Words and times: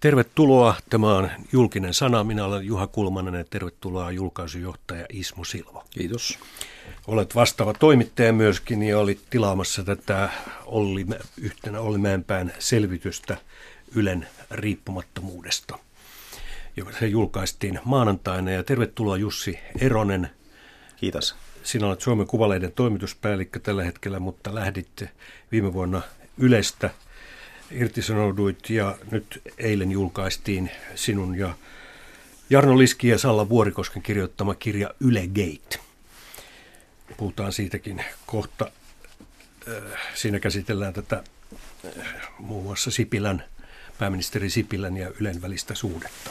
Tervetuloa. 0.00 0.74
Tämä 0.90 1.14
on 1.14 1.30
julkinen 1.52 1.94
sana. 1.94 2.24
Minä 2.24 2.44
olen 2.44 2.66
Juha 2.66 2.86
Kulmanen 2.86 3.34
ja 3.34 3.44
tervetuloa 3.44 4.10
julkaisujohtaja 4.10 5.06
Ismo 5.12 5.44
Silva. 5.44 5.84
Kiitos. 5.90 6.38
Olet 7.06 7.34
vastaava 7.34 7.74
toimittaja 7.74 8.32
myöskin 8.32 8.82
ja 8.82 8.98
olit 8.98 9.20
tilaamassa 9.30 9.84
tätä 9.84 10.28
Olli, 10.66 11.06
yhtenä 11.40 11.80
Olli 11.80 11.98
Mäenpään 11.98 12.52
selvitystä 12.58 13.36
Ylen 13.94 14.28
riippumattomuudesta, 14.50 15.78
joka 16.76 16.92
se 16.92 17.06
julkaistiin 17.06 17.80
maanantaina. 17.84 18.50
Ja 18.50 18.62
tervetuloa 18.62 19.16
Jussi 19.16 19.58
Eronen. 19.80 20.30
Kiitos. 20.96 21.34
Sinä 21.62 21.86
olet 21.86 22.00
Suomen 22.00 22.26
Kuvaleiden 22.26 22.72
toimituspäällikkö 22.72 23.60
tällä 23.60 23.84
hetkellä, 23.84 24.20
mutta 24.20 24.54
lähdit 24.54 25.04
viime 25.52 25.72
vuonna 25.72 26.02
Ylestä– 26.38 26.90
irtisanouduit 27.70 28.70
ja 28.70 28.98
nyt 29.10 29.42
eilen 29.58 29.90
julkaistiin 29.90 30.70
sinun 30.94 31.38
ja 31.38 31.54
Jarno 32.50 32.78
Liski 32.78 33.08
ja 33.08 33.18
Salla 33.18 33.48
Vuorikosken 33.48 34.02
kirjoittama 34.02 34.54
kirja 34.54 34.90
Yle 35.00 35.26
Gate. 35.26 35.78
Puhutaan 37.16 37.52
siitäkin 37.52 38.04
kohta. 38.26 38.70
Äh, 39.68 40.00
siinä 40.14 40.40
käsitellään 40.40 40.94
tätä 40.94 41.22
äh, 41.86 42.28
muun 42.38 42.64
muassa 42.64 42.90
Sipilän, 42.90 43.44
pääministeri 43.98 44.50
Sipilän 44.50 44.96
ja 44.96 45.10
Ylen 45.20 45.42
välistä 45.42 45.74
suhdetta. 45.74 46.30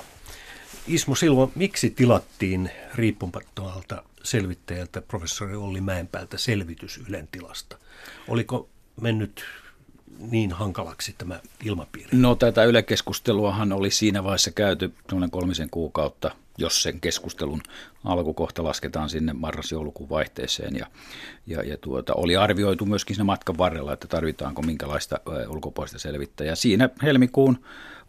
Ismo 0.87 1.15
Silva, 1.15 1.49
miksi 1.55 1.89
tilattiin 1.89 2.71
riippumattomalta 2.95 4.03
selvittäjältä 4.23 5.01
professori 5.01 5.55
Olli 5.55 5.81
Mäenpäältä 5.81 6.37
selvitys 6.37 7.01
Ylen 7.09 7.27
tilasta? 7.31 7.77
Oliko 8.27 8.69
mennyt 9.01 9.45
niin 10.31 10.51
hankalaksi 10.51 11.15
tämä 11.17 11.39
ilmapiiri? 11.65 12.09
No 12.11 12.35
tätä 12.35 12.63
ylekeskusteluahan 12.63 13.73
oli 13.73 13.91
siinä 13.91 14.23
vaiheessa 14.23 14.51
käyty 14.51 14.93
noin 15.11 15.31
kolmisen 15.31 15.69
kuukautta, 15.69 16.31
jos 16.57 16.83
sen 16.83 17.01
keskustelun 17.01 17.61
alkukohta 18.03 18.63
lasketaan 18.63 19.09
sinne 19.09 19.33
marras-joulukuun 19.33 20.09
vaihteeseen. 20.09 20.75
Ja, 20.75 20.87
ja, 21.47 21.63
ja 21.63 21.77
tuota, 21.77 22.13
oli 22.13 22.35
arvioitu 22.35 22.85
myöskin 22.85 23.15
siinä 23.15 23.23
matkan 23.23 23.57
varrella, 23.57 23.93
että 23.93 24.07
tarvitaanko 24.07 24.61
minkälaista 24.61 25.19
ulkopuolista 25.49 25.99
selvittäjää. 25.99 26.55
Siinä 26.55 26.89
helmikuun 27.03 27.57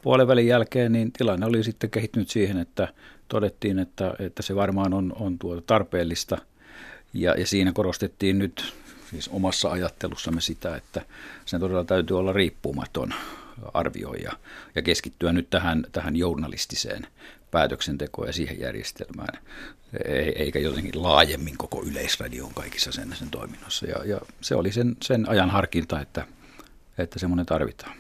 puolen 0.02 0.46
jälkeen 0.46 0.92
niin 0.92 1.12
tilanne 1.12 1.46
oli 1.46 1.64
sitten 1.64 1.90
kehittynyt 1.90 2.28
siihen, 2.28 2.58
että 2.58 2.88
todettiin, 3.28 3.78
että, 3.78 4.14
että 4.18 4.42
se 4.42 4.54
varmaan 4.54 4.94
on, 4.94 5.12
on 5.20 5.38
tuota 5.38 5.62
tarpeellista. 5.66 6.38
Ja, 7.12 7.34
ja 7.34 7.46
siinä 7.46 7.72
korostettiin 7.72 8.38
nyt 8.38 8.74
siis 9.10 9.28
omassa 9.28 9.70
ajattelussamme 9.70 10.40
sitä, 10.40 10.76
että 10.76 11.02
sen 11.44 11.60
todella 11.60 11.84
täytyy 11.84 12.18
olla 12.18 12.32
riippumaton 12.32 13.14
arvioija 13.74 14.32
ja 14.74 14.82
keskittyä 14.82 15.32
nyt 15.32 15.50
tähän, 15.50 15.86
tähän 15.92 16.16
journalistiseen 16.16 17.06
päätöksentekoon 17.50 18.28
ja 18.28 18.32
siihen 18.32 18.60
järjestelmään, 18.60 19.38
eikä 20.36 20.58
jotenkin 20.58 21.02
laajemmin 21.02 21.56
koko 21.58 21.82
yleisradion 21.82 22.54
kaikissa 22.54 22.92
sen, 22.92 23.16
sen 23.16 23.30
toiminnassa. 23.30 23.86
Ja, 23.86 24.04
ja 24.04 24.20
se 24.40 24.54
oli 24.54 24.72
sen, 24.72 24.96
sen 25.02 25.28
ajan 25.28 25.50
harkinta, 25.50 26.00
että, 26.00 26.26
että 26.98 27.18
semmoinen 27.18 27.46
tarvitaan. 27.46 27.96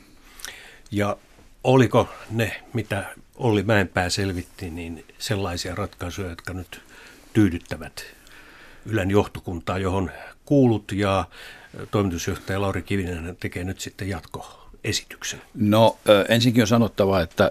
Ja 0.90 1.16
oliko 1.64 2.08
ne, 2.30 2.62
mitä 2.72 3.14
Olli 3.34 3.62
Mäenpää 3.62 4.10
selvitti, 4.10 4.70
niin 4.70 5.04
sellaisia 5.18 5.74
ratkaisuja, 5.74 6.28
jotka 6.28 6.52
nyt 6.52 6.80
tyydyttävät 7.32 8.04
Ylen 8.86 9.10
johtokuntaa, 9.10 9.78
johon 9.78 10.10
kuulut 10.46 10.92
ja 10.92 11.24
toimitusjohtaja 11.90 12.60
Lauri 12.60 12.82
Kivinen 12.82 13.36
tekee 13.40 13.64
nyt 13.64 13.80
sitten 13.80 14.08
jatkoesityksen? 14.08 15.42
No 15.54 15.98
ensinkin 16.28 16.62
on 16.62 16.66
sanottava, 16.66 17.20
että 17.20 17.50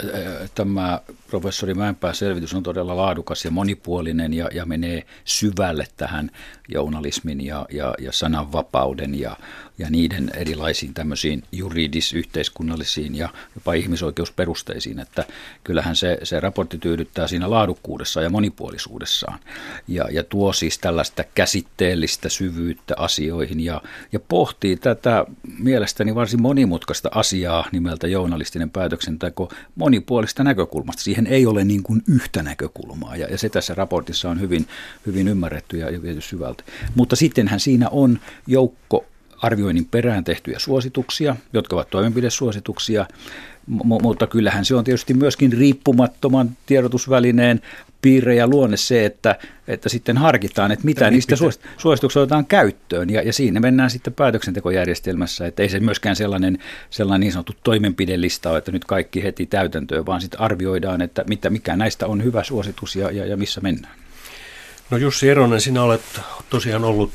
tämä 0.55 1.01
professori 1.27 1.73
Mäenpään 1.73 2.15
selvitys 2.15 2.53
on 2.53 2.63
todella 2.63 2.97
laadukas 2.97 3.45
ja 3.45 3.51
monipuolinen 3.51 4.33
ja, 4.33 4.49
ja 4.53 4.65
menee 4.65 5.05
syvälle 5.25 5.87
tähän 5.97 6.31
journalismin 6.67 7.45
ja, 7.45 7.65
ja, 7.71 7.93
ja 7.99 8.11
sananvapauden 8.11 9.19
ja, 9.19 9.37
ja 9.77 9.89
niiden 9.89 10.31
erilaisiin 10.33 10.93
tämmöisiin 10.93 11.43
juridis-yhteiskunnallisiin 11.51 13.15
ja 13.15 13.29
jopa 13.55 13.73
ihmisoikeusperusteisiin, 13.73 14.99
että 14.99 15.25
kyllähän 15.63 15.95
se, 15.95 16.17
se 16.23 16.39
raportti 16.39 16.77
tyydyttää 16.77 17.27
siinä 17.27 17.49
laadukkuudessa 17.49 18.21
ja 18.21 18.29
monipuolisuudessaan 18.29 19.39
ja, 19.87 20.07
ja 20.11 20.23
tuo 20.23 20.53
siis 20.53 20.77
tällaista 20.77 21.23
käsitteellistä 21.35 22.29
syvyyttä 22.29 22.93
asioihin 22.97 23.59
ja, 23.59 23.81
ja 24.11 24.19
pohtii 24.19 24.75
tätä 24.75 25.25
mielestäni 25.59 26.15
varsin 26.15 26.41
monimutkaista 26.41 27.09
asiaa 27.15 27.65
nimeltä 27.71 28.07
journalistinen 28.07 28.69
päätöksenteko 28.69 29.51
monipuolista 29.75 30.43
näkökulmasta. 30.43 31.03
Siihen 31.03 31.27
ei 31.27 31.45
ole 31.45 31.63
niin 31.63 31.83
kuin 31.83 32.01
yhtä 32.07 32.43
näkökulmaa 32.43 33.15
ja, 33.15 33.27
ja 33.27 33.37
se 33.37 33.49
tässä 33.49 33.75
raportissa 33.75 34.29
on 34.29 34.39
hyvin, 34.39 34.67
hyvin 35.05 35.27
ymmärretty 35.27 35.77
ja, 35.77 35.89
ja 35.89 36.01
viety 36.01 36.21
syvältä. 36.21 36.54
Mutta 36.95 37.15
sittenhän 37.15 37.59
siinä 37.59 37.89
on 37.89 38.19
joukko 38.47 39.05
arvioinnin 39.41 39.85
perään 39.85 40.23
tehtyjä 40.23 40.59
suosituksia, 40.59 41.35
jotka 41.53 41.75
ovat 41.75 41.89
toimenpidesuosituksia, 41.89 43.05
M- 43.67 44.01
mutta 44.01 44.27
kyllähän 44.27 44.65
se 44.65 44.75
on 44.75 44.83
tietysti 44.83 45.13
myöskin 45.13 45.53
riippumattoman 45.53 46.49
tiedotusvälineen 46.65 47.61
piirre 48.01 48.35
ja 48.35 48.47
luonne 48.47 48.77
se, 48.77 49.05
että, 49.05 49.35
että 49.67 49.89
sitten 49.89 50.17
harkitaan, 50.17 50.71
että 50.71 50.85
mitä 50.85 51.11
niistä 51.11 51.35
suosituksia 51.77 52.21
otetaan 52.21 52.45
käyttöön. 52.45 53.09
Ja, 53.09 53.21
ja 53.21 53.33
siinä 53.33 53.59
mennään 53.59 53.89
sitten 53.89 54.13
päätöksentekojärjestelmässä, 54.13 55.47
että 55.47 55.63
ei 55.63 55.69
se 55.69 55.79
myöskään 55.79 56.15
sellainen, 56.15 56.57
sellainen 56.89 57.19
niin 57.19 57.31
sanottu 57.31 57.53
toimenpidelista 57.63 58.49
ole, 58.49 58.57
että 58.57 58.71
nyt 58.71 58.85
kaikki 58.85 59.23
heti 59.23 59.45
täytäntöön, 59.45 60.05
vaan 60.05 60.21
sitten 60.21 60.39
arvioidaan, 60.39 61.01
että 61.01 61.23
mitä, 61.27 61.49
mikä 61.49 61.75
näistä 61.75 62.07
on 62.07 62.23
hyvä 62.23 62.43
suositus 62.43 62.95
ja, 62.95 63.11
ja, 63.11 63.25
ja 63.25 63.37
missä 63.37 63.61
mennään. 63.61 64.04
No 64.89 64.97
Jussi 64.97 65.29
Eronen, 65.29 65.61
sinä 65.61 65.83
olet 65.83 66.21
tosiaan 66.49 66.83
ollut 66.83 67.13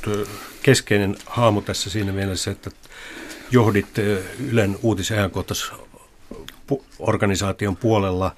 keskeinen 0.62 1.16
haamu 1.26 1.62
tässä 1.62 1.90
siinä 1.90 2.12
mielessä, 2.12 2.50
että 2.50 2.70
johdit 3.50 3.86
Ylen 4.50 4.78
uutisajankohtais 4.82 5.72
organisaation 6.98 7.76
puolella 7.76 8.36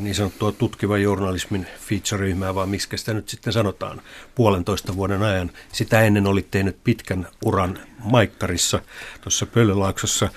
niin 0.00 0.14
sanottua 0.14 0.52
tutkivan 0.52 1.02
journalismin 1.02 1.66
feature-ryhmää, 1.80 2.54
vaan 2.54 2.68
miksi 2.68 2.96
sitä 2.96 3.14
nyt 3.14 3.28
sitten 3.28 3.52
sanotaan, 3.52 4.00
puolentoista 4.34 4.96
vuoden 4.96 5.22
ajan. 5.22 5.50
Sitä 5.72 6.00
ennen 6.00 6.26
olit 6.26 6.50
tehnyt 6.50 6.76
pitkän 6.84 7.26
uran 7.44 7.78
Maikkarissa 7.98 8.80
tuossa 9.20 9.46
Pöllölaaksossa 9.46 10.28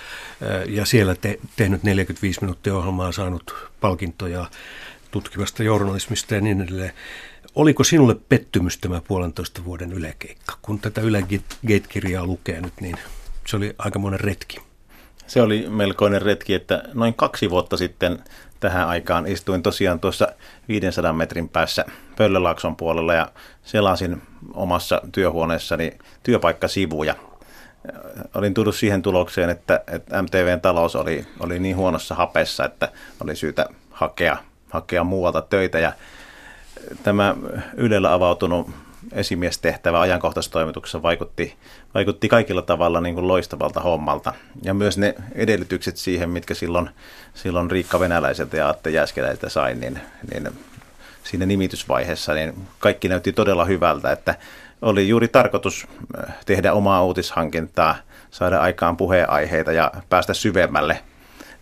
ja 0.67 0.85
siellä 0.85 1.15
te, 1.15 1.39
tehnyt 1.55 1.83
45 1.83 2.41
minuuttia 2.41 2.75
ohjelmaa, 2.75 3.11
saanut 3.11 3.55
palkintoja 3.81 4.45
tutkivasta 5.11 5.63
journalismista 5.63 6.35
ja 6.35 6.41
niin 6.41 6.61
edelleen. 6.61 6.93
Oliko 7.57 7.84
sinulle 7.84 8.16
pettymys 8.29 8.78
tämä 8.78 9.01
puolentoista 9.07 9.66
vuoden 9.66 9.94
ylekeikka? 9.94 10.57
Kun 10.62 10.79
tätä 10.79 11.01
Yle 11.01 11.22
Gate-kirjaa 11.68 12.25
lukee 12.25 12.62
nyt, 12.62 12.73
niin 12.81 12.95
se 13.47 13.57
oli 13.57 13.75
aika 13.78 14.00
monen 14.00 14.19
retki. 14.19 14.57
Se 15.28 15.41
oli 15.41 15.66
melkoinen 15.69 16.22
retki, 16.22 16.53
että 16.53 16.84
noin 16.94 17.13
kaksi 17.13 17.50
vuotta 17.50 17.78
sitten 17.78 18.23
tähän 18.59 18.88
aikaan 18.88 19.28
istuin 19.28 19.63
tosiaan 19.63 20.00
tuossa 20.00 20.28
500 20.68 21.13
metrin 21.13 21.50
päässä 21.50 21.85
Pöllölaakson 22.16 22.75
puolella 22.75 23.13
ja 23.13 23.31
selasin 23.63 24.22
omassa 24.53 25.01
työhuoneessani 25.12 25.97
työpaikkasivuja. 26.24 27.16
Olin 28.35 28.53
tullut 28.53 28.75
siihen 28.75 29.01
tulokseen, 29.01 29.50
että, 29.50 29.84
että 29.88 30.22
MTVn 30.22 30.62
talous 30.62 30.95
oli, 30.95 31.28
oli 31.39 31.59
niin 31.59 31.75
huonossa 31.75 32.16
hapessa, 32.16 32.66
että 32.66 32.91
oli 33.24 33.35
syytä 33.35 33.66
hakea, 33.89 34.38
hakea 34.69 35.03
muualta 35.03 35.41
töitä 35.41 35.79
ja 35.79 35.94
tämä 37.03 37.35
Ylellä 37.77 38.13
avautunut 38.13 38.69
esimiestehtävä 39.11 39.99
ajankohtaistoimituksessa 39.99 41.01
vaikutti, 41.01 41.55
vaikutti 41.93 42.29
kaikilla 42.29 42.61
tavalla 42.61 43.01
niin 43.01 43.15
kuin 43.15 43.27
loistavalta 43.27 43.79
hommalta. 43.79 44.33
Ja 44.61 44.73
myös 44.73 44.97
ne 44.97 45.15
edellytykset 45.35 45.97
siihen, 45.97 46.29
mitkä 46.29 46.53
silloin, 46.53 46.89
silloin 47.33 47.71
Riikka 47.71 47.99
Venäläiseltä 47.99 48.57
ja 48.57 48.69
Atte 48.69 48.89
Jääskeläiseltä 48.89 49.50
sain, 49.50 49.79
niin, 49.79 50.00
niin 50.31 50.50
siinä 51.23 51.45
nimitysvaiheessa 51.45 52.33
niin 52.33 52.53
kaikki 52.79 53.07
näytti 53.09 53.33
todella 53.33 53.65
hyvältä, 53.65 54.12
että 54.12 54.35
oli 54.81 55.07
juuri 55.07 55.27
tarkoitus 55.27 55.88
äh, 56.17 56.35
tehdä 56.45 56.73
omaa 56.73 57.03
uutishankintaa, 57.03 57.95
saada 58.31 58.59
aikaan 58.59 58.97
puheenaiheita 58.97 59.71
ja 59.71 59.91
päästä 60.09 60.33
syvemmälle 60.33 61.00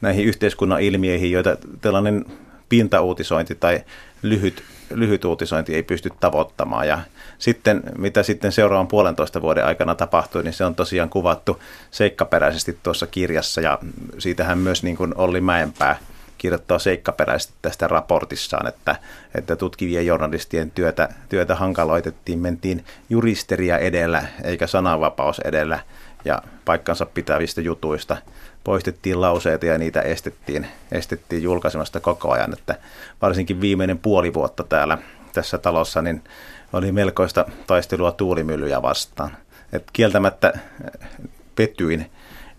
näihin 0.02 0.26
yhteiskunnan 0.26 0.82
ilmiöihin, 0.82 1.32
joita 1.32 1.58
tällainen 1.82 2.26
pintauutisointi 2.70 3.56
tai 3.56 3.84
lyhyt 4.22 4.64
lyhyt 4.90 5.26
uutisointi 5.26 5.76
ei 5.76 5.84
pysty 5.84 6.10
tavoittamaan. 6.20 6.88
Ja 6.88 7.00
sitten, 7.38 7.84
mitä 7.98 8.24
sitten 8.24 8.52
seuraavan 8.52 8.88
puolentoista 8.88 9.42
vuoden 9.42 9.66
aikana 9.66 9.96
tapahtui, 9.96 10.44
niin 10.44 10.54
se 10.54 10.66
on 10.66 10.76
tosiaan 10.76 11.10
kuvattu 11.10 11.62
seikkaperäisesti 11.92 12.78
tuossa 12.84 13.08
kirjassa. 13.08 13.62
Ja 13.62 13.80
siitähän 14.18 14.58
myös 14.58 14.84
niin 14.84 14.98
kuin 14.98 15.18
Olli 15.18 15.42
Mäenpää 15.42 15.98
kirjoittaa 16.38 16.80
seikkaperäisesti 16.80 17.54
tästä 17.62 17.88
raportissaan, 17.88 18.68
että, 18.68 18.96
että 19.36 19.56
tutkivien 19.56 20.06
journalistien 20.06 20.72
työtä, 20.72 21.10
työtä 21.30 21.56
hankaloitettiin, 21.56 22.40
mentiin 22.40 22.86
juristeria 23.10 23.78
edellä 23.78 24.24
eikä 24.44 24.68
sananvapaus 24.68 25.40
edellä 25.40 25.80
ja 26.26 26.42
paikkansa 26.66 27.06
pitävistä 27.06 27.62
jutuista 27.62 28.18
poistettiin 28.66 29.22
lauseita 29.22 29.66
ja 29.66 29.78
niitä 29.78 30.02
estettiin, 30.02 30.68
estettiin 30.92 31.44
julkaisemasta 31.44 32.00
koko 32.00 32.32
ajan. 32.32 32.54
Että 32.54 32.76
varsinkin 33.22 33.62
viimeinen 33.62 33.98
puoli 33.98 34.34
vuotta 34.34 34.64
täällä 34.64 34.98
tässä 35.34 35.58
talossa 35.58 36.02
niin 36.02 36.24
oli 36.74 36.92
melkoista 36.92 37.46
taistelua 37.68 38.12
tuulimyllyjä 38.12 38.82
vastaan. 38.82 39.38
Et 39.74 39.84
kieltämättä 39.94 40.54
pettyin 41.56 42.12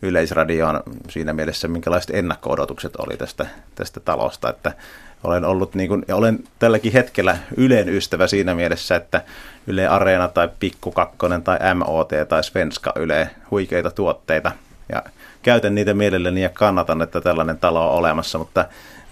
Yleisradioon 0.03 0.83
siinä 1.09 1.33
mielessä, 1.33 1.69
minkälaiset 1.69 2.11
ennakko-odotukset 2.15 2.97
oli 2.97 3.17
tästä, 3.17 3.47
tästä 3.75 4.01
talosta, 4.01 4.51
että 4.51 4.73
olen 5.25 5.45
ollut 5.45 5.75
niin 5.75 5.89
kuin, 5.89 6.05
ja 6.09 6.17
olen 6.17 6.39
tälläkin 6.59 6.93
hetkellä 6.93 7.39
Ylen 7.57 7.89
ystävä 7.89 8.27
siinä 8.27 8.55
mielessä, 8.55 8.97
että 8.97 9.23
Yle 9.67 9.89
Areena 9.89 10.29
tai 10.29 10.49
Pikku 10.61 10.93
Kakkonen 10.93 11.43
tai 11.43 11.59
MOT 11.75 12.11
tai 12.29 12.45
Svenska 12.45 12.93
Yle, 12.97 13.31
huikeita 13.51 13.91
tuotteita 13.91 14.53
ja 14.93 15.03
käytän 15.47 15.75
niitä 15.75 15.95
mielelläni 15.95 16.43
ja 16.43 16.49
kannatan, 16.49 17.03
että 17.03 17.21
tällainen 17.21 17.59
talo 17.59 17.91
on 17.91 17.99
olemassa, 17.99 18.39
mutta 18.39 18.65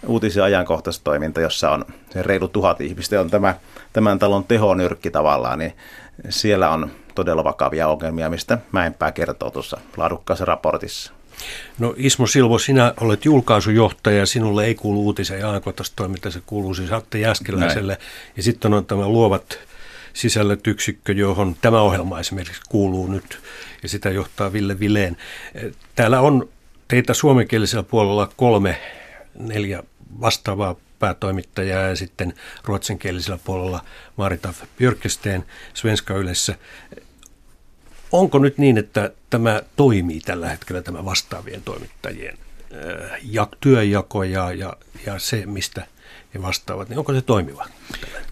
uutis- 0.06 0.36
ja 0.36 0.44
ajankohtaistoiminta, 0.44 1.40
jossa 1.40 1.70
on 1.70 1.84
se 2.12 2.22
reilu 2.22 2.48
tuhat 2.48 2.80
ihmistä, 2.80 3.20
on 3.20 3.30
tämä, 3.30 3.54
tämän 3.92 4.18
talon 4.18 4.44
tehonyrkki 4.44 5.10
tavallaan, 5.10 5.58
niin 5.58 5.72
siellä 6.28 6.70
on 6.70 6.90
todella 7.14 7.44
vakavia 7.44 7.88
ongelmia, 7.88 8.30
mistä 8.30 8.58
Mäenpää 8.72 9.12
kertoo 9.12 9.50
tuossa 9.50 9.80
laadukkaassa 9.96 10.44
raportissa. 10.44 11.12
No 11.78 11.94
Ismo 11.96 12.26
Silvo, 12.26 12.58
sinä 12.58 12.94
olet 13.00 13.24
julkaisujohtaja, 13.24 14.26
sinulle 14.26 14.64
ei 14.64 14.74
kuulu 14.74 15.04
uutisen 15.04 15.40
ja 15.40 15.50
ajankohtaistoiminta, 15.50 16.30
se 16.30 16.42
kuuluu 16.46 16.74
siis 16.74 16.92
Atte 16.92 17.18
Jäskeläiselle. 17.18 17.92
Näin. 17.92 18.04
Ja 18.36 18.42
sitten 18.42 18.74
on 18.74 18.86
tämä 18.86 19.08
luovat 19.08 19.58
sisällöt 20.14 20.66
yksikkö, 20.66 21.12
johon 21.12 21.56
tämä 21.60 21.80
ohjelma 21.80 22.20
esimerkiksi 22.20 22.62
kuuluu 22.68 23.06
nyt, 23.06 23.38
ja 23.82 23.88
sitä 23.88 24.10
johtaa 24.10 24.52
Ville 24.52 24.80
Vileen. 24.80 25.16
Täällä 25.94 26.20
on 26.20 26.48
teitä 26.88 27.14
suomenkielisellä 27.14 27.82
puolella 27.82 28.32
kolme, 28.36 28.80
neljä 29.34 29.82
vastaavaa 30.20 30.76
päätoimittajaa 30.98 31.82
ja 31.82 31.96
sitten 31.96 32.34
ruotsinkielisellä 32.64 33.38
puolella 33.44 33.84
Marita 34.16 34.54
Björkesteen 34.78 35.44
Svenska 35.74 36.14
Ylessä. 36.14 36.54
Onko 38.12 38.38
nyt 38.38 38.58
niin, 38.58 38.78
että 38.78 39.10
tämä 39.30 39.62
toimii 39.76 40.20
tällä 40.20 40.48
hetkellä, 40.48 40.82
tämä 40.82 41.04
vastaavien 41.04 41.62
toimittajien 41.62 42.38
äh, 42.72 43.20
ja, 43.22 43.48
ja, 44.30 44.52
ja, 44.52 44.76
ja 45.06 45.18
se, 45.18 45.46
mistä 45.46 45.86
he 46.34 46.42
vastaavat, 46.42 46.88
niin 46.88 46.98
onko 46.98 47.12
se 47.12 47.22
toimiva? 47.22 47.66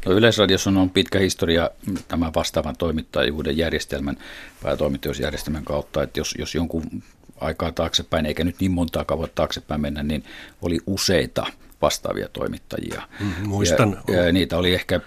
No 0.07 0.13
Yleisradiossa 0.13 0.71
on 0.71 0.91
pitkä 0.91 1.19
historia 1.19 1.71
tämän 2.09 2.35
vastaavan 2.35 2.77
toimittajuuden 2.77 3.57
järjestelmän, 3.57 4.17
päätoimittajuusjärjestelmän 4.63 5.65
kautta, 5.65 6.03
että 6.03 6.21
jos, 6.21 6.35
jos 6.39 6.55
jonkun 6.55 7.03
aikaa 7.41 7.73
taaksepäin, 7.73 8.27
eikä 8.27 8.45
nyt 8.45 8.61
niin 8.61 8.71
montaa 8.71 9.05
vuotta 9.17 9.35
taaksepäin 9.35 9.81
mennä, 9.81 10.03
niin 10.03 10.25
oli 10.63 10.79
useita 10.87 11.47
vastaavia 11.83 12.29
toimittajia. 12.33 13.03
Mm, 13.21 13.49
muistan. 13.49 13.99
Ja, 14.09 14.23
ja 14.23 14.33
niitä 14.33 14.57
oli 14.57 14.75
ehkä 14.75 15.01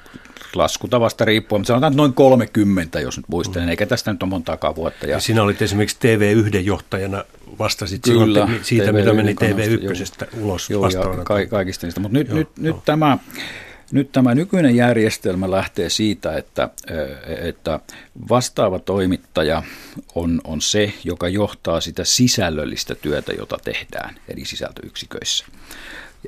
laskutavasta 0.56 1.26
riippuen, 1.26 1.60
mutta 1.60 1.68
sanotaan 1.68 1.96
noin 1.96 2.14
30, 2.14 3.00
jos 3.00 3.18
nyt 3.18 3.26
muistelen, 3.28 3.68
mm. 3.68 3.70
eikä 3.70 3.86
tästä 3.86 4.12
nyt 4.12 4.24
ole 4.24 4.30
montaakaan 4.30 4.76
vuotta. 4.76 5.06
Ja, 5.06 5.12
ja 5.12 5.20
sinä 5.20 5.44
olit 5.44 5.62
esimerkiksi 5.62 5.98
TV1 5.98 6.58
johtajana, 6.58 7.24
vastasit 7.60 8.02
Kyllä, 8.02 8.26
silloin 8.26 8.66
siitä, 8.66 8.86
TV1 8.86 8.94
mitä 8.94 9.14
meni 9.14 9.34
TV1 9.34 9.84
joo, 9.84 10.44
ulos 10.44 10.70
joo, 10.70 10.90
ja 10.90 11.24
ka- 11.24 11.46
kaikista 11.46 11.88
niistä. 11.88 12.00
Mutta 12.00 12.18
nyt, 12.18 12.28
joo, 12.28 12.38
nyt, 12.38 12.50
joo. 12.58 12.76
nyt 12.76 12.86
tämä... 12.86 13.18
Nyt 13.92 14.12
tämä 14.12 14.36
nykyinen 14.36 14.76
järjestelmä 14.76 15.52
lähtee 15.52 15.90
siitä, 15.90 16.38
että, 16.38 16.70
että 17.42 17.80
vastaava 18.30 18.80
toimittaja 18.80 19.64
on, 20.16 20.42
on 20.44 20.62
se, 20.62 20.94
joka 21.04 21.28
johtaa 21.28 21.82
sitä 21.82 22.04
sisällöllistä 22.04 22.96
työtä, 22.96 23.34
jota 23.34 23.58
tehdään 23.64 24.16
eri 24.28 24.46
sisältöyksiköissä. 24.46 25.46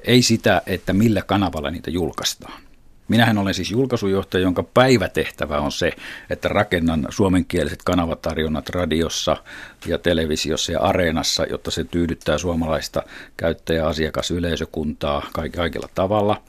Ei 0.03 0.21
sitä, 0.21 0.61
että 0.65 0.94
millä 0.94 1.21
kanavalla 1.21 1.71
niitä 1.71 1.89
julkaistaan. 1.91 2.66
Minähän 3.07 3.38
olen 3.38 3.54
siis 3.54 3.71
julkaisujohtaja, 3.71 4.44
jonka 4.44 4.63
päivätehtävä 4.63 5.59
on 5.59 5.71
se, 5.71 5.92
että 6.30 6.48
rakennan 6.48 7.07
suomenkieliset 7.09 7.83
kanavatarjonnat 7.83 8.69
radiossa 8.69 9.38
ja 9.86 9.98
televisiossa 9.98 10.71
ja 10.71 10.80
areenassa, 10.80 11.45
jotta 11.45 11.71
se 11.71 11.83
tyydyttää 11.83 12.38
suomalaista 12.38 13.04
käyttäjä, 13.38 13.88
asiakas, 13.88 14.31
yleisökuntaa 14.31 15.27
kaikilla 15.56 15.89
tavalla 15.95 16.42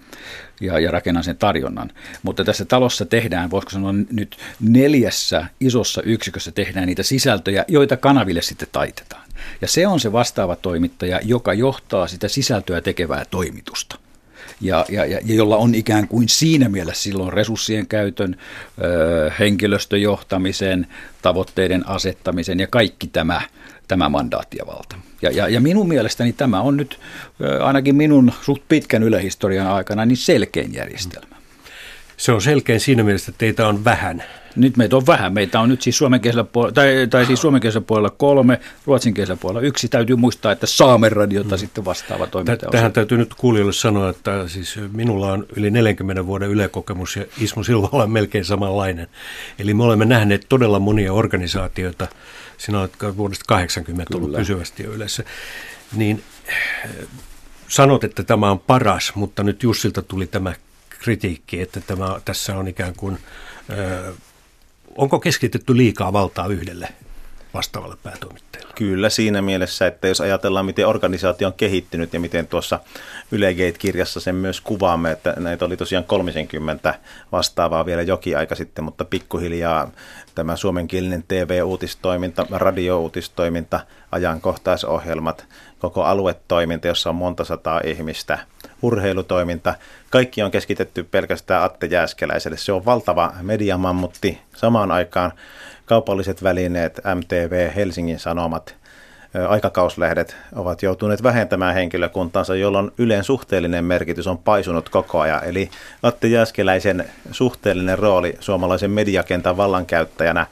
ja, 0.61 0.79
ja 0.79 0.91
rakennan 0.91 1.25
sen 1.25 1.37
tarjonnan. 1.37 1.91
Mutta 2.23 2.45
tässä 2.45 2.65
talossa 2.65 3.05
tehdään, 3.07 3.51
voisiko 3.51 3.71
sanoa 3.71 3.93
nyt 3.93 4.37
neljässä 4.61 5.47
isossa 5.61 6.03
yksikössä 6.03 6.53
tehdään 6.53 6.87
niitä 6.87 7.03
sisältöjä, 7.03 7.65
joita 7.69 7.97
kanaville 7.97 8.43
sitten 8.43 8.69
taitetaan. 8.73 9.23
Ja 9.61 9.69
se 9.69 9.87
on 9.87 10.01
se 10.01 10.13
vastaava 10.13 10.57
toimittaja, 10.57 11.21
joka 11.25 11.53
johtaa 11.53 12.07
sitä 12.07 12.29
sisältöä 12.29 12.81
tekevää 12.81 13.25
toimitusta 13.31 13.99
ja, 14.61 14.85
ja, 14.89 15.05
ja 15.05 15.21
jolla 15.25 15.57
on 15.57 15.75
ikään 15.75 16.09
kuin 16.09 16.29
siinä 16.29 16.69
mielessä 16.69 17.03
silloin 17.03 17.33
resurssien 17.33 17.87
käytön, 17.87 18.37
ö, 18.83 19.31
henkilöstöjohtamisen, 19.39 20.87
tavoitteiden 21.23 21.89
asettamisen 21.89 22.61
ja 22.61 22.67
kaikki 22.67 23.07
tämä, 23.07 23.43
tämä 23.89 24.09
mandaattiavalta. 24.09 24.97
Ja, 25.23 25.31
ja, 25.31 25.49
ja 25.49 25.61
minun 25.61 25.89
mielestäni 25.89 26.33
tämä 26.33 26.61
on 26.61 26.77
nyt 26.77 27.01
ainakin 27.63 27.97
minun 27.97 28.33
suht 28.43 28.63
pitkän 28.69 29.03
ylehistorian 29.03 29.67
aikana 29.67 30.07
niin 30.07 30.17
selkein 30.17 30.75
järjestelmä. 30.75 31.37
Se 32.17 32.33
on 32.33 32.43
selkein 32.43 32.81
siinä 32.81 33.03
mielessä, 33.03 33.31
että 33.31 33.39
teitä 33.39 33.69
on 33.69 33.85
vähän. 33.85 34.25
Nyt 34.57 34.77
meitä 34.77 34.97
on 34.97 35.07
vähän. 35.07 35.33
Meitä 35.33 35.61
on 35.61 35.69
nyt 35.69 35.83
siis 35.83 35.99
suomen 35.99 36.21
puolella, 36.53 36.73
tai, 36.73 37.07
tai 37.11 37.27
siis 37.27 37.41
suomen 37.41 37.61
puolella 37.87 38.11
kolme, 38.11 38.61
ruotsin 38.87 39.15
puolella 39.41 39.61
yksi. 39.61 39.89
Täytyy 39.89 40.17
muistaa, 40.17 40.53
että 40.53 40.67
Saamen 40.67 41.13
radiota 41.13 41.55
mm. 41.55 41.59
sitten 41.59 41.85
vastaava 41.85 42.27
toiminta. 42.27 42.67
Tähän 42.71 42.93
täytyy 42.93 43.19
nyt 43.19 43.35
kuulijoille 43.35 43.73
sanoa, 43.73 44.11
että 44.11 44.49
siis 44.49 44.77
minulla 44.93 45.33
on 45.33 45.47
yli 45.57 45.71
40 45.71 46.27
vuoden 46.27 46.51
ylekokemus 46.51 47.17
ja 47.17 47.25
Ismo 47.41 47.63
Silvalla 47.63 48.03
on 48.03 48.11
melkein 48.11 48.45
samanlainen. 48.45 49.09
Eli 49.59 49.75
me 49.75 49.85
olemme 49.85 50.05
nähneet 50.05 50.47
todella 50.49 50.79
monia 50.79 51.13
organisaatioita. 51.13 52.07
Sinä 52.59 52.81
olet 52.81 52.93
vuodesta 53.17 53.45
80 53.49 54.13
Kyllä. 54.13 54.25
ollut 54.25 54.39
pysyvästi 54.39 54.83
jo 54.83 54.93
yleensä. 54.93 55.25
Niin 55.93 56.23
sanot, 57.69 58.05
että 58.05 58.23
tämä 58.23 58.51
on 58.51 58.59
paras, 58.59 59.13
mutta 59.15 59.43
nyt 59.43 59.63
Jussilta 59.63 60.03
tuli 60.03 60.27
tämä 60.27 60.55
kritiikki, 60.89 61.61
että 61.61 61.81
tämä, 61.81 62.21
tässä 62.25 62.57
on 62.57 62.69
ikään 62.69 62.95
kuin, 62.97 63.19
ö, 63.71 64.13
onko 64.97 65.21
keskitetty 65.21 65.77
liikaa 65.77 66.13
valtaa 66.13 66.47
yhdelle 66.47 66.89
vastaavalle 67.55 67.97
päätoimittajalle? 68.03 68.73
Kyllä 68.75 69.11
siinä 69.11 69.43
mielessä, 69.43 69.87
että 69.87 70.09
jos 70.09 70.21
ajatellaan, 70.21 70.67
miten 70.67 70.87
organisaatio 70.87 71.49
on 71.49 71.55
kehittynyt 71.55 72.15
ja 72.15 72.21
miten 72.21 72.47
tuossa 72.47 72.81
Ylegate-kirjassa 73.33 74.21
sen 74.21 74.35
myös 74.35 74.61
kuvaamme, 74.61 75.11
että 75.11 75.35
näitä 75.39 75.65
oli 75.65 75.77
tosiaan 75.77 76.05
30 76.05 76.95
vastaavaa 77.33 77.87
vielä 77.87 78.03
jokin 78.03 78.39
aika 78.39 78.55
sitten, 78.55 78.85
mutta 78.85 79.05
pikkuhiljaa 79.05 79.91
tämä 80.35 80.57
suomenkielinen 80.57 81.25
TV-uutistoiminta, 81.29 82.47
radio-uutistoiminta, 82.51 83.81
ajankohtaisohjelmat, 84.13 85.47
koko 85.79 86.05
aluetoiminta, 86.05 86.89
jossa 86.89 87.11
on 87.11 87.17
monta 87.17 87.45
sataa 87.45 87.81
ihmistä, 87.85 88.39
urheilutoiminta, 88.83 89.75
kaikki 90.11 90.43
on 90.43 90.51
keskitetty 90.51 91.03
pelkästään 91.03 91.63
Atte 91.63 91.87
Jääskeläiselle. 91.87 92.57
Se 92.57 92.73
on 92.73 92.85
valtava 92.85 93.33
mediamammutti. 93.43 94.39
Samaan 94.57 94.91
aikaan 94.91 95.33
kaupalliset 95.85 96.43
välineet, 96.43 97.01
MTV, 97.15 97.75
Helsingin 97.75 98.19
Sanomat, 98.19 98.75
aikakauslehdet 99.49 100.37
ovat 100.55 100.83
joutuneet 100.83 101.23
vähentämään 101.23 101.75
henkilökuntansa, 101.75 102.55
jolloin 102.55 102.91
Ylen 102.99 103.25
suhteellinen 103.25 103.85
merkitys 103.85 104.27
on 104.27 104.39
paisunut 104.39 104.89
koko 104.89 105.21
ajan. 105.21 105.45
Eli 105.45 105.71
Atte 106.03 106.29
Jääskeläisen 106.29 107.05
suhteellinen 107.31 107.99
rooli 107.99 108.37
suomalaisen 108.41 108.91
mediakentän 108.91 109.57
vallankäyttäjänä 109.57 110.47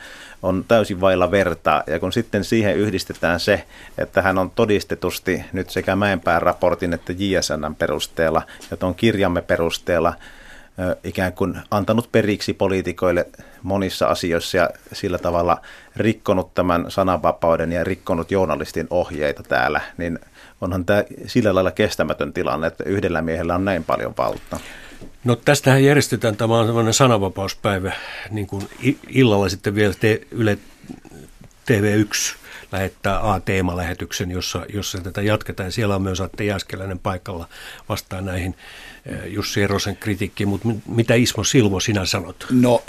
on 0.47 0.65
täysin 0.69 1.01
vailla 1.01 1.31
vertaa. 1.31 1.83
Ja 1.87 1.99
kun 1.99 2.13
sitten 2.13 2.45
siihen 2.45 2.77
yhdistetään 2.77 3.41
se, 3.41 3.65
että 3.99 4.23
hän 4.23 4.39
on 4.39 4.51
todistetusti 4.51 5.45
nyt 5.53 5.71
sekä 5.71 5.97
Mäenpään 5.97 6.43
raportin 6.43 6.93
että 6.93 7.13
JSNn 7.19 7.75
perusteella 7.79 8.43
ja 8.71 8.77
tuon 8.77 8.95
kirjamme 8.95 9.43
perusteella 9.43 10.15
ikään 11.05 11.33
kuin 11.33 11.59
antanut 11.71 12.13
periksi 12.13 12.53
poliitikoille 12.53 13.27
monissa 13.63 14.07
asioissa 14.07 14.57
ja 14.57 14.71
sillä 14.93 15.19
tavalla 15.19 15.61
rikkonut 15.97 16.55
tämän 16.55 16.85
sananvapauden 16.89 17.73
ja 17.73 17.85
rikkonut 17.85 18.31
journalistin 18.31 18.87
ohjeita 18.91 19.43
täällä, 19.43 19.81
niin 19.97 20.19
onhan 20.61 20.85
tämä 20.85 21.05
sillä 21.27 21.55
lailla 21.55 21.71
kestämätön 21.71 22.33
tilanne, 22.33 22.67
että 22.67 22.85
yhdellä 22.87 23.23
miehellä 23.23 23.55
on 23.55 23.65
näin 23.65 23.85
paljon 23.85 24.15
valtaa. 24.19 24.61
No 25.27 25.37
tästähän 25.37 25.85
järjestetään, 25.85 26.37
tämä 26.37 26.59
on 26.59 26.67
sellainen 26.67 26.95
sananvapauspäivä, 26.95 27.93
niin 28.31 28.47
kuin 28.47 28.69
illalla 29.09 29.49
sitten 29.49 29.75
vielä 29.75 29.95
te, 30.01 30.21
Yle 30.31 30.59
TV1 31.71 32.37
lähettää 32.73 33.33
A-teemalähetyksen, 33.33 34.31
jossa, 34.31 34.67
jossa 34.75 34.99
tätä 34.99 35.23
jatketaan. 35.23 35.73
Siellä 35.73 35.95
on 35.95 36.03
myös 36.03 36.21
Atte 36.21 36.45
Jääskeläinen 36.45 36.99
paikalla 36.99 37.49
vastaan 37.89 38.25
näihin 38.25 38.55
eh, 39.07 39.19
Jussi 39.27 39.63
Erosen 39.63 39.97
kritiikkiin, 39.97 40.49
mutta 40.49 40.69
mitä 40.89 41.15
Ismo 41.15 41.45
Silvo 41.45 41.81
sinä 41.81 42.05
sanot? 42.05 42.47
No, 42.51 42.83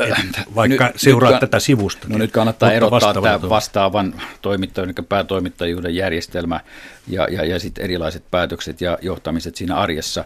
vaikka 0.55 0.87
nyt, 0.87 0.99
seuraat 0.99 1.33
nyt, 1.33 1.39
tätä 1.39 1.59
sivusta. 1.59 2.07
No 2.07 2.09
niin, 2.09 2.19
nyt 2.19 2.31
kannattaa 2.31 2.71
erottaa 2.71 3.13
tämä 3.13 3.49
vastaavan 3.49 4.21
toimittajan, 4.41 4.93
päätoimittajuuden 5.09 5.95
järjestelmä 5.95 6.59
ja, 7.07 7.27
ja, 7.31 7.45
ja 7.45 7.59
sitten 7.59 7.83
erilaiset 7.83 8.23
päätökset 8.31 8.81
ja 8.81 8.97
johtamiset 9.01 9.55
siinä 9.55 9.75
arjessa 9.75 10.25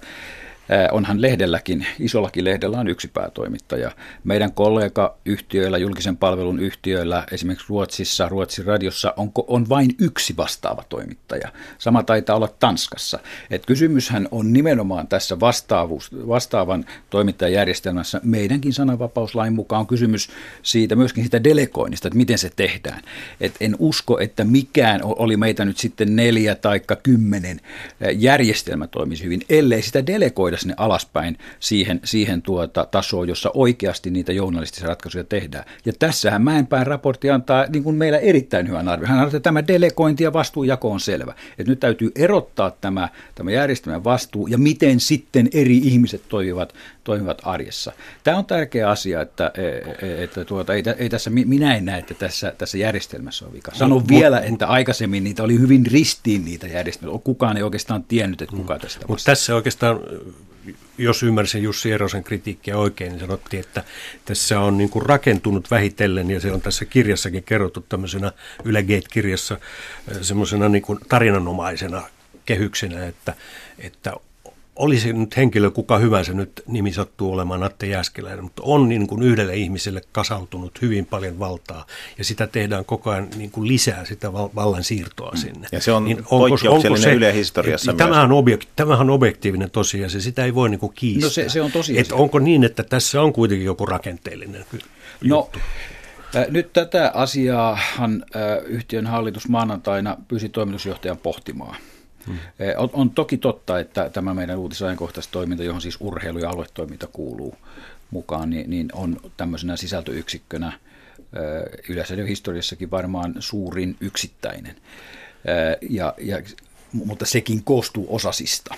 onhan 0.92 1.22
lehdelläkin, 1.22 1.86
isollakin 2.00 2.46
lehdellä 2.46 2.80
on 2.80 2.88
yksi 2.88 3.08
päätoimittaja. 3.08 3.92
Meidän 4.24 4.52
kollega-yhtiöillä, 4.52 5.78
julkisen 5.78 6.18
palvelun 6.18 6.60
yhtiöillä, 6.60 7.24
esimerkiksi 7.32 7.66
Ruotsissa, 7.70 8.30
Ruotsin 8.30 8.66
radiossa, 8.66 9.14
on, 9.18 9.32
on 9.48 9.70
vain 9.70 9.96
yksi 10.00 10.38
vastaava 10.38 10.84
toimittaja. 10.90 11.52
Sama 11.78 12.04
taitaa 12.04 12.36
olla 12.36 12.48
Tanskassa. 12.60 13.20
Et 13.50 13.66
kysymyshän 13.66 14.28
on 14.32 14.54
nimenomaan 14.54 15.08
tässä 15.08 15.40
vastaavuus, 15.40 16.12
vastaavan 16.28 16.86
toimittajajärjestelmässä 17.10 18.22
meidänkin 18.24 18.74
sananvapauslain 18.74 19.54
mukaan 19.54 19.80
on 19.80 19.88
kysymys 19.88 20.30
siitä 20.64 20.96
myöskin 20.96 21.24
siitä 21.24 21.44
delegoinnista, 21.44 22.08
että 22.08 22.18
miten 22.18 22.38
se 22.38 22.52
tehdään. 22.56 23.02
Et 23.42 23.54
en 23.60 23.76
usko, 23.80 24.20
että 24.20 24.44
mikään 24.44 25.02
oli 25.04 25.38
meitä 25.38 25.66
nyt 25.66 25.78
sitten 25.78 26.16
neljä 26.16 26.56
tai 26.56 26.82
kymmenen 27.04 27.60
järjestelmä 28.16 28.88
toimisi 28.88 29.24
hyvin, 29.24 29.42
ellei 29.50 29.82
sitä 29.82 30.08
delegoida 30.08 30.58
sinne 30.62 30.76
alaspäin 30.78 31.38
siihen, 31.60 32.00
siihen 32.04 32.42
tuota 32.42 32.86
tasoon, 32.86 33.28
jossa 33.28 33.52
oikeasti 33.54 34.12
niitä 34.12 34.32
journalistisia 34.32 34.88
ratkaisuja 34.88 35.24
tehdään. 35.24 35.66
Ja 35.86 35.94
tässähän 36.00 36.42
Mäenpään 36.42 36.88
raportti 36.88 37.30
antaa 37.30 37.66
niin 37.70 37.84
kuin 37.84 37.96
meillä 37.96 38.18
erittäin 38.18 38.68
hyvän 38.68 38.88
arvion. 38.88 39.10
Hän 39.10 39.20
antaa, 39.20 39.38
että 39.38 39.40
tämä 39.40 39.68
delegointi 39.68 40.24
ja 40.24 40.34
vastuujako 40.34 40.92
on 40.92 41.00
selvä. 41.00 41.34
Että 41.58 41.72
nyt 41.72 41.80
täytyy 41.80 42.12
erottaa 42.16 42.72
tämä, 42.72 43.10
tämä 43.36 43.52
järjestelmän 43.52 44.04
vastuu 44.04 44.48
ja 44.48 44.58
miten 44.58 45.00
sitten 45.00 45.50
eri 45.54 45.78
ihmiset 45.78 46.22
toimivat, 46.30 46.74
toimivat 47.04 47.42
arjessa. 47.44 47.92
Tämä 48.24 48.38
on 48.38 48.46
tärkeä 48.46 48.90
asia, 48.90 49.22
että, 49.22 49.52
e, 49.58 49.68
e, 50.08 50.24
että 50.24 50.46
tuota, 50.46 50.74
ei, 50.74 50.84
ei 50.98 51.10
tässä, 51.10 51.30
minä 51.30 51.76
en 51.76 51.86
näe, 51.86 52.00
että 52.00 52.14
tässä, 52.14 52.54
tässä 52.58 52.78
järjestelmässä 52.78 53.46
on 53.46 53.54
vika. 53.54 53.72
Sanon 53.76 54.08
vielä, 54.08 54.40
että 54.40 54.68
aikaisemmin 54.68 55.24
niitä 55.24 55.44
oli 55.44 55.60
hyvin 55.60 55.86
ristiin 55.86 56.46
niitä 56.46 56.68
järjestelmiä. 56.68 57.20
Kukaan 57.24 57.58
ei 57.58 57.64
oikeastaan 57.64 58.04
tiennyt, 58.04 58.42
että 58.42 58.56
kuka 58.56 58.80
tästä 58.80 59.06
Mutta 59.08 59.24
tässä 59.24 59.56
oikeastaan 59.56 60.00
jos 60.98 61.24
ymmärsin 61.24 61.64
Jussi 61.64 61.92
Erosen 61.92 62.24
kritiikkiä 62.24 62.78
oikein, 62.78 63.12
niin 63.12 63.20
sanottiin, 63.20 63.60
että 63.60 63.84
tässä 64.26 64.60
on 64.60 64.78
niin 64.78 64.90
kuin 64.90 65.06
rakentunut 65.06 65.72
vähitellen, 65.72 66.32
ja 66.32 66.40
se 66.40 66.52
on 66.52 66.62
tässä 66.62 66.86
kirjassakin 66.86 67.44
kerrottu 67.44 67.86
tämmöisenä 67.90 68.32
Yle 68.66 68.84
Gate-kirjassa 68.84 69.60
semmoisena 70.22 70.70
niin 70.70 70.82
kuin 70.82 71.00
tarinanomaisena 71.10 72.04
kehyksenä, 72.46 73.06
että, 73.08 73.34
että 73.80 74.14
olisi 74.76 75.14
nyt 75.14 75.38
henkilö 75.38 75.72
kuka 75.72 75.98
hyvänsä 75.98 76.34
nyt 76.34 76.64
nimi 76.68 76.94
sattuu 76.94 77.34
olemaan 77.34 77.64
Atte 77.64 77.86
Jääskeläinen, 77.88 78.44
mutta 78.44 78.62
on 78.66 78.90
niin 78.90 79.08
kuin 79.08 79.24
yhdelle 79.24 79.56
ihmiselle 79.56 80.02
kasautunut 80.12 80.82
hyvin 80.82 81.06
paljon 81.06 81.40
valtaa 81.40 81.86
ja 82.18 82.24
sitä 82.24 82.48
tehdään 82.48 82.86
koko 82.86 83.10
ajan 83.10 83.28
niin 83.36 83.52
kuin 83.52 83.68
lisää 83.68 84.06
sitä 84.06 84.34
vallan 84.34 84.84
siirtoa 84.84 85.36
sinne. 85.36 85.68
Ja 85.72 85.82
se 85.82 85.92
on 85.92 86.06
niin 86.06 86.18
onko, 86.18 86.38
poikkeuksellinen 86.38 86.92
onko 86.92 86.98
se, 86.98 87.14
Yle 87.14 87.34
historiassa 87.34 87.92
myös. 87.92 87.98
Tämähän 87.98 88.26
on, 88.26 88.38
objek, 88.38 88.66
tämähän 88.76 89.10
on 89.10 89.16
objektiivinen 89.16 89.72
tosiasia, 89.72 90.22
sitä 90.22 90.46
ei 90.46 90.56
voi 90.56 90.70
niin 90.70 90.80
kuin 90.80 90.94
kiistää. 90.96 91.28
No 91.28 91.30
se, 91.30 91.50
se 91.50 91.62
on 91.62 91.72
tosiasia. 91.72 92.02
Et 92.02 92.12
onko 92.12 92.40
niin, 92.40 92.64
että 92.64 92.84
tässä 92.84 93.22
on 93.22 93.34
kuitenkin 93.34 93.66
joku 93.66 93.86
rakenteellinen 93.86 94.66
No, 94.72 95.38
juttu? 95.38 95.60
Nyt 96.50 96.74
tätä 96.74 97.12
asiaahan 97.14 98.26
yhtiön 98.66 99.08
hallitus 99.08 99.48
maanantaina 99.48 100.18
pyysi 100.28 100.50
toimitusjohtajan 100.50 101.18
pohtimaan. 101.18 101.76
Hmm. 102.28 102.38
On, 102.78 102.90
on 102.94 103.10
toki 103.10 103.38
totta, 103.38 103.80
että 103.80 104.10
tämä 104.10 104.34
meidän 104.34 104.58
uutisajankohtaistoiminta, 104.58 105.64
johon 105.64 105.82
siis 105.82 105.98
urheilu- 106.00 106.40
ja 106.40 106.50
aluetoiminta 106.50 107.08
kuuluu 107.08 107.56
mukaan, 108.12 108.50
niin, 108.50 108.70
niin 108.70 108.90
on 108.94 109.18
tämmöisenä 109.38 109.78
sisältöyksikkönä 109.78 110.74
Yleisradion 111.90 112.28
historiassakin 112.28 112.92
varmaan 112.92 113.36
suurin 113.40 113.96
yksittäinen. 114.00 114.76
Ja, 115.90 116.14
ja, 116.18 116.38
mutta 116.94 117.26
sekin 117.26 117.64
koostuu 117.64 118.06
osasista. 118.10 118.76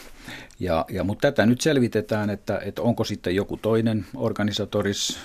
Ja, 0.60 0.86
ja, 0.90 1.04
mutta 1.04 1.32
tätä 1.32 1.46
nyt 1.46 1.62
selvitetään, 1.62 2.30
että, 2.30 2.60
että 2.66 2.82
onko 2.82 3.04
sitten 3.04 3.36
joku 3.36 3.58
toinen 3.58 4.06
organisatoris 4.16 5.20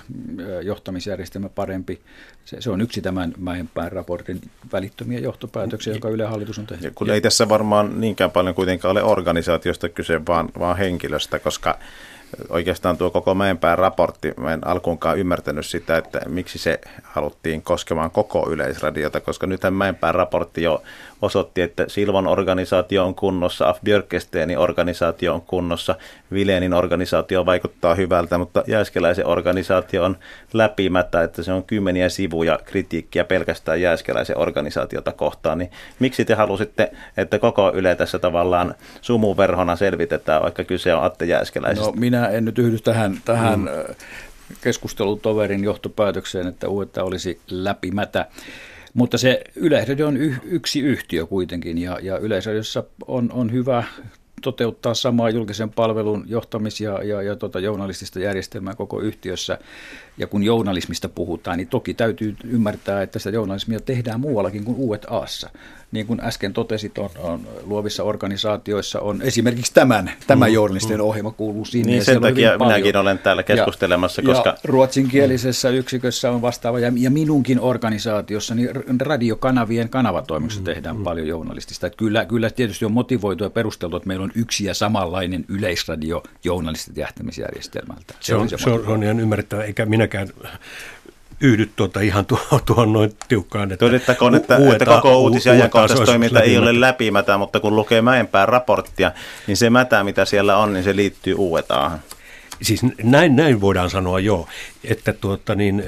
johtamisjärjestelmä 0.63 1.49
parempi. 1.49 2.01
Se, 2.45 2.61
se 2.61 2.69
on 2.69 2.81
yksi 2.81 3.01
tämän 3.01 3.33
Mäenpään 3.37 3.91
raportin 3.91 4.41
välittömiä 4.71 5.19
johtopäätöksiä, 5.19 5.93
joka 5.93 6.09
Yle 6.09 6.25
Hallitus 6.25 6.59
on 6.59 6.67
tehnyt. 6.67 6.83
Ja 6.83 6.91
kun 6.95 7.09
ei 7.09 7.21
tässä 7.21 7.49
varmaan 7.49 8.01
niinkään 8.01 8.31
paljon 8.31 8.55
kuitenkaan 8.55 8.91
ole 8.91 9.03
organisaatiosta 9.03 9.89
kyse, 9.89 10.25
vaan, 10.25 10.49
vaan 10.59 10.77
henkilöstä, 10.77 11.39
koska 11.39 11.79
oikeastaan 12.49 12.97
tuo 12.97 13.09
koko 13.09 13.35
Mäenpään 13.35 13.77
raportti, 13.77 14.33
mä 14.37 14.53
en 14.53 14.67
alkuunkaan 14.67 15.17
ymmärtänyt 15.17 15.65
sitä, 15.65 15.97
että 15.97 16.21
miksi 16.27 16.57
se 16.57 16.81
haluttiin 17.03 17.61
koskemaan 17.61 18.11
koko 18.11 18.49
yleisradiota, 18.51 19.19
koska 19.19 19.47
nythän 19.47 19.73
Mäenpään 19.73 20.15
raportti 20.15 20.63
jo 20.63 20.83
osoitti, 21.21 21.61
että 21.61 21.85
Silvon 21.87 22.27
organisaatio 22.27 23.05
on 23.05 23.15
kunnossa, 23.15 23.69
Af 23.69 23.77
Björkesteenin 23.83 24.57
organisaatio 24.57 25.33
on 25.33 25.41
kunnossa, 25.41 25.95
Vilenin 26.33 26.73
organisaatio 26.73 27.45
vaikuttaa 27.45 27.95
hyvältä, 27.95 28.37
mutta 28.37 28.63
Jääskeläisen 28.67 29.27
organisaatio 29.27 30.03
on 30.03 30.17
läpimättä, 30.53 31.23
että 31.23 31.43
se 31.43 31.53
on 31.53 31.63
kymmeniä 31.63 32.09
sivuja 32.09 32.59
kritiikkiä 32.65 33.23
pelkästään 33.23 33.81
Jääskeläisen 33.81 34.37
organisaatiota 34.37 35.11
kohtaan, 35.11 35.57
niin 35.57 35.71
miksi 35.99 36.25
te 36.25 36.33
halusitte, 36.33 36.91
että 37.17 37.39
koko 37.39 37.71
Yle 37.75 37.95
tässä 37.95 38.19
tavallaan 38.19 38.75
sumuverhona 39.01 39.75
selvitetään, 39.75 40.41
vaikka 40.41 40.63
kyse 40.63 40.93
on 40.93 41.03
Atte 41.03 41.25
Jääskeläisestä? 41.25 41.89
No 41.91 41.95
minä 41.95 42.27
en 42.27 42.45
nyt 42.45 42.59
yhdy 42.59 42.79
tähän, 42.79 43.17
tähän 43.25 43.59
mm. 43.59 43.95
keskustelutoverin 44.61 45.63
johtopäätökseen, 45.63 46.47
että 46.47 46.67
uutta 46.67 47.03
olisi 47.03 47.39
läpimätä. 47.49 48.25
Mutta 48.93 49.17
se 49.17 49.41
Yleisradio 49.55 50.07
on 50.07 50.17
y- 50.17 50.37
yksi 50.43 50.79
yhtiö 50.79 51.25
kuitenkin 51.25 51.77
ja, 51.77 51.99
ja 52.01 52.17
Yleisradiossa 52.17 52.83
on, 53.07 53.31
on 53.31 53.51
hyvä 53.51 53.83
toteuttaa 54.41 54.93
samaa 54.93 55.29
julkisen 55.29 55.69
palvelun 55.69 56.25
johtamis- 56.27 56.83
ja, 56.83 57.03
ja, 57.03 57.21
ja 57.21 57.35
tota, 57.35 57.59
journalistista 57.59 58.19
järjestelmää 58.19 58.75
koko 58.75 59.01
yhtiössä. 59.01 59.57
Ja 60.17 60.27
kun 60.27 60.43
journalismista 60.43 61.09
puhutaan, 61.09 61.57
niin 61.57 61.67
toki 61.67 61.93
täytyy 61.93 62.35
ymmärtää, 62.43 63.01
että 63.01 63.19
sitä 63.19 63.29
journalismia 63.29 63.79
tehdään 63.79 64.19
muuallakin 64.19 64.63
kuin 64.63 64.77
uudet 64.77 65.05
aassa 65.09 65.49
niin 65.91 66.07
kuin 66.07 66.21
äsken 66.23 66.53
totesit, 66.53 66.97
on, 66.97 67.09
on 67.19 67.47
luovissa 67.63 68.03
organisaatioissa 68.03 68.99
on 68.99 69.21
esimerkiksi 69.21 69.73
tämän, 69.73 70.11
tämä 70.27 70.47
mm, 70.47 70.53
journalistinen 70.53 70.99
mm. 70.99 71.05
ohjelma 71.05 71.31
kuuluu 71.31 71.65
sinne. 71.65 71.91
Niin 71.91 72.05
sen 72.05 72.21
takia 72.21 72.57
minäkin 72.57 72.97
olen 72.97 73.19
täällä 73.19 73.43
keskustelemassa. 73.43 74.21
Ja, 74.21 74.27
koska... 74.27 74.49
ja 74.49 74.57
ruotsinkielisessä 74.63 75.69
mm. 75.71 75.75
yksikössä 75.75 76.31
on 76.31 76.41
vastaava, 76.41 76.79
ja, 76.79 76.91
ja 76.95 77.11
minunkin 77.11 77.59
organisaatiossa, 77.59 78.55
niin 78.55 78.69
radiokanavien 79.01 79.89
kanavatoimissa 79.89 80.59
mm, 80.59 80.65
tehdään 80.65 80.97
mm. 80.97 81.03
paljon 81.03 81.27
journalistista. 81.27 81.87
Että 81.87 81.97
kyllä, 81.97 82.25
kyllä 82.25 82.49
tietysti 82.49 82.85
on 82.85 82.91
motivoitu 82.91 83.43
ja 83.43 83.49
perusteltu, 83.49 83.97
että 83.97 84.07
meillä 84.07 84.23
on 84.23 84.31
yksi 84.35 84.65
ja 84.65 84.73
samanlainen 84.73 85.45
yleisradio 85.47 86.23
journalistit 86.43 86.97
jähtämisjärjestelmältä. 86.97 88.13
Se, 88.19 88.25
se, 88.25 88.35
on, 88.35 88.49
se, 88.49 88.57
se 88.57 88.69
on 88.69 89.03
ihan 89.03 89.19
ymmärrettävä, 89.19 89.63
eikä 89.63 89.85
minäkään 89.85 90.29
yhdy 91.41 91.69
tuota 91.75 92.01
ihan 92.01 92.25
tuohon, 92.25 92.59
tuohon 92.65 92.93
noin 92.93 93.13
tiukkaan. 93.27 93.71
Että 93.71 93.85
Todettakoon, 93.85 94.35
että, 94.35 94.57
u- 94.57 94.71
että 94.71 94.85
koko 94.85 95.19
uutisia 95.19 95.53
ja 95.53 95.69
toiminta 96.05 96.41
ei 96.41 96.57
ole 96.57 96.79
läpimätä, 96.79 97.37
mutta 97.37 97.59
kun 97.59 97.75
lukee 97.75 98.01
Mäenpään 98.01 98.49
raporttia, 98.49 99.11
niin 99.47 99.57
se 99.57 99.69
mätä, 99.69 100.03
mitä 100.03 100.25
siellä 100.25 100.57
on, 100.57 100.73
niin 100.73 100.83
se 100.83 100.95
liittyy 100.95 101.35
UETAhan. 101.37 101.99
Siis 102.61 102.81
näin, 103.03 103.35
näin 103.35 103.61
voidaan 103.61 103.89
sanoa 103.89 104.19
jo, 104.19 104.47
että 104.83 105.13
tuota 105.13 105.55
niin, 105.55 105.83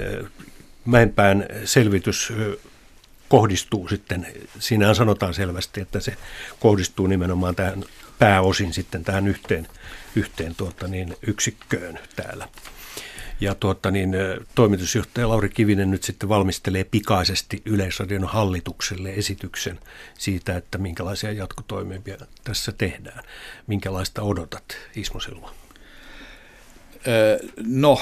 Mäenpään 0.86 1.46
selvitys 1.66 2.34
kohdistuu 3.30 3.88
sitten, 3.88 4.28
siinähän 4.60 4.96
sanotaan 4.96 5.34
selvästi, 5.34 5.82
että 5.82 6.00
se 6.00 6.14
kohdistuu 6.60 7.08
nimenomaan 7.08 7.56
tähän 7.56 7.84
pääosin 8.20 8.74
sitten 8.74 9.04
tähän 9.04 9.28
yhteen, 9.28 9.68
yhteen 10.16 10.56
tuota 10.56 10.88
niin, 10.88 11.16
yksikköön 11.28 12.00
täällä. 12.16 12.48
Ja 13.42 13.56
tuota, 13.56 13.92
niin, 13.92 14.16
toimitusjohtaja 14.56 15.30
Lauri 15.30 15.50
Kivinen 15.50 15.92
nyt 15.92 16.04
sitten 16.04 16.30
valmistelee 16.30 16.84
pikaisesti 16.84 17.62
Yleisradion 17.66 18.24
hallitukselle 18.24 19.10
esityksen 19.10 19.80
siitä, 20.18 20.58
että 20.58 20.78
minkälaisia 20.78 21.32
jatkotoimia 21.32 22.02
tässä 22.44 22.72
tehdään. 22.72 23.24
Minkälaista 23.68 24.22
odotat, 24.22 24.64
Ismo 24.96 25.20
Silva? 25.20 25.52
No, 27.66 28.02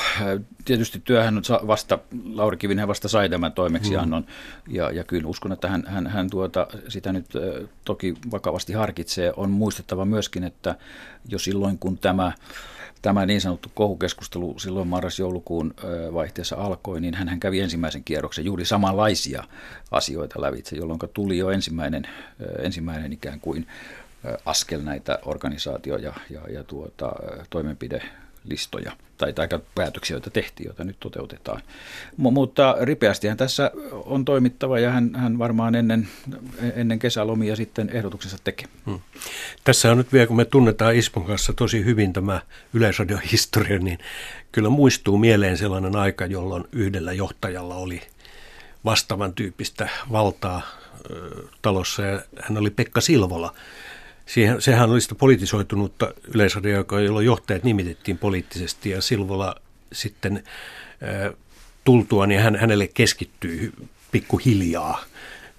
tietysti 0.65 1.01
työhän 1.03 1.37
on 1.37 1.67
vasta, 1.67 1.99
Lauri 2.33 2.57
Kivinen 2.57 2.87
vasta 2.87 3.07
sai 3.07 3.29
tämän 3.29 3.51
toimeksiannon, 3.51 4.21
mm. 4.21 4.75
ja, 4.75 4.91
ja 4.91 5.03
kyllä 5.03 5.27
uskon, 5.27 5.51
että 5.51 5.67
hän, 5.67 5.83
hän, 5.87 6.07
hän 6.07 6.29
tuota, 6.29 6.67
sitä 6.87 7.13
nyt 7.13 7.25
toki 7.85 8.15
vakavasti 8.31 8.73
harkitsee. 8.73 9.33
On 9.35 9.51
muistettava 9.51 10.05
myöskin, 10.05 10.43
että 10.43 10.75
jo 11.27 11.39
silloin 11.39 11.79
kun 11.79 11.97
tämä 11.97 12.31
tämä 13.01 13.25
niin 13.25 13.41
sanottu 13.41 13.71
kohukeskustelu 13.73 14.59
silloin 14.59 14.87
marras-joulukuun 14.87 15.73
vaihteessa 16.13 16.55
alkoi, 16.55 17.01
niin 17.01 17.13
hän 17.13 17.39
kävi 17.39 17.59
ensimmäisen 17.59 18.03
kierroksen 18.03 18.45
juuri 18.45 18.65
samanlaisia 18.65 19.43
asioita 19.91 20.41
lävitse, 20.41 20.75
jolloin 20.75 20.99
tuli 21.13 21.37
jo 21.37 21.49
ensimmäinen, 21.49 22.07
ensimmäinen 22.59 23.13
ikään 23.13 23.39
kuin 23.39 23.67
askel 24.45 24.81
näitä 24.81 25.19
organisaatio- 25.25 25.97
ja, 25.97 26.13
ja, 26.29 26.41
ja 26.49 26.63
tuota, 26.63 27.11
toimenpide 27.49 28.01
listoja 28.43 28.91
tai, 29.19 29.33
tai 29.33 29.59
päätöksiä, 29.75 30.13
joita 30.13 30.29
tehtiin, 30.29 30.67
joita 30.67 30.83
nyt 30.83 30.99
toteutetaan. 30.99 31.61
M- 32.17 32.33
mutta 32.33 32.75
ripeästihän 32.81 33.37
tässä 33.37 33.71
on 33.91 34.25
toimittava 34.25 34.79
ja 34.79 34.91
hän, 34.91 35.11
hän 35.15 35.39
varmaan 35.39 35.75
ennen, 35.75 36.07
ennen 36.75 36.99
kesälomia 36.99 37.55
sitten 37.55 37.89
ehdotuksensa 37.89 38.37
tekee. 38.43 38.67
Hmm. 38.85 38.99
Tässä 39.63 39.91
on 39.91 39.97
nyt 39.97 40.13
vielä, 40.13 40.27
kun 40.27 40.35
me 40.35 40.45
tunnetaan 40.45 40.95
Ispon 40.95 41.25
kanssa 41.25 41.53
tosi 41.53 41.85
hyvin 41.85 42.13
tämä 42.13 42.41
yleisradion 42.73 43.21
historia, 43.31 43.79
niin 43.79 43.99
kyllä 44.51 44.69
muistuu 44.69 45.17
mieleen 45.17 45.57
sellainen 45.57 45.95
aika, 45.95 46.25
jolloin 46.25 46.63
yhdellä 46.71 47.13
johtajalla 47.13 47.75
oli 47.75 48.01
vastaavan 48.85 49.33
tyyppistä 49.33 49.89
valtaa 50.11 50.61
talossa 51.61 52.01
ja 52.01 52.21
hän 52.41 52.57
oli 52.57 52.69
Pekka 52.69 53.01
Silvola, 53.01 53.53
Siihen, 54.29 54.61
sehän 54.61 54.89
oli 54.89 55.01
sitä 55.01 55.15
politisoitunutta 55.15 56.13
yleisradiota, 56.33 57.01
jolloin 57.01 57.25
johtajat 57.25 57.63
nimitettiin 57.63 58.17
poliittisesti 58.17 58.89
ja 58.89 59.01
Silvola 59.01 59.55
sitten 59.93 60.43
tultua, 61.83 62.27
niin 62.27 62.41
hän, 62.41 62.55
hänelle 62.55 62.87
keskittyy 62.87 63.73
pikkuhiljaa 64.11 65.03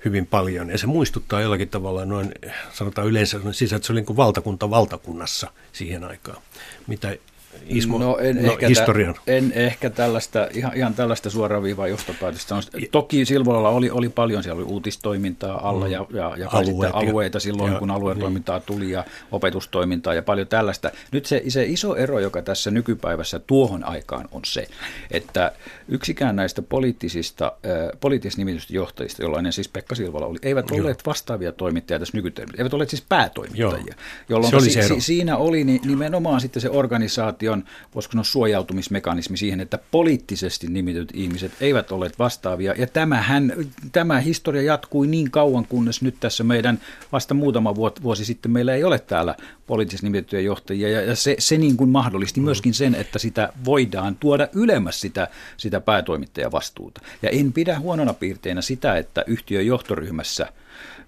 hyvin 0.05 0.27
paljon. 0.27 0.71
Ja 0.71 0.79
se 0.79 0.87
muistuttaa 0.87 1.41
jollakin 1.41 1.69
tavalla 1.69 2.05
noin, 2.05 2.33
sanotaan 2.73 3.07
yleensä 3.09 3.41
sisä, 3.53 3.77
että 3.77 3.87
se 3.87 3.93
oli 3.93 4.01
niin 4.01 4.17
valtakunta 4.17 4.71
valtakunnassa 4.71 5.53
siihen 5.73 6.05
aikaan, 6.05 6.43
mitä 6.87 7.17
Ismo, 7.67 7.99
no, 7.99 8.19
en, 8.19 8.43
no, 8.43 8.53
ehkä 8.53 8.69
historian. 8.69 9.15
Tä, 9.15 9.21
en 9.27 9.53
ehkä 9.55 9.91
tällaista, 9.91 10.49
ihan, 10.55 10.73
ihan 10.77 10.95
tällaista 10.95 11.31
suoraviivaa 11.31 11.89
johtopäätöstä. 11.89 12.55
Toki 12.91 13.25
Silvolalla 13.25 13.69
oli, 13.69 13.91
oli 13.91 14.09
paljon, 14.09 14.43
siellä 14.43 14.59
oli 14.63 14.73
uutistoimintaa 14.73 15.69
alla 15.69 15.85
mm. 15.85 15.93
ja, 15.93 16.07
ja, 16.11 16.35
ja 16.37 16.49
Alueet, 16.53 16.93
alueita 16.95 17.41
silloin, 17.41 17.73
ja, 17.73 17.79
kun 17.79 17.91
aluetoimintaa 17.91 18.59
niin. 18.59 18.67
tuli 18.67 18.91
ja 18.91 19.05
opetustoimintaa 19.33 20.15
ja 20.15 20.23
paljon 20.23 20.47
tällaista. 20.47 20.91
Nyt 21.13 21.27
se, 21.27 21.43
se 21.49 21.65
iso 21.65 21.97
ero, 21.97 22.19
joka 22.19 22.43
tässä 22.43 22.71
nykypäivässä 22.71 23.39
tuohon 23.39 23.85
aikaan 23.85 24.29
on 24.33 24.41
se, 24.45 24.67
että 25.11 25.53
yksikään 25.89 26.37
näistä 26.37 26.63
poliittisista, 26.63 27.53
äh, 27.67 27.99
poliittisista 28.01 28.41
nimitystä 28.41 28.75
johtajista, 28.75 29.23
jollainen 29.23 29.53
siis 29.53 29.69
Pekka 29.69 29.95
Silvola 29.95 30.27
oli, 30.27 30.39
eivät 30.43 30.71
Joo. 30.71 30.79
olleet 30.79 31.07
vastaavia 31.07 31.53
toimittajia 31.53 31.99
tässä 31.99 32.17
nykytermissä, 32.17 32.63
eivät 32.63 32.75
olleet 32.75 32.91
siis 32.91 33.05
päätoimittajia. 33.09 33.85
Joo. 33.87 33.97
Jolloin 34.29 34.51
se 34.51 34.57
oli 34.57 34.71
se 34.71 34.83
si, 34.83 35.01
siinä 35.01 35.37
oli 35.37 35.65
nimenomaan 35.65 36.41
sitten 36.41 36.63
se 36.63 36.71
organisaatio, 36.71 37.40
on, 37.49 37.65
voisiko 37.95 38.13
sanoa, 38.13 38.25
suojautumismekanismi 38.25 39.37
siihen, 39.37 39.61
että 39.61 39.79
poliittisesti 39.91 40.67
nimityt 40.67 41.11
ihmiset 41.15 41.53
eivät 41.61 41.93
ole 41.93 42.11
vastaavia. 42.19 42.75
Ja 42.79 42.87
tämähän, 42.87 43.53
tämä 43.93 44.21
historia 44.21 44.63
jatkui 44.63 45.07
niin 45.07 45.31
kauan, 45.31 45.67
kunnes 45.67 46.03
nyt 46.03 46.15
tässä 46.21 46.45
meidän 46.45 46.81
vasta 47.13 47.35
muutama 47.35 47.75
vuosi 47.77 48.25
sitten 48.25 48.53
meillä 48.53 48.75
ei 48.75 48.85
ole 48.85 48.99
täällä 48.99 49.35
poliittisesti 49.67 50.07
nimitettyjä 50.07 50.43
johtajia. 50.43 50.89
Ja, 50.89 51.17
se, 51.17 51.37
se 51.39 51.59
niin 51.59 51.77
kuin 51.77 51.91
mahdollisti 51.91 52.41
myöskin 52.41 52.75
sen, 52.75 52.95
että 52.95 53.19
sitä 53.19 53.53
voidaan 53.65 54.17
tuoda 54.17 54.49
ylemmäs 54.53 55.01
sitä, 55.01 55.29
sitä 55.57 55.81
päätoimittajavastuuta. 55.81 57.01
Ja 57.23 57.31
en 57.31 57.53
pidä 57.53 57.79
huonona 57.79 58.15
piirteinä 58.15 58.63
sitä, 58.63 58.97
että 58.97 59.25
yhtiön 59.27 59.67
johtoryhmässä– 59.67 60.47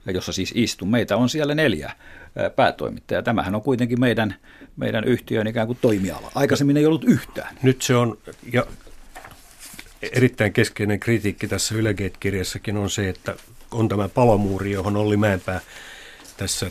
jossa 0.06 0.32
siis 0.32 0.52
istuu. 0.54 0.88
Meitä 0.88 1.16
on 1.16 1.28
siellä 1.28 1.54
neljä 1.54 1.92
päätoimittajaa. 2.56 3.22
Tämähän 3.22 3.54
on 3.54 3.62
kuitenkin 3.62 4.00
meidän, 4.00 4.34
meidän 4.76 5.04
yhtiön 5.04 5.46
ikään 5.46 5.66
kuin 5.66 5.78
toimiala. 5.82 6.32
Aikaisemmin 6.34 6.76
ei 6.76 6.86
ollut 6.86 7.04
yhtään. 7.04 7.58
Nyt 7.62 7.82
se 7.82 7.96
on, 7.96 8.18
ja 8.52 8.66
erittäin 10.02 10.52
keskeinen 10.52 11.00
kritiikki 11.00 11.48
tässä 11.48 11.74
Ylegate-kirjassakin 11.74 12.76
on 12.76 12.90
se, 12.90 13.08
että 13.08 13.36
on 13.70 13.88
tämä 13.88 14.08
palomuuri, 14.08 14.72
johon 14.72 14.96
Olli 14.96 15.16
Mäenpää 15.16 15.60
tässä 16.36 16.70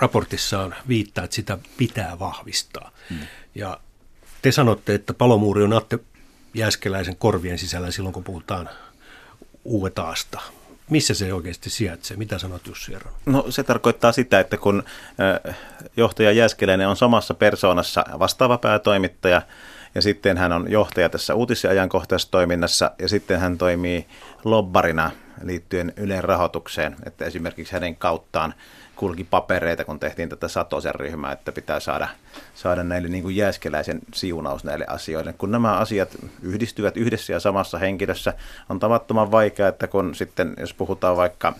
raportissaan 0.00 0.74
viittaa, 0.88 1.24
että 1.24 1.34
sitä 1.34 1.58
pitää 1.76 2.18
vahvistaa. 2.18 2.90
Hmm. 3.10 3.18
Ja 3.54 3.80
te 4.42 4.52
sanotte, 4.52 4.94
että 4.94 5.14
palomuuri 5.14 5.62
on 5.62 5.72
Atte 5.72 5.98
Jääskeläisen 6.54 7.16
korvien 7.16 7.58
sisällä 7.58 7.90
silloin, 7.90 8.12
kun 8.12 8.24
puhutaan 8.24 8.70
UETAasta. 9.64 10.40
Missä 10.90 11.14
se 11.14 11.32
oikeasti 11.32 11.70
sijaitsee? 11.70 12.16
Mitä 12.16 12.38
sanot 12.38 12.66
Jussi 12.66 12.94
Eron? 12.94 13.12
No 13.26 13.44
se 13.48 13.62
tarkoittaa 13.62 14.12
sitä, 14.12 14.40
että 14.40 14.56
kun 14.56 14.82
johtaja 15.96 16.32
Jäskeläinen 16.32 16.88
on 16.88 16.96
samassa 16.96 17.34
persoonassa 17.34 18.04
vastaava 18.18 18.58
päätoimittaja 18.58 19.42
ja 19.94 20.02
sitten 20.02 20.38
hän 20.38 20.52
on 20.52 20.70
johtaja 20.70 21.08
tässä 21.08 21.34
uutis- 21.34 21.64
ja 21.64 21.72
ja 22.98 23.08
sitten 23.08 23.40
hän 23.40 23.58
toimii 23.58 24.06
lobbarina 24.44 25.10
liittyen 25.42 25.92
Ylen 25.96 26.24
rahoitukseen, 26.24 26.96
että 27.06 27.24
esimerkiksi 27.24 27.72
hänen 27.72 27.96
kauttaan 27.96 28.54
kulki 28.96 29.24
papereita, 29.24 29.84
kun 29.84 30.00
tehtiin 30.00 30.28
tätä 30.28 30.48
Satosen 30.48 30.94
ryhmää, 30.94 31.32
että 31.32 31.52
pitää 31.52 31.80
saada, 31.80 32.08
saada 32.54 32.82
näille 32.82 33.08
niin 33.08 33.22
kuin 33.22 33.36
jääskeläisen 33.36 34.00
siunaus 34.14 34.64
näille 34.64 34.86
asioille. 34.88 35.32
Kun 35.32 35.50
nämä 35.50 35.76
asiat 35.76 36.08
yhdistyvät 36.42 36.96
yhdessä 36.96 37.32
ja 37.32 37.40
samassa 37.40 37.78
henkilössä, 37.78 38.34
on 38.68 38.80
tavattoman 38.80 39.30
vaikea, 39.30 39.68
että 39.68 39.86
kun 39.86 40.14
sitten, 40.14 40.54
jos 40.60 40.74
puhutaan 40.74 41.16
vaikka 41.16 41.52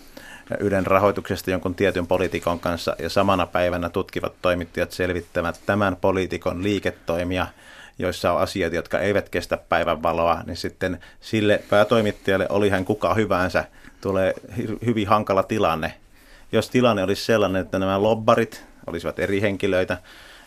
Ylen 0.59 0.87
rahoituksesta 0.87 1.51
jonkun 1.51 1.75
tietyn 1.75 2.07
poliitikon 2.07 2.59
kanssa 2.59 2.95
ja 2.99 3.09
samana 3.09 3.45
päivänä 3.45 3.89
tutkivat 3.89 4.33
toimittajat 4.41 4.91
selvittävät 4.91 5.59
tämän 5.65 5.95
poliitikon 5.95 6.63
liiketoimia, 6.63 7.47
joissa 7.99 8.31
on 8.31 8.41
asioita, 8.41 8.75
jotka 8.75 8.99
eivät 8.99 9.29
kestä 9.29 9.57
päivän 9.57 10.03
valoa, 10.03 10.41
niin 10.45 10.57
sitten 10.57 10.99
sille 11.21 11.63
päätoimittajalle, 11.69 12.47
oli 12.49 12.69
hän 12.69 12.85
kuka 12.85 13.13
hyvänsä, 13.13 13.65
tulee 14.01 14.33
hyvin 14.85 15.07
hankala 15.07 15.43
tilanne, 15.43 15.93
jos 16.51 16.69
tilanne 16.69 17.03
olisi 17.03 17.25
sellainen, 17.25 17.61
että 17.61 17.79
nämä 17.79 18.01
lobbarit 18.01 18.65
olisivat 18.87 19.19
eri 19.19 19.41
henkilöitä, 19.41 19.97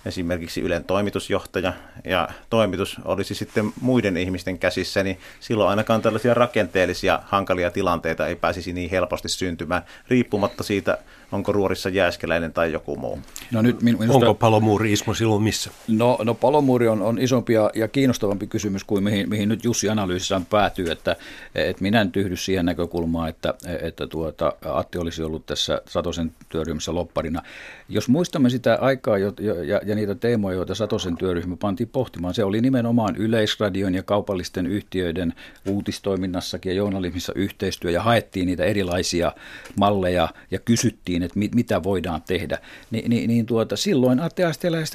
esimerkiksi 0.06 0.60
Ylen 0.60 0.84
toimitusjohtaja 0.84 1.72
ja 2.04 2.28
toimitus 2.50 2.96
olisi 3.04 3.34
sitten 3.34 3.72
muiden 3.80 4.16
ihmisten 4.16 4.58
käsissä, 4.58 5.02
niin 5.02 5.18
silloin 5.40 5.70
ainakaan 5.70 6.02
tällaisia 6.02 6.34
rakenteellisia 6.34 7.22
hankalia 7.24 7.70
tilanteita 7.70 8.26
ei 8.26 8.36
pääsisi 8.36 8.72
niin 8.72 8.90
helposti 8.90 9.28
syntymään, 9.28 9.82
riippumatta 10.08 10.62
siitä, 10.62 10.98
onko 11.32 11.52
ruorissa 11.52 11.88
jääskeläinen 11.88 12.52
tai 12.52 12.72
joku 12.72 12.96
muu. 12.96 13.18
No 13.52 13.62
nyt 13.62 13.82
minusta, 13.82 14.12
onko 14.12 14.34
palomuuri 14.34 14.92
Ismo 14.92 15.14
silloin 15.14 15.42
missä? 15.42 15.70
No, 15.88 16.18
no 16.24 16.34
palomuuri 16.34 16.88
on, 16.88 17.02
on 17.02 17.18
isompi 17.18 17.52
ja, 17.52 17.70
ja 17.74 17.88
kiinnostavampi 17.88 18.46
kysymys 18.46 18.84
kuin 18.84 19.04
mihin, 19.04 19.28
mihin 19.28 19.48
nyt 19.48 19.64
Jussi 19.64 19.88
analyysissään 19.88 20.46
päätyy, 20.46 20.90
että, 20.90 21.16
että 21.54 21.82
minä 21.82 22.00
en 22.00 22.12
tyhdy 22.12 22.36
siihen 22.36 22.66
näkökulmaan, 22.66 23.28
että, 23.28 23.54
että 23.82 24.06
tuota, 24.06 24.52
Atti 24.64 24.98
olisi 24.98 25.22
ollut 25.22 25.46
tässä 25.46 25.82
Satosen 25.86 26.32
työryhmässä 26.48 26.94
lopparina. 26.94 27.42
Jos 27.88 28.08
muistamme 28.08 28.50
sitä 28.50 28.78
aikaa 28.80 29.18
jo, 29.18 29.32
ja, 29.62 29.80
ja 29.88 29.94
niitä 29.94 30.14
teemoja, 30.14 30.56
joita 30.56 30.74
Satosen 30.74 31.16
työryhmä 31.16 31.56
pantiin 31.56 31.88
pohtimaan, 31.88 32.34
se 32.34 32.44
oli 32.44 32.60
nimenomaan 32.60 33.16
yleisradion 33.16 33.94
ja 33.94 34.02
kaupallisten 34.02 34.66
yhtiöiden 34.66 35.34
uutistoiminnassakin 35.68 36.70
ja 36.70 36.76
journalismissa 36.76 37.32
yhteistyö 37.36 37.90
ja 37.90 38.02
haettiin 38.02 38.46
niitä 38.46 38.64
erilaisia 38.64 39.32
malleja 39.76 40.28
ja 40.50 40.58
kysyttiin, 40.58 41.22
että 41.22 41.38
mit, 41.38 41.54
mitä 41.54 41.82
voidaan 41.82 42.22
tehdä. 42.22 42.58
Ni, 42.90 43.04
niin, 43.08 43.28
niin 43.28 43.46
tuota, 43.46 43.76
silloin 43.76 44.20
Atte 44.20 44.44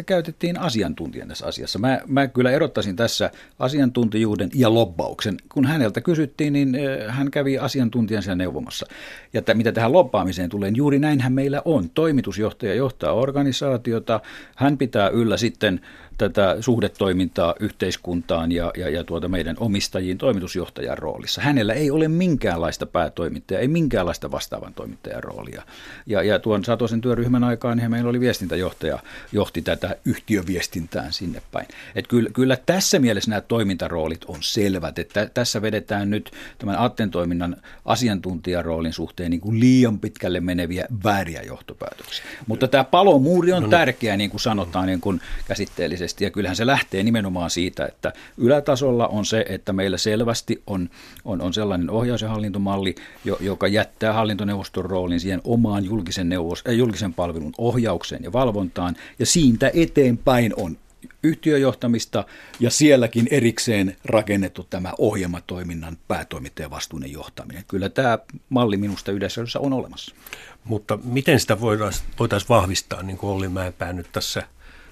käytettiin 0.05 0.59
asiantuntijan 0.59 1.27
tässä 1.27 1.45
asiassa. 1.45 1.79
Mä, 1.79 1.99
mä 2.07 2.27
kyllä 2.27 2.51
erottaisin 2.51 2.95
tässä 2.95 3.31
asiantuntijuuden 3.59 4.49
ja 4.55 4.73
lobbauksen. 4.73 5.37
Kun 5.53 5.65
häneltä 5.65 6.01
kysyttiin, 6.01 6.53
niin 6.53 6.77
hän 7.07 7.31
kävi 7.31 7.57
asiantuntijan 7.57 8.23
siellä 8.23 8.35
neuvomassa. 8.35 8.85
Ja 9.33 9.39
että 9.39 9.53
mitä 9.53 9.71
tähän 9.71 9.93
lobbaamiseen 9.93 10.49
tulee, 10.49 10.71
niin 10.71 10.77
juuri 10.77 10.99
näinhän 10.99 11.33
meillä 11.33 11.61
on. 11.65 11.89
Toimitusjohtaja 11.89 12.73
johtaa 12.73 13.13
organisaatiota, 13.13 14.19
hän 14.55 14.77
pitää 14.83 15.09
yllä 15.09 15.37
sitten 15.37 15.81
tätä 16.17 16.57
suhdetoimintaa 16.59 17.55
yhteiskuntaan 17.59 18.51
ja, 18.51 18.71
ja, 18.77 18.89
ja 18.89 19.03
tuota 19.03 19.27
meidän 19.27 19.55
omistajiin 19.59 20.17
toimitusjohtajan 20.17 20.97
roolissa. 20.97 21.41
Hänellä 21.41 21.73
ei 21.73 21.91
ole 21.91 22.07
minkäänlaista 22.07 22.85
päätoimittajaa, 22.85 23.61
ei 23.61 23.67
minkäänlaista 23.67 24.31
vastaavan 24.31 24.73
toimittajan 24.73 25.23
roolia. 25.23 25.63
Ja, 26.05 26.23
ja 26.23 26.39
tuon 26.39 26.65
Satosen 26.65 27.01
työryhmän 27.01 27.43
aikaan 27.43 27.77
niin 27.77 27.91
meillä 27.91 28.09
oli 28.09 28.19
viestintäjohtaja, 28.19 28.99
johti 29.31 29.61
tätä 29.61 29.95
yhtiöviestintään 30.05 31.13
sinne 31.13 31.41
päin. 31.51 31.67
Et 31.95 32.07
kyllä, 32.07 32.29
kyllä 32.33 32.57
tässä 32.65 32.99
mielessä 32.99 33.29
nämä 33.29 33.41
toimintaroolit 33.41 34.25
on 34.25 34.37
selvät, 34.41 34.99
että 34.99 35.29
tässä 35.33 35.61
vedetään 35.61 36.09
nyt 36.09 36.31
tämän 36.57 36.79
Atten 36.79 37.11
toiminnan 37.11 37.55
asiantuntijaroolin 37.85 38.93
suhteen 38.93 39.31
niin 39.31 39.41
kuin 39.41 39.59
liian 39.59 39.99
pitkälle 39.99 40.39
meneviä 40.39 40.85
vääriä 41.03 41.41
johtopäätöksiä. 41.41 42.25
Mutta 42.47 42.67
tämä 42.67 42.83
palomuuri 42.83 43.51
on 43.51 43.55
no, 43.55 43.67
niin. 43.67 43.71
tärkeä, 43.71 44.17
niin 44.17 44.29
kuin 44.29 44.41
sanotaan 44.41 44.87
niin 44.87 45.01
kuin 45.01 45.21
käsitteellisesti. 45.47 46.02
Ja 46.23 46.31
kyllähän 46.31 46.55
se 46.55 46.65
lähtee 46.65 47.03
nimenomaan 47.03 47.49
siitä, 47.49 47.85
että 47.85 48.13
ylätasolla 48.37 49.07
on 49.07 49.25
se, 49.25 49.45
että 49.49 49.73
meillä 49.73 49.97
selvästi 49.97 50.63
on, 50.67 50.89
on, 51.25 51.41
on 51.41 51.53
sellainen 51.53 51.89
ohjaus- 51.89 52.21
ja 52.21 52.29
hallintomalli, 52.29 52.95
joka 53.39 53.67
jättää 53.67 54.13
hallintoneuvoston 54.13 54.85
roolin 54.85 55.19
siihen 55.19 55.41
omaan 55.43 55.85
julkisen, 55.85 56.29
neuvos, 56.29 56.63
äh, 56.67 56.73
julkisen 56.73 57.13
palvelun 57.13 57.53
ohjaukseen 57.57 58.23
ja 58.23 58.33
valvontaan. 58.33 58.95
Ja 59.19 59.25
siitä 59.25 59.71
eteenpäin 59.73 60.53
on 60.57 60.77
yhtiöjohtamista 61.23 62.25
ja 62.59 62.69
sielläkin 62.69 63.27
erikseen 63.31 63.97
rakennettu 64.05 64.63
tämä 64.69 64.93
ohjelmatoiminnan 64.97 65.97
päätoimittajan 66.07 66.71
vastuunen 66.71 67.11
johtaminen. 67.11 67.63
Kyllä 67.67 67.89
tämä 67.89 68.19
malli 68.49 68.77
minusta 68.77 69.11
yleisössä 69.11 69.59
on 69.59 69.73
olemassa. 69.73 70.15
Mutta 70.63 70.99
miten 71.03 71.39
sitä 71.39 71.61
voitaisiin 71.61 72.07
voitais 72.19 72.49
vahvistaa, 72.49 73.03
niin 73.03 73.17
kuin 73.17 73.29
Olli 73.29 73.49
Mäenpää 73.49 73.93
nyt 73.93 74.07
tässä 74.11 74.43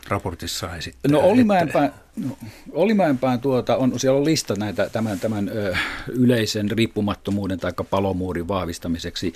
raportissa 0.08 0.76
esittää? 0.76 1.12
No 1.12 1.22
no, 2.16 2.34
Olli 2.72 2.94
Mäenpään 2.94 3.40
tuota, 3.40 3.78
on, 3.78 4.00
siellä 4.00 4.18
on 4.18 4.26
lista 4.26 4.56
näitä 4.56 4.90
tämän, 4.90 5.20
tämän 5.20 5.50
ö, 5.50 5.76
yleisen 6.08 6.72
riippumattomuuden 6.72 7.60
tai 7.60 7.72
palomuurin 7.90 8.48
vahvistamiseksi. 8.48 9.34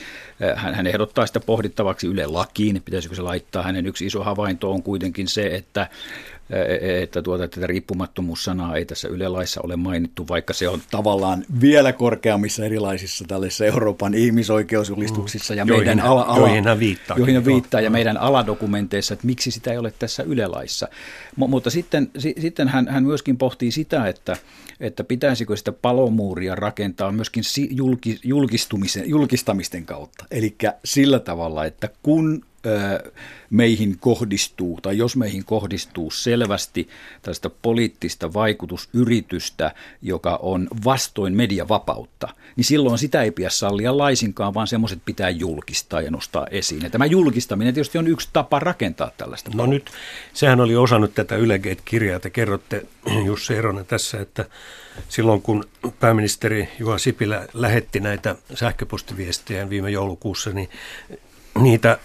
Hän, 0.56 0.76
hän 0.76 0.88
ehdottaa 0.88 1.26
sitä 1.26 1.40
pohdittavaksi 1.40 2.08
Yle 2.08 2.28
lakiin, 2.28 2.82
pitäisikö 2.86 3.16
se 3.16 3.22
laittaa. 3.22 3.64
Hänen 3.64 3.86
yksi 3.86 4.06
iso 4.06 4.24
havainto 4.24 4.72
on 4.72 4.84
kuitenkin 4.84 5.28
se, 5.28 5.46
että 5.48 5.88
että 7.02 7.22
tuota, 7.22 7.48
tätä 7.48 7.68
riippumattomuussanaa 7.68 8.76
ei 8.76 8.86
tässä 8.86 9.08
Yle 9.08 9.28
laissa 9.28 9.62
ole 9.64 9.76
mainittu, 9.76 10.28
vaikka 10.28 10.54
se 10.54 10.70
on 10.70 10.82
tavallaan 10.92 11.46
vielä 11.62 11.94
korkeammissa 11.94 12.66
erilaisissa 12.66 13.26
tällaisissa 13.28 13.66
Euroopan 13.66 14.14
ihmisoikeusjulistuksissa 14.14 15.54
ja 15.54 15.66
joihin, 15.68 15.88
meidän 15.88 16.06
ala, 16.06 16.22
ala, 16.22 16.40
joihin 16.40 16.80
viittaa, 16.80 17.18
joihin 17.18 17.46
viittaa 17.46 17.82
ja 17.82 17.90
meidän 17.90 18.18
aladokumenteissa, 18.18 19.14
että 19.14 19.28
miksi 19.28 19.52
sitä 19.52 19.72
ei 19.72 19.78
ole 19.78 19.94
tässä 20.00 20.24
Yle 20.24 20.48
laissa. 20.48 20.88
M- 21.36 21.50
mutta 21.50 21.70
sitten, 21.70 22.12
si- 22.18 22.36
sitten 22.40 22.68
hän, 22.68 22.88
hän 22.88 23.04
myöskin 23.04 23.38
pohtii 23.38 23.72
sitä, 23.72 24.08
että, 24.08 24.38
että 24.80 25.04
pitäisikö 25.04 25.58
sitä 25.58 25.72
palomuuria 25.72 26.56
rakentaa 26.56 27.12
myöskin 27.12 27.44
julki, 27.70 28.20
julkistumisen, 28.24 29.10
julkistamisten 29.10 29.86
kautta. 29.86 30.26
Eli 30.32 30.56
sillä 30.86 31.20
tavalla, 31.20 31.66
että 31.66 31.90
kun 32.04 32.46
meihin 33.50 33.98
kohdistuu, 34.00 34.80
tai 34.82 34.98
jos 34.98 35.16
meihin 35.16 35.46
kohdistuu 35.46 36.12
selvästi 36.12 36.90
tällaista 37.22 37.50
poliittista 37.50 38.34
vaikutusyritystä, 38.34 39.72
joka 40.02 40.40
on 40.42 40.68
vastoin 40.86 41.34
mediavapautta, 41.34 42.28
niin 42.56 42.66
silloin 42.66 42.98
sitä 42.98 43.22
ei 43.22 43.32
pidä 43.32 43.50
sallia 43.50 43.98
laisinkaan, 43.98 44.54
vaan 44.54 44.68
semmoiset 44.68 45.00
pitää 45.06 45.30
julkistaa 45.30 46.02
ja 46.02 46.12
nostaa 46.12 46.48
esiin. 46.52 46.84
Ja 46.84 46.90
tämä 46.90 47.06
julkistaminen 47.06 47.74
tietysti 47.74 47.98
on 47.98 48.08
yksi 48.08 48.30
tapa 48.34 48.60
rakentaa 48.60 49.12
tällaista. 49.18 49.52
No 49.54 49.66
nyt, 49.66 49.92
sehän 50.34 50.62
oli 50.62 50.76
osa 50.76 51.00
nyt 51.00 51.16
tätä 51.16 51.36
Ylegate-kirjaa. 51.36 52.20
Te 52.20 52.30
kerrotte 52.30 52.86
Jussi 53.26 53.56
Eronen 53.56 53.86
tässä, 53.86 54.22
että 54.22 54.46
silloin 55.10 55.42
kun 55.42 55.64
pääministeri 56.00 56.70
Juha 56.80 56.98
Sipilä 56.98 57.48
lähetti 57.54 58.00
näitä 58.00 58.36
sähköpostiviestejä 58.54 59.70
viime 59.70 59.90
joulukuussa, 59.90 60.50
niin 60.50 60.70
niitä 61.62 61.98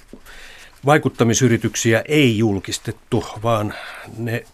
vaikuttamisyrityksiä 0.87 2.03
ei 2.09 2.39
julkistettu, 2.39 3.25
vaan 3.43 3.75
ne 4.17 4.45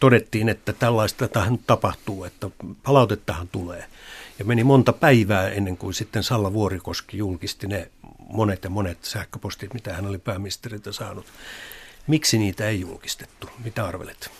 todettiin, 0.00 0.48
että 0.48 0.72
tällaista 0.72 1.28
tähän 1.28 1.58
tapahtuu, 1.58 2.24
että 2.24 2.50
palautettahan 2.82 3.48
tulee. 3.48 3.84
Ja 4.38 4.44
meni 4.44 4.64
monta 4.64 4.92
päivää 4.92 5.48
ennen 5.48 5.76
kuin 5.76 5.94
sitten 5.94 6.22
Salla 6.22 6.52
Vuorikoski 6.52 7.18
julkisti 7.18 7.66
ne 7.66 7.90
monet 8.28 8.64
ja 8.64 8.70
monet 8.70 8.98
sähköpostit, 9.04 9.74
mitä 9.74 9.92
hän 9.92 10.06
oli 10.06 10.18
pääministeriltä 10.18 10.92
saanut. 10.92 11.26
Miksi 12.06 12.38
niitä 12.38 12.68
ei 12.68 12.80
julkistettu? 12.80 13.50
Mitä 13.64 13.86
arvelet? 13.86 14.30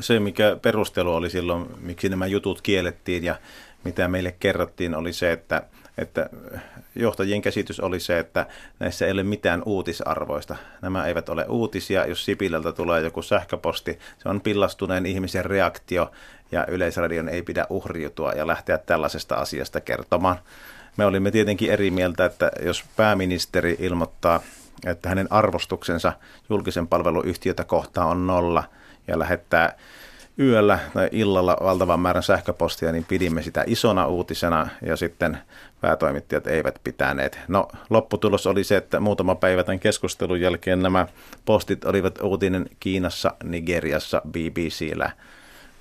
Se, 0.00 0.20
mikä 0.20 0.56
perustelu 0.62 1.14
oli 1.14 1.30
silloin, 1.30 1.66
miksi 1.80 2.08
nämä 2.08 2.26
jutut 2.26 2.62
kiellettiin 2.62 3.24
ja 3.24 3.38
mitä 3.84 4.08
meille 4.08 4.32
kerrottiin, 4.32 4.94
oli 4.94 5.12
se, 5.12 5.32
että 5.32 5.62
että 5.98 6.30
johtajien 6.96 7.42
käsitys 7.42 7.80
oli 7.80 8.00
se, 8.00 8.18
että 8.18 8.46
näissä 8.78 9.06
ei 9.06 9.12
ole 9.12 9.22
mitään 9.22 9.62
uutisarvoista. 9.66 10.56
Nämä 10.82 11.06
eivät 11.06 11.28
ole 11.28 11.46
uutisia. 11.48 12.06
Jos 12.06 12.24
Sipilältä 12.24 12.72
tulee 12.72 13.02
joku 13.02 13.22
sähköposti, 13.22 13.98
se 14.18 14.28
on 14.28 14.40
pillastuneen 14.40 15.06
ihmisen 15.06 15.44
reaktio 15.44 16.10
ja 16.52 16.66
Yleisradion 16.68 17.28
ei 17.28 17.42
pidä 17.42 17.66
uhriutua 17.70 18.32
ja 18.32 18.46
lähteä 18.46 18.78
tällaisesta 18.78 19.34
asiasta 19.34 19.80
kertomaan. 19.80 20.38
Me 20.96 21.04
olimme 21.04 21.30
tietenkin 21.30 21.70
eri 21.70 21.90
mieltä, 21.90 22.24
että 22.24 22.50
jos 22.62 22.84
pääministeri 22.96 23.76
ilmoittaa, 23.78 24.40
että 24.86 25.08
hänen 25.08 25.32
arvostuksensa 25.32 26.12
julkisen 26.48 26.86
palveluyhtiötä 26.88 27.64
kohtaan 27.64 28.08
on 28.08 28.26
nolla 28.26 28.64
ja 29.08 29.18
lähettää 29.18 29.76
yöllä 30.38 30.78
tai 30.94 31.08
illalla 31.12 31.56
valtavan 31.62 32.00
määrän 32.00 32.22
sähköpostia, 32.22 32.92
niin 32.92 33.04
pidimme 33.04 33.42
sitä 33.42 33.64
isona 33.66 34.06
uutisena 34.06 34.68
ja 34.82 34.96
sitten 34.96 35.38
päätoimittajat 35.80 36.46
eivät 36.46 36.80
pitäneet. 36.84 37.38
No 37.48 37.68
lopputulos 37.90 38.46
oli 38.46 38.64
se, 38.64 38.76
että 38.76 39.00
muutama 39.00 39.34
päivä 39.34 39.64
tämän 39.64 39.80
keskustelun 39.80 40.40
jälkeen 40.40 40.82
nämä 40.82 41.06
postit 41.44 41.84
olivat 41.84 42.18
uutinen 42.22 42.66
Kiinassa, 42.80 43.34
Nigeriassa, 43.44 44.22
BBCllä 44.30 45.10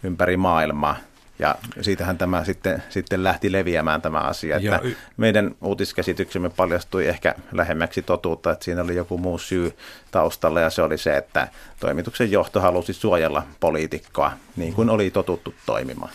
ympäri 0.03 0.38
maailmaa. 0.38 0.97
Ja 1.39 1.56
siitähän 1.82 2.17
tämä 2.17 2.43
sitten, 2.43 2.84
sitten 2.89 3.24
lähti 3.24 3.52
leviämään 3.52 4.02
tämä 4.02 4.17
asia, 4.19 4.58
että 4.58 4.80
y- 4.84 4.95
meidän 5.17 5.56
uutiskäsityksemme 5.62 6.50
paljastui 6.50 7.08
ehkä 7.08 7.36
lähemmäksi 7.52 8.02
totuutta, 8.02 8.52
että 8.52 8.65
siinä 8.65 8.82
oli 8.82 8.95
joku 8.95 9.17
muu 9.17 9.38
syy 9.38 9.74
taustalla 10.12 10.62
ja 10.62 10.69
se 10.69 10.82
oli 10.82 10.98
se, 10.98 11.17
että 11.17 11.48
toimituksen 11.80 12.32
johto 12.32 12.62
halusi 12.62 12.93
suojella 12.93 13.43
poliitikkoa 13.60 14.32
niin 14.56 14.74
kuin 14.74 14.89
oli 14.89 15.12
totuttu 15.12 15.54
toimimaan. 15.65 16.12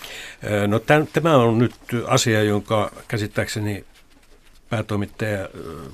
No 0.67 0.79
tämä 1.13 1.37
on 1.37 1.59
nyt 1.59 1.75
asia, 2.07 2.43
jonka 2.43 2.93
käsittääkseni 3.09 3.85
päätoimittaja, 4.71 5.49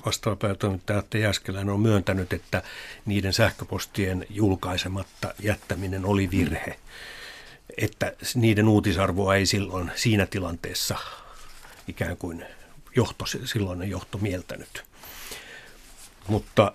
vastaava 0.07 0.37
päätoimittaja 0.37 0.99
Atte 0.99 1.19
Jääskeläinen 1.19 1.75
on 1.75 1.81
myöntänyt, 1.81 2.33
että 2.33 2.63
niiden 3.07 3.33
sähköpostien 3.33 4.27
julkaisematta 4.31 5.35
jättäminen 5.43 6.05
oli 6.05 6.31
virhe. 6.31 6.71
Mm 6.71 7.16
että 7.79 8.13
niiden 8.35 8.69
uutisarvoa 8.69 9.35
ei 9.35 9.47
silloin 9.47 9.91
siinä 9.95 10.27
tilanteessa 10.27 10.99
ikään 11.89 12.17
kuin 12.17 12.45
johto, 12.97 13.25
silloinen 13.45 13.91
johto 13.91 14.19
mieltänyt. 14.19 14.85
Mutta 16.29 16.73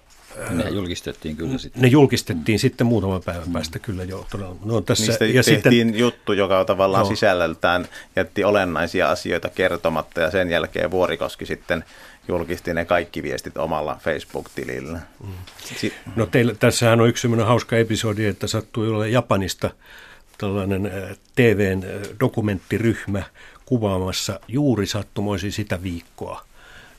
ne 0.50 0.70
julkistettiin 0.70 1.36
kyllä 1.36 1.58
sitten. 1.58 1.82
Ne 1.82 1.88
julkistettiin 1.88 2.56
mm. 2.56 2.60
sitten 2.60 2.88
muutaman 2.88 3.22
päivän 3.26 3.48
mm. 3.48 3.54
päästä 3.54 3.80
kyllä 3.80 4.04
jo 4.04 4.28
todella. 4.32 4.56
No, 4.66 4.82
tässä, 4.82 5.06
Niistä 5.06 5.26
ja 5.26 5.44
tehtiin 5.44 5.88
sitten, 5.88 6.00
juttu, 6.00 6.34
joka 6.34 6.66
tavallaan 6.66 7.04
no. 7.04 7.10
sisällöltään 7.10 7.88
jätti 8.16 8.44
olennaisia 8.44 9.12
asioita 9.12 9.50
kertomatta 9.50 10.22
ja 10.22 10.32
sen 10.32 10.50
jälkeen 10.50 10.92
Vuorikoski 10.92 11.46
sitten 11.46 11.84
julkisti 12.28 12.74
ne 12.74 12.86
kaikki 12.86 13.24
viestit 13.24 13.58
omalla 13.58 14.00
Facebook-tilillä. 14.04 15.00
Mm. 15.24 15.34
Si- 15.78 15.94
no 16.16 16.26
teillä, 16.26 16.56
tässähän 16.56 17.02
on 17.02 17.10
yksi 17.10 17.22
sellainen 17.22 17.48
hauska 17.48 17.78
episodi, 17.78 18.26
että 18.26 18.48
sattui 18.48 18.90
olla 18.90 19.08
Japanista 19.08 19.70
tällainen 20.42 20.86
äh, 20.86 21.18
TVn 21.36 21.84
äh, 21.84 22.18
dokumenttiryhmä 22.20 23.24
kuvaamassa 23.66 24.40
juuri 24.48 24.86
sattumoisin 24.86 25.52
sitä 25.52 25.84
viikkoa. 25.84 26.46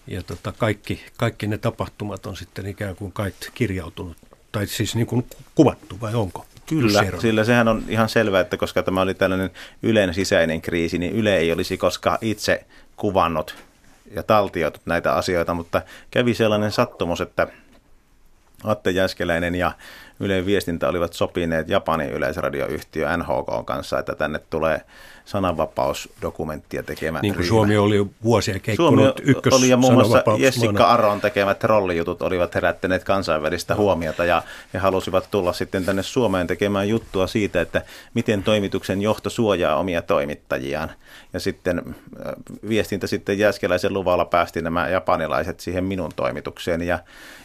Ja 0.06 0.22
tota, 0.22 0.52
kaikki, 0.58 1.00
kaikki 1.16 1.46
ne 1.46 1.58
tapahtumat 1.58 2.26
on 2.26 2.36
sitten 2.36 2.66
ikään 2.66 2.96
kuin 2.96 3.12
kaikki 3.12 3.46
kirjautunut, 3.54 4.16
tai 4.52 4.66
siis 4.66 4.94
niin 4.94 5.06
kuin 5.06 5.26
kuvattu, 5.54 6.00
vai 6.00 6.14
onko? 6.14 6.46
Kyllä, 6.66 7.04
sillä 7.18 7.44
sehän 7.44 7.68
on 7.68 7.84
ihan 7.88 8.08
selvää, 8.08 8.40
että 8.40 8.56
koska 8.56 8.82
tämä 8.82 9.00
oli 9.00 9.14
tällainen 9.14 9.50
Ylen 9.82 10.14
sisäinen 10.14 10.62
kriisi, 10.62 10.98
niin 10.98 11.12
Yle 11.12 11.36
ei 11.36 11.52
olisi 11.52 11.76
koskaan 11.76 12.18
itse 12.20 12.64
kuvannut 12.96 13.56
ja 14.14 14.22
taltioitut 14.22 14.82
näitä 14.86 15.14
asioita, 15.14 15.54
mutta 15.54 15.82
kävi 16.10 16.34
sellainen 16.34 16.72
sattumus, 16.72 17.20
että 17.20 17.48
Atte 18.64 18.90
Jäskeläinen 18.90 19.54
ja 19.54 19.72
Ylen 20.20 20.46
viestintä 20.46 20.88
olivat 20.88 21.12
sopineet 21.12 21.68
Japanin 21.68 22.10
yleisradioyhtiö 22.10 23.16
NHK 23.16 23.66
kanssa, 23.66 23.98
että 23.98 24.14
tänne 24.14 24.40
tulee 24.50 24.80
sananvapausdokumenttia 25.24 26.82
tekemään. 26.82 27.22
Niin 27.22 27.34
kuin 27.34 27.46
Suomi 27.46 27.76
oli 27.76 28.06
vuosia 28.24 28.58
keikkunut 28.58 29.20
ykkös 29.22 29.54
oli 29.54 29.68
ja 29.68 29.76
muun 29.76 29.94
muassa 29.94 30.22
Jessica 30.38 30.84
Aron 30.84 31.20
tekemät 31.20 31.58
trollijutut 31.58 32.22
olivat 32.22 32.54
herättäneet 32.54 33.04
kansainvälistä 33.04 33.74
huomiota 33.74 34.24
ja 34.24 34.42
he 34.74 34.78
halusivat 34.78 35.28
tulla 35.30 35.52
sitten 35.52 35.84
tänne 35.84 36.02
Suomeen 36.02 36.46
tekemään 36.46 36.88
juttua 36.88 37.26
siitä, 37.26 37.60
että 37.60 37.82
miten 38.14 38.42
toimituksen 38.42 39.02
johto 39.02 39.30
suojaa 39.30 39.76
omia 39.76 40.02
toimittajiaan. 40.02 40.90
Ja 41.32 41.40
sitten 41.40 41.78
äh, 41.78 42.32
viestintä 42.68 43.06
sitten 43.06 43.38
Jäskeläisen 43.38 43.94
luvalla 43.94 44.24
päästi 44.24 44.62
nämä 44.62 44.88
japanilaiset 44.88 45.60
siihen 45.60 45.84
minun 45.84 46.10
toimitukseen 46.16 46.82
ja, 46.82 46.98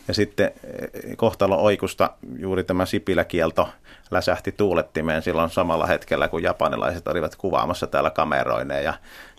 ja 0.08 0.14
sitten 0.14 0.46
äh, 0.46 1.18
kohtalo 1.18 1.64
oikusta 1.64 2.10
juuri 2.40 2.57
tuli 2.58 2.64
tämä 2.64 2.86
Sipilä-kielto, 2.86 3.70
läsähti 4.12 4.52
tuulettimeen 4.52 5.22
silloin 5.22 5.50
samalla 5.50 5.86
hetkellä, 5.86 6.28
kun 6.28 6.44
japanilaiset 6.44 7.08
olivat 7.08 7.36
kuvaamassa 7.36 7.88
täällä 7.88 8.10
kameroineen. 8.10 8.84
Ja 8.84 8.94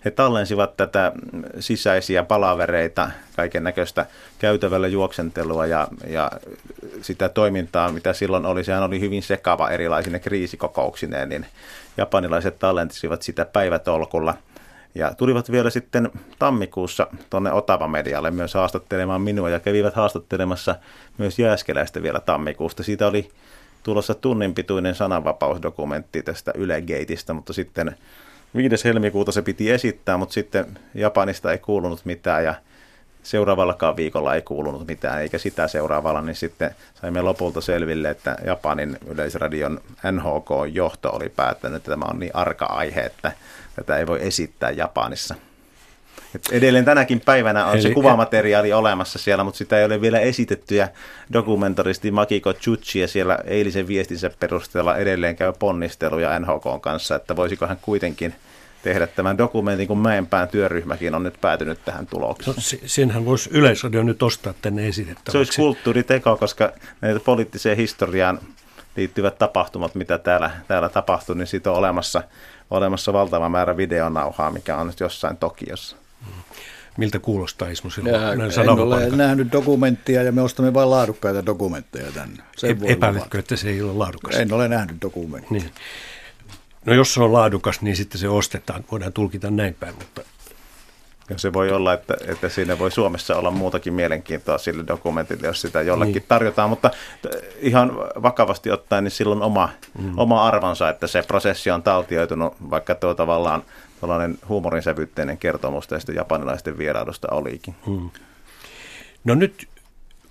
he 0.05 0.11
tallensivat 0.11 0.77
tätä 0.77 1.11
sisäisiä 1.59 2.23
palavereita, 2.23 3.11
kaiken 3.35 3.63
näköistä 3.63 4.05
käytävällä 4.39 4.87
juoksentelua 4.87 5.65
ja, 5.65 5.87
ja 6.07 6.31
sitä 7.01 7.29
toimintaa, 7.29 7.91
mitä 7.91 8.13
silloin 8.13 8.45
oli. 8.45 8.63
Sehän 8.63 8.83
oli 8.83 8.99
hyvin 8.99 9.23
sekava 9.23 9.69
erilaisine 9.69 10.19
kriisikokouksineen, 10.19 11.29
niin 11.29 11.45
japanilaiset 11.97 12.59
tallentisivat 12.59 13.21
sitä 13.21 13.45
päivätolkulla– 13.45 14.33
ja 14.95 15.13
tulivat 15.15 15.51
vielä 15.51 15.69
sitten 15.69 16.09
tammikuussa 16.39 17.07
tuonne 17.29 17.51
Otava 17.51 17.87
Medialle 17.87 18.31
myös 18.31 18.53
haastattelemaan 18.53 19.21
minua 19.21 19.49
ja 19.49 19.59
kävivät 19.59 19.93
haastattelemassa 19.93 20.75
myös 21.17 21.39
Jääskeläistä 21.39 22.03
vielä 22.03 22.19
tammikuusta. 22.19 22.83
Siitä 22.83 23.07
oli 23.07 23.29
tulossa 23.83 24.13
tunnin 24.13 24.53
pituinen 24.53 24.95
sananvapausdokumentti 24.95 26.23
tästä 26.23 26.51
Ylegeitistä, 26.55 27.33
mutta 27.33 27.53
sitten 27.53 27.95
5. 28.55 28.83
helmikuuta 28.85 29.31
se 29.31 29.41
piti 29.41 29.71
esittää, 29.71 30.17
mutta 30.17 30.33
sitten 30.33 30.79
Japanista 30.95 31.51
ei 31.51 31.57
kuulunut 31.57 32.05
mitään 32.05 32.43
ja 32.43 32.55
seuraavallakaan 33.23 33.95
viikolla 33.95 34.35
ei 34.35 34.41
kuulunut 34.41 34.87
mitään, 34.87 35.21
eikä 35.21 35.37
sitä 35.37 35.67
seuraavalla, 35.67 36.21
niin 36.21 36.35
sitten 36.35 36.75
saimme 37.01 37.21
lopulta 37.21 37.61
selville, 37.61 38.09
että 38.09 38.35
Japanin 38.45 38.97
yleisradion 39.07 39.81
NHK-johto 40.11 41.09
oli 41.09 41.29
päättänyt, 41.29 41.77
että 41.77 41.91
tämä 41.91 42.05
on 42.09 42.19
niin 42.19 42.35
arka 42.35 42.65
aihe, 42.65 43.01
että 43.01 43.31
tätä 43.75 43.97
ei 43.97 44.07
voi 44.07 44.27
esittää 44.27 44.71
Japanissa. 44.71 45.35
Et 46.35 46.49
edelleen 46.51 46.85
tänäkin 46.85 47.21
päivänä 47.25 47.65
on 47.65 47.73
Eli, 47.73 47.81
se 47.81 47.93
kuvamateriaali 47.93 48.73
olemassa 48.73 49.19
siellä, 49.19 49.43
mutta 49.43 49.57
sitä 49.57 49.79
ei 49.79 49.85
ole 49.85 50.01
vielä 50.01 50.19
esitetty 50.19 50.75
ja 50.75 50.87
dokumentaristi 51.33 52.11
Makiko 52.11 52.53
Chuchi 52.53 52.99
ja 52.99 53.07
siellä 53.07 53.37
eilisen 53.45 53.87
viestinsä 53.87 54.31
perusteella 54.39 54.97
edelleen 54.97 55.35
käy 55.35 55.53
ponnisteluja 55.59 56.39
NHK 56.39 56.81
kanssa, 56.81 57.15
että 57.15 57.35
voisiko 57.35 57.67
hän 57.67 57.77
kuitenkin 57.81 58.35
tehdä 58.83 59.07
tämän 59.07 59.37
dokumentin, 59.37 59.87
kun 59.87 59.97
Mäenpään 59.97 60.47
työryhmäkin 60.47 61.15
on 61.15 61.23
nyt 61.23 61.41
päätynyt 61.41 61.79
tähän 61.85 62.07
tulokseen. 62.07 62.55
No, 62.55 62.63
senhän 62.85 63.25
voisi 63.25 63.49
Yleisradio 63.53 64.03
nyt 64.03 64.23
ostaa 64.23 64.53
tänne 64.61 64.87
esitettäväksi. 64.87 65.31
Se 65.31 65.37
olisi 65.37 65.55
kulttuuriteko, 65.55 66.37
koska 66.37 66.71
näitä 67.01 67.19
poliittiseen 67.19 67.77
historiaan 67.77 68.39
liittyvät 68.95 69.37
tapahtumat, 69.37 69.95
mitä 69.95 70.17
täällä, 70.17 70.51
täällä 70.67 70.89
tapahtuu, 70.89 71.35
niin 71.35 71.47
siitä 71.47 71.71
on 71.71 71.77
olemassa, 71.77 72.23
olemassa 72.69 73.13
valtava 73.13 73.49
määrä 73.49 73.77
videonauhaa, 73.77 74.51
mikä 74.51 74.77
on 74.77 74.87
nyt 74.87 74.99
jossain 74.99 75.37
Tokiossa. 75.37 75.95
Miltä 76.97 77.19
kuulostaa 77.19 77.69
Ismo 77.69 77.89
silloin? 77.89 78.15
En 78.61 78.69
ole 78.69 79.09
nähnyt 79.09 79.51
dokumenttia 79.51 80.23
ja 80.23 80.31
me 80.31 80.41
ostamme 80.41 80.73
vain 80.73 80.89
laadukkaita 80.89 81.45
dokumentteja 81.45 82.11
tänne. 82.11 82.43
e- 82.63 82.91
epäiletkö, 82.93 83.39
että 83.39 83.55
se 83.55 83.69
ei 83.69 83.81
ole 83.81 83.93
laadukas? 83.93 84.35
En 84.35 84.53
ole 84.53 84.67
nähnyt 84.67 85.01
dokumenttia. 85.01 85.51
Niin. 85.51 85.71
No 86.85 86.93
jos 86.93 87.13
se 87.13 87.21
on 87.21 87.33
laadukas, 87.33 87.81
niin 87.81 87.95
sitten 87.95 88.19
se 88.19 88.29
ostetaan. 88.29 88.85
Voidaan 88.91 89.13
tulkita 89.13 89.51
näin 89.51 89.73
päin, 89.73 89.95
mutta 89.95 90.21
ja 91.29 91.37
se 91.37 91.53
voi 91.53 91.71
olla, 91.71 91.93
että, 91.93 92.13
että 92.27 92.49
siinä 92.49 92.79
voi 92.79 92.91
Suomessa 92.91 93.35
olla 93.35 93.51
muutakin 93.51 93.93
mielenkiintoa 93.93 94.57
sille 94.57 94.83
dokumentille, 94.87 95.47
jos 95.47 95.61
sitä 95.61 95.81
jollekin 95.81 96.13
niin. 96.13 96.25
tarjotaan, 96.27 96.69
mutta 96.69 96.91
ihan 97.59 97.91
vakavasti 97.97 98.71
ottaen, 98.71 99.03
niin 99.03 99.11
silloin 99.11 99.41
oma, 99.41 99.69
mm. 99.99 100.17
oma 100.17 100.47
arvonsa, 100.47 100.89
että 100.89 101.07
se 101.07 101.23
prosessi 101.27 101.71
on 101.71 101.83
taltioitunut, 101.83 102.53
vaikka 102.69 102.95
tuo 102.95 103.13
tavallaan 103.13 103.63
tällainen 104.01 104.39
huumorinsävytteinen 104.49 105.37
kertomus 105.37 105.87
tästä 105.87 106.11
japanilaisten 106.11 106.77
vierailusta 106.77 107.27
olikin. 107.31 107.75
Mm. 107.87 108.09
No 109.23 109.35
nyt, 109.35 109.67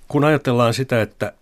kun 0.08 0.24
ajatellaan 0.24 0.74
sitä, 0.74 1.02
että 1.02 1.32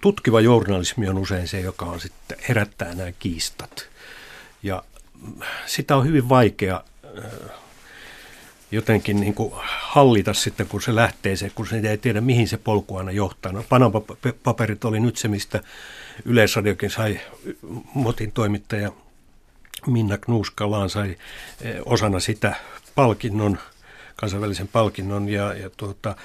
tutkiva 0.00 0.40
journalismi 0.40 1.08
on 1.08 1.18
usein 1.18 1.48
se, 1.48 1.60
joka 1.60 1.84
on 1.84 2.00
sitten 2.00 2.38
herättää 2.48 2.94
nämä 2.94 3.12
kiistat, 3.18 3.88
ja 4.64 4.82
sitä 5.66 5.96
on 5.96 6.06
hyvin 6.06 6.28
vaikea 6.28 6.84
jotenkin 8.72 9.20
niin 9.20 9.34
kuin 9.34 9.52
hallita 9.66 10.34
sitten, 10.34 10.66
kun 10.66 10.82
se 10.82 10.94
lähtee 10.94 11.36
se, 11.36 11.50
kun 11.50 11.66
se 11.66 11.76
ei 11.76 11.98
tiedä, 11.98 12.20
mihin 12.20 12.48
se 12.48 12.56
polku 12.56 12.96
aina 12.96 13.10
johtaa. 13.10 13.52
No, 13.52 13.64
Panama-paperit 13.68 14.84
oli 14.84 15.00
nyt 15.00 15.16
se, 15.16 15.28
mistä 15.28 15.60
Yleisradiokin 16.24 16.90
sai 16.90 17.20
Motin 17.94 18.32
toimittaja 18.32 18.92
Minna 19.86 20.18
Knuuskalaan 20.18 20.90
sai 20.90 21.16
e, 21.60 21.74
osana 21.86 22.20
sitä 22.20 22.56
palkinnon, 22.94 23.58
kansainvälisen 24.16 24.68
palkinnon, 24.68 25.28
ja, 25.28 25.54
ja 25.54 25.70
tuota, 25.70 26.16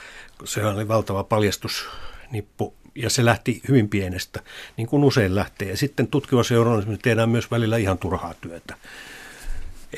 se 0.43 0.65
oli 0.65 0.87
valtava 0.87 1.23
paljastusnippu, 1.23 2.73
ja 2.95 3.09
se 3.09 3.25
lähti 3.25 3.61
hyvin 3.67 3.89
pienestä, 3.89 4.39
niin 4.77 4.87
kuin 4.87 5.03
usein 5.03 5.35
lähtee. 5.35 5.69
Ja 5.69 5.77
sitten 5.77 6.07
tutkivassa 6.07 6.53
journalismissa 6.53 7.01
tehdään 7.01 7.29
myös 7.29 7.51
välillä 7.51 7.77
ihan 7.77 7.97
turhaa 7.97 8.33
työtä 8.33 8.75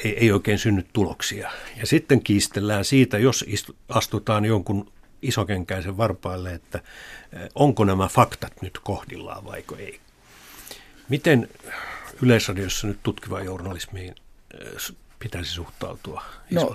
ei, 0.05 0.17
ei 0.17 0.31
oikein 0.31 0.59
synny 0.59 0.85
tuloksia. 0.93 1.51
Ja 1.77 1.85
sitten 1.85 2.23
kiistellään 2.23 2.85
siitä, 2.85 3.17
jos 3.17 3.45
astutaan 3.89 4.45
jonkun 4.45 4.91
isokenkäisen 5.21 5.97
varpaille, 5.97 6.53
että 6.53 6.77
eh, 7.33 7.49
onko 7.55 7.85
nämä 7.85 8.07
faktat 8.07 8.61
nyt 8.61 8.79
kohdillaan 8.83 9.45
vaiko 9.45 9.75
ei. 9.75 9.99
Miten 11.09 11.49
Yleisradiossa 12.21 12.87
nyt 12.87 12.99
tutkivaan 13.03 13.45
journalismiin 13.45 14.15
eh, 14.59 14.95
pitäisi 15.23 15.51
suhtautua 15.51 16.23
no, 16.51 16.73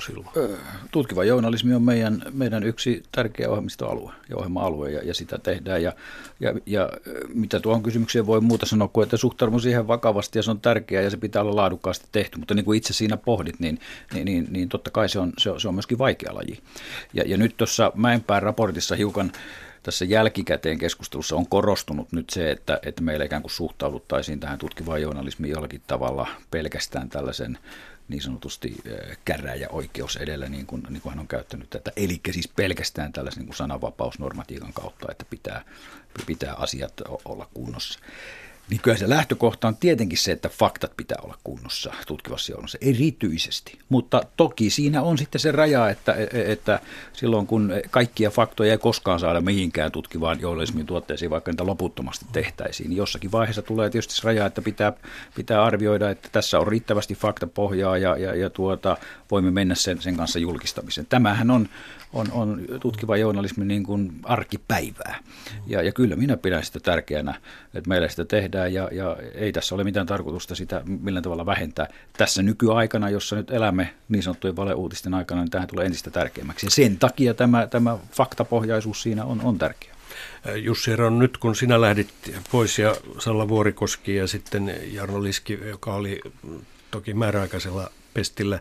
Tutkiva 0.91 1.25
journalismi 1.25 1.75
on 1.75 1.83
meidän, 1.83 2.23
meidän 2.33 2.63
yksi 2.63 3.03
tärkeä 3.13 3.51
ohjelmistoalue 3.51 4.13
ja 4.29 4.37
ohjelma-alue 4.37 4.91
ja, 4.91 5.01
ja 5.05 5.15
sitä 5.15 5.39
tehdään. 5.39 5.83
Ja, 5.83 5.93
ja, 6.41 6.55
ja 6.67 6.89
mitä 7.35 7.61
tuohon 7.61 7.83
kysymykseen 7.83 8.27
voi 8.27 8.41
muuta 8.41 8.67
sanoa 8.67 8.89
kuin, 8.89 9.03
että 9.03 9.17
suhtaudun 9.17 9.61
siihen 9.61 9.89
vakavasti 9.89 10.39
ja 10.39 10.43
se 10.43 10.51
on 10.51 10.61
tärkeää 10.61 11.03
ja 11.03 11.11
se 11.11 11.17
pitää 11.17 11.43
olla 11.43 11.57
laadukkaasti 11.57 12.07
tehty. 12.13 12.39
Mutta 12.39 12.55
niin 12.55 12.65
kuin 12.65 12.77
itse 12.77 12.93
siinä 12.93 13.17
pohdit, 13.17 13.61
niin, 13.61 13.81
niin, 14.15 14.25
niin, 14.25 14.47
niin 14.51 14.69
totta 14.69 14.91
kai 14.91 15.09
se 15.09 15.19
on, 15.19 15.33
se, 15.39 15.51
on, 15.51 15.61
se 15.61 15.69
on 15.69 15.75
myöskin 15.75 15.99
vaikea 15.99 16.35
laji. 16.35 16.59
Ja, 17.15 17.25
ja 17.27 17.37
nyt 17.37 17.57
tuossa 17.57 17.93
Mäenpään 17.95 18.43
raportissa 18.43 18.97
hiukan 18.97 19.33
tässä 19.87 20.05
jälkikäteen 20.05 20.79
keskustelussa 20.79 21.37
on 21.37 21.47
korostunut 21.47 22.13
nyt 22.13 22.31
se, 22.31 22.51
että, 22.51 22.81
että 22.83 23.03
meillä 23.03 23.25
ikään 23.25 23.43
kuin 23.43 23.53
suhtauduttaisiin 23.53 24.41
tähän 24.41 24.59
tutkivaan 24.59 25.03
journalismiin 25.03 25.53
jollakin 25.53 25.83
tavalla 25.87 26.29
pelkästään 26.51 27.09
tällaisen 27.09 27.59
niin 28.09 28.23
sanotusti 28.23 28.77
äh, 28.87 29.19
käräjä 29.25 29.69
oikeus 29.69 30.17
edellä, 30.17 30.49
niin 30.49 30.67
kuin, 30.67 30.83
niin 30.89 31.01
kuin 31.01 31.11
hän 31.11 31.21
on 31.21 31.29
käyttänyt 31.29 31.71
tätä. 31.71 31.93
Eli 31.97 32.21
siis 32.33 32.49
pelkästään 32.49 33.13
tällaisen 33.13 33.45
niin 33.45 33.57
sananvapausnormatiikan 33.57 34.73
kautta, 34.73 35.07
että 35.11 35.25
pitää, 35.31 35.65
pitää 36.27 36.55
asiat 36.55 36.93
olla 37.25 37.49
kunnossa. 37.55 37.99
Niin 38.71 38.81
kyllä 38.81 38.97
se 38.97 39.09
lähtökohta 39.09 39.69
on 39.69 39.77
tietenkin 39.77 40.19
se, 40.19 40.33
että 40.33 40.49
faktat 40.49 40.93
pitää 40.97 41.19
olla 41.23 41.39
kunnossa 41.45 41.93
tutkivassa 42.07 42.53
journalissa, 42.53 42.79
erityisesti. 42.81 43.79
Mutta 43.89 44.23
toki 44.37 44.71
siinä 44.71 45.03
on 45.03 45.19
sitten 45.19 45.41
se 45.41 45.53
raja, 45.53 45.91
että, 45.91 46.17
että 46.33 46.81
silloin 47.13 47.47
kun 47.47 47.73
kaikkia 47.91 48.31
faktoja 48.31 48.73
ei 48.73 48.79
koskaan 48.79 49.21
saada 49.21 49.41
mihinkään 49.41 49.93
tutkivaan 49.93 50.41
journalismin 50.41 50.87
tuotteisiin, 50.87 51.31
vaikka 51.31 51.51
niitä 51.51 51.67
loputtomasti 51.67 52.27
tehtäisiin, 52.33 52.89
niin 52.89 52.97
jossakin 52.97 53.33
vaiheessa 53.33 53.63
tulee 53.63 53.91
tietysti 53.91 54.15
se 54.15 54.23
raja, 54.25 54.47
että 54.47 54.63
pitää, 54.63 54.93
pitää 55.35 55.65
arvioida, 55.65 56.11
että 56.11 56.29
tässä 56.33 56.59
on 56.59 56.69
riittävästi 56.69 57.15
faktapohjaa 57.15 57.99
ja, 57.99 58.17
ja, 58.17 58.35
ja 58.35 58.51
tuota, 58.51 58.97
voimme 59.31 59.51
mennä 59.51 59.75
sen, 59.75 60.03
sen 60.03 60.17
kanssa 60.17 60.39
julkistamiseen. 60.39 61.07
Tämähän 61.07 61.51
on, 61.51 61.69
on, 62.17 62.33
on 62.33 62.65
tutkiva 62.81 63.17
journalismi 63.17 63.65
niin 63.65 63.83
kuin 63.83 64.13
arkipäivää. 64.23 65.19
Ja, 65.67 65.83
ja 65.83 65.93
kyllä 65.93 66.17
minä 66.17 66.37
pidän 66.37 66.65
sitä 66.65 66.81
tärkeänä, 66.81 67.41
että 67.75 67.89
meillä 67.89 68.09
sitä 68.09 68.25
tehdään 68.25 68.75
ja, 68.75 68.89
ja 68.93 69.17
ei 69.35 69.53
tässä 69.53 69.75
ole 69.75 69.85
mitään 69.85 70.07
tarkoitusta 70.07 70.55
sitä 70.55 70.83
millään 70.85 71.23
tavalla 71.23 71.47
vähentää. 71.47 71.89
Tässä 72.19 72.43
nykyaikana, 72.43 73.11
jossa 73.11 73.37
nyt 73.37 73.51
elämme 73.51 73.95
niin 74.09 74.23
sanottujen 74.23 74.57
valeuutisten 74.57 75.15
aikana, 75.15 75.41
niin 75.41 75.51
tähän 75.51 75.69
tulee 75.69 75.87
entistä 75.87 76.11
tärkeämmäksi. 76.11 76.67
Ja 76.67 76.71
sen 76.71 76.99
takia 76.99 77.35
tämä, 77.35 77.67
tämä 77.67 77.99
faktapohjaisuus 78.13 79.03
siinä 79.03 79.25
on, 79.25 79.41
on 79.41 79.59
tärkeä. 79.59 79.97
Jussi 80.55 80.91
Eron, 80.91 81.19
nyt 81.19 81.39
kun 81.39 81.57
sinä 81.57 81.81
lähdit 81.81 82.09
pois 82.53 82.79
ja 82.79 82.97
Salla 83.19 83.49
Vuorikoski 83.49 84.17
ja 84.17 84.27
sitten 84.27 84.75
Jarno 84.93 85.23
Liski, 85.23 85.59
joka 85.65 85.95
oli 85.95 86.21
toki 86.91 87.15
määräaikaisella 87.15 87.91
pestillä, 88.15 88.61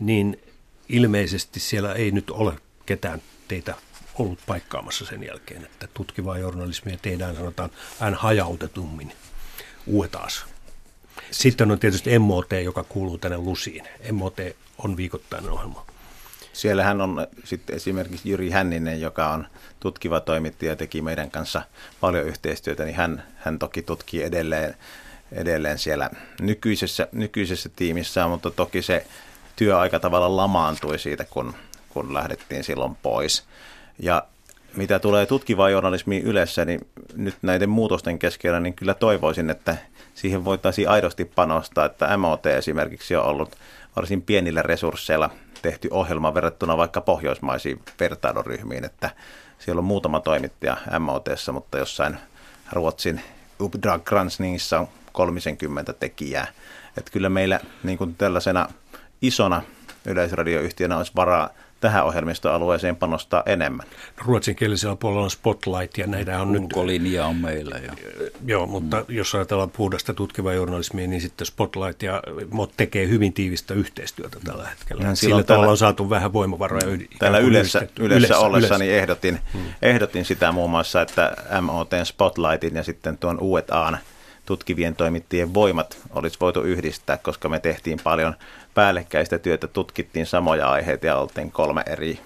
niin 0.00 0.40
ilmeisesti 0.88 1.60
siellä 1.60 1.92
ei 1.92 2.10
nyt 2.10 2.30
ole 2.30 2.52
ketään 2.86 3.22
teitä 3.48 3.74
ollut 4.18 4.38
paikkaamassa 4.46 5.06
sen 5.06 5.22
jälkeen, 5.26 5.64
että 5.64 5.88
tutkivaa 5.94 6.38
journalismia 6.38 6.98
tehdään 7.02 7.36
sanotaan 7.36 7.70
vähän 8.00 8.14
hajautetummin 8.14 9.12
uetaas. 9.86 10.44
Sitten 11.30 11.70
on 11.70 11.78
tietysti 11.78 12.18
MOT, 12.18 12.50
joka 12.64 12.84
kuuluu 12.84 13.18
tänne 13.18 13.36
Lusiin. 13.38 13.84
MOT 14.12 14.36
on 14.78 14.96
viikoittainen 14.96 15.50
ohjelma. 15.50 15.86
Siellähän 16.52 17.00
on 17.00 17.26
sitten 17.44 17.76
esimerkiksi 17.76 18.30
Jyri 18.30 18.50
Hänninen, 18.50 19.00
joka 19.00 19.28
on 19.28 19.46
tutkiva 19.80 20.20
toimittaja 20.20 20.72
ja 20.72 20.76
teki 20.76 21.02
meidän 21.02 21.30
kanssa 21.30 21.62
paljon 22.00 22.26
yhteistyötä, 22.26 22.84
niin 22.84 22.96
hän, 22.96 23.24
hän 23.36 23.58
toki 23.58 23.82
tutkii 23.82 24.22
edelleen, 24.22 24.74
edelleen 25.32 25.78
siellä 25.78 26.10
nykyisessä, 26.40 27.08
nykyisessä 27.12 27.68
tiimissä, 27.76 28.26
mutta 28.26 28.50
toki 28.50 28.82
se 28.82 29.06
työaika 29.56 30.00
tavallaan 30.00 30.36
lamaantui 30.36 30.98
siitä, 30.98 31.24
kun 31.24 31.54
kun 31.94 32.14
lähdettiin 32.14 32.64
silloin 32.64 32.96
pois. 33.02 33.44
Ja 33.98 34.22
mitä 34.76 34.98
tulee 34.98 35.26
tutkivaan 35.26 35.72
journalismiin 35.72 36.22
yleensä, 36.22 36.64
niin 36.64 36.80
nyt 37.16 37.36
näiden 37.42 37.68
muutosten 37.68 38.18
keskellä, 38.18 38.60
niin 38.60 38.74
kyllä 38.74 38.94
toivoisin, 38.94 39.50
että 39.50 39.76
siihen 40.14 40.44
voitaisiin 40.44 40.88
aidosti 40.88 41.24
panostaa, 41.24 41.84
että 41.84 42.16
MOT 42.16 42.46
esimerkiksi 42.46 43.16
on 43.16 43.24
ollut 43.24 43.56
varsin 43.96 44.22
pienillä 44.22 44.62
resursseilla 44.62 45.30
tehty 45.62 45.88
ohjelma 45.90 46.34
verrattuna 46.34 46.76
vaikka 46.76 47.00
pohjoismaisiin 47.00 47.80
vertailuryhmiin, 48.00 48.84
että 48.84 49.10
siellä 49.58 49.78
on 49.78 49.84
muutama 49.84 50.20
toimittaja 50.20 50.76
MOTssa, 50.98 51.52
mutta 51.52 51.78
jossain 51.78 52.18
Ruotsin 52.72 53.20
Uppdrag 53.60 54.04
Granskningissa 54.04 54.80
on 54.80 54.88
30 55.12 55.92
tekijää. 55.92 56.46
Että 56.98 57.10
kyllä 57.10 57.28
meillä 57.28 57.60
niin 57.82 57.98
kuin 57.98 58.14
tällaisena 58.14 58.68
isona 59.22 59.62
yleisradioyhtiönä 60.06 60.96
olisi 60.96 61.12
varaa 61.16 61.50
tähän 61.84 62.04
ohjelmistoalueeseen 62.04 62.96
panostaa 62.96 63.42
enemmän. 63.46 63.86
Ruotsinkielisellä 64.24 64.96
puolella 64.96 65.24
on 65.24 65.30
Spotlight 65.30 65.98
ja 65.98 66.06
näitä 66.06 66.40
on 66.40 66.48
Ulkolinja 66.48 67.22
nyt... 67.22 67.30
on 67.30 67.36
meillä. 67.36 67.76
Jo. 67.86 67.92
Joo, 68.46 68.66
mutta 68.66 68.96
mm. 68.96 69.14
jos 69.14 69.34
ajatellaan 69.34 69.70
puhdasta 69.70 70.14
tutkivaa 70.14 70.52
journalismia, 70.52 71.06
niin 71.06 71.20
sitten 71.20 71.46
Spotlight 71.46 72.02
ja 72.02 72.22
MOT 72.50 72.72
tekee 72.76 73.08
hyvin 73.08 73.32
tiivistä 73.32 73.74
yhteistyötä 73.74 74.38
tällä 74.44 74.68
hetkellä. 74.68 75.02
Ja 75.02 75.14
Sillä 75.14 75.42
tavalla 75.42 75.62
tällä, 75.62 75.70
on 75.70 75.76
saatu 75.76 76.10
vähän 76.10 76.32
voimavaroja. 76.32 76.98
Täällä 77.18 77.38
yleensä, 77.38 77.78
yleensä, 77.78 78.16
yleensä 78.16 78.38
ollessani 78.38 78.84
yleensä. 78.84 79.02
ehdotin, 79.02 79.38
hmm. 79.52 79.62
ehdotin 79.82 80.24
sitä 80.24 80.52
muun 80.52 80.70
muassa, 80.70 81.02
että 81.02 81.36
MOTn 81.60 82.04
Spotlightin 82.04 82.74
ja 82.74 82.82
sitten 82.82 83.18
tuon 83.18 83.38
UETAn 83.40 83.98
tutkivien 84.46 84.96
toimittajien 84.96 85.54
voimat 85.54 85.98
olisi 86.10 86.38
voitu 86.40 86.60
yhdistää, 86.60 87.16
koska 87.16 87.48
me 87.48 87.60
tehtiin 87.60 88.00
paljon 88.04 88.34
päällekkäistä 88.74 89.38
työtä, 89.38 89.66
tutkittiin 89.66 90.26
samoja 90.26 90.70
aiheita 90.70 91.06
ja 91.06 91.16
oltiin 91.16 91.52
kolme 91.52 91.82
eri 91.86 92.18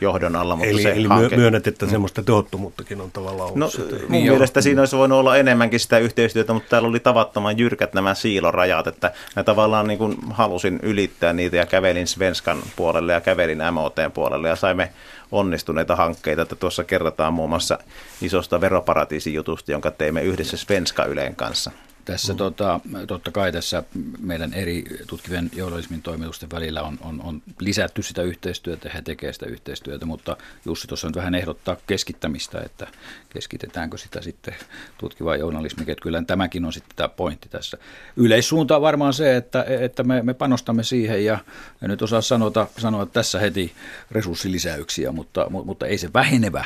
johdon 0.00 0.36
alla. 0.36 0.56
Mutta 0.56 0.70
eli 0.70 0.82
se 0.82 0.92
eli 0.92 1.08
hanke... 1.08 1.36
myönnät, 1.36 1.66
että 1.66 1.86
mm. 1.86 1.90
semmoista 1.90 2.22
tehottomuuttakin 2.22 3.00
on 3.00 3.10
tavallaan 3.10 3.50
ollut. 3.50 3.56
No, 3.56 3.70
mun 4.00 4.12
niin 4.12 4.32
mielestä 4.32 4.60
siinä 4.60 4.82
olisi 4.82 4.96
voinut 4.96 5.18
olla 5.18 5.36
enemmänkin 5.36 5.80
sitä 5.80 5.98
yhteistyötä, 5.98 6.52
mutta 6.52 6.68
täällä 6.68 6.88
oli 6.88 7.00
tavattoman 7.00 7.58
jyrkät 7.58 7.94
nämä 7.94 8.14
siilorajat, 8.14 8.86
että 8.86 9.12
mä 9.36 9.44
tavallaan 9.44 9.86
niin 9.86 9.98
kuin 9.98 10.16
halusin 10.30 10.80
ylittää 10.82 11.32
niitä 11.32 11.56
ja 11.56 11.66
kävelin 11.66 12.06
Svenskan 12.06 12.62
puolelle 12.76 13.12
ja 13.12 13.20
kävelin 13.20 13.58
MOTn 13.72 14.12
puolelle 14.14 14.48
ja 14.48 14.56
saimme 14.56 14.92
onnistuneita 15.32 15.96
hankkeita, 15.96 16.42
että 16.42 16.56
tuossa 16.56 16.84
kerrotaan 16.84 17.34
muun 17.34 17.50
muassa 17.50 17.78
isosta 18.22 18.60
veroparatiisijutusta, 18.60 19.72
jonka 19.72 19.90
teimme 19.90 20.22
yhdessä 20.22 20.56
Svenska 20.56 21.04
Yleen 21.04 21.36
kanssa. 21.36 21.70
Tässä 22.10 22.32
mm. 22.32 22.36
tota, 22.36 22.80
totta 23.06 23.30
kai 23.30 23.52
tässä 23.52 23.82
meidän 24.20 24.54
eri 24.54 24.84
tutkivien 25.06 25.50
journalismin 25.56 26.02
toimitusten 26.02 26.50
välillä 26.50 26.82
on, 26.82 26.98
on, 27.00 27.20
on 27.24 27.42
lisätty 27.60 28.02
sitä 28.02 28.22
yhteistyötä 28.22 28.88
ja 28.88 28.92
he 28.94 29.02
tekevät 29.02 29.34
sitä 29.34 29.46
yhteistyötä, 29.46 30.06
mutta 30.06 30.36
Jussi 30.64 30.88
tuossa 30.88 31.06
nyt 31.08 31.16
vähän 31.16 31.34
ehdottaa 31.34 31.76
keskittämistä, 31.86 32.60
että 32.60 32.86
keskitetäänkö 33.28 33.98
sitä 33.98 34.22
sitten 34.22 34.54
tutkivaa 34.98 35.36
journalismia, 35.36 35.82
että 35.82 36.02
kyllä 36.02 36.22
tämäkin 36.26 36.64
on 36.64 36.72
sitten 36.72 36.96
tämä 36.96 37.08
pointti 37.08 37.48
tässä. 37.48 37.78
Yleissuunta 38.16 38.76
on 38.76 38.82
varmaan 38.82 39.14
se, 39.14 39.36
että, 39.36 39.64
että 39.68 40.02
me, 40.02 40.22
me 40.22 40.34
panostamme 40.34 40.82
siihen 40.82 41.24
ja 41.24 41.38
en 41.82 41.90
nyt 41.90 42.02
osaa 42.02 42.20
sanota, 42.20 42.66
sanoa 42.78 43.06
tässä 43.06 43.38
heti 43.38 43.72
resurssilisäyksiä, 44.10 45.12
mutta, 45.12 45.50
mutta 45.50 45.86
ei 45.86 45.98
se 45.98 46.12
vähenevä 46.14 46.64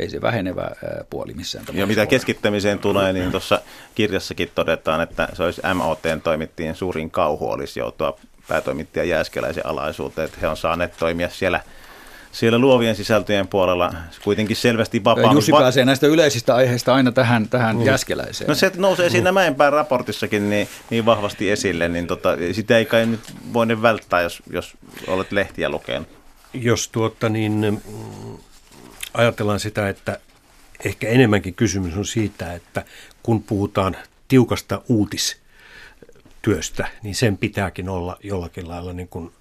ei 0.00 0.10
se 0.10 0.20
vähenevä 0.20 0.70
puoli 1.10 1.34
missään 1.34 1.64
Ja 1.72 1.86
mitä 1.86 2.06
keskittämiseen 2.06 2.78
tulee, 2.78 3.12
niin 3.12 3.30
tuossa 3.30 3.60
kirjassakin 3.94 4.50
todetaan, 4.54 4.79
että 5.02 5.28
se 5.32 5.42
olisi 5.42 5.62
MOTn 5.74 6.20
toimittajien 6.24 6.74
suurin 6.74 7.10
kauhu 7.10 7.50
olisi 7.50 7.80
joutua 7.80 8.18
päätoimittaja 8.48 9.04
Jääskeläisen 9.04 9.66
alaisuuteen, 9.66 10.26
että 10.26 10.38
he 10.40 10.48
on 10.48 10.56
saaneet 10.56 10.96
toimia 10.96 11.28
siellä 11.28 11.60
siellä 12.32 12.58
luovien 12.58 12.96
sisältöjen 12.96 13.48
puolella 13.48 13.94
kuitenkin 14.24 14.56
selvästi 14.56 15.04
vapaammin. 15.04 15.36
Jussi 15.36 15.52
pääsee 15.52 15.84
näistä 15.84 16.06
yleisistä 16.06 16.54
aiheista 16.54 16.94
aina 16.94 17.12
tähän, 17.12 17.48
tähän 17.48 17.76
mm. 17.76 17.82
jäskeläiseen. 17.82 18.48
No 18.48 18.54
se 18.54 18.72
nousee 18.76 19.08
mm. 19.08 19.12
siinä 19.12 19.32
Mäenpään 19.32 19.72
raportissakin 19.72 20.50
niin, 20.50 20.68
niin 20.90 21.06
vahvasti 21.06 21.50
esille, 21.50 21.88
niin 21.88 22.06
tota, 22.06 22.36
sitä 22.52 22.78
ei 22.78 22.84
kai 22.84 23.06
nyt 23.06 23.20
voi 23.52 23.82
välttää, 23.82 24.22
jos, 24.22 24.42
jos 24.50 24.74
olet 25.06 25.32
lehtiä 25.32 25.68
lukenut. 25.68 26.08
Jos 26.54 26.88
tuota 26.88 27.28
niin, 27.28 27.82
ajatellaan 29.14 29.60
sitä, 29.60 29.88
että 29.88 30.18
ehkä 30.84 31.08
enemmänkin 31.08 31.54
kysymys 31.54 31.96
on 31.96 32.06
siitä, 32.06 32.54
että 32.54 32.84
kun 33.22 33.42
puhutaan 33.42 33.96
tiukasta 34.30 34.82
uutistyöstä, 34.88 36.88
niin 37.02 37.14
sen 37.14 37.38
pitääkin 37.38 37.88
olla 37.88 38.18
jollakin 38.22 38.68
lailla 38.68 38.92
niin 38.92 39.08
kuin 39.08 39.32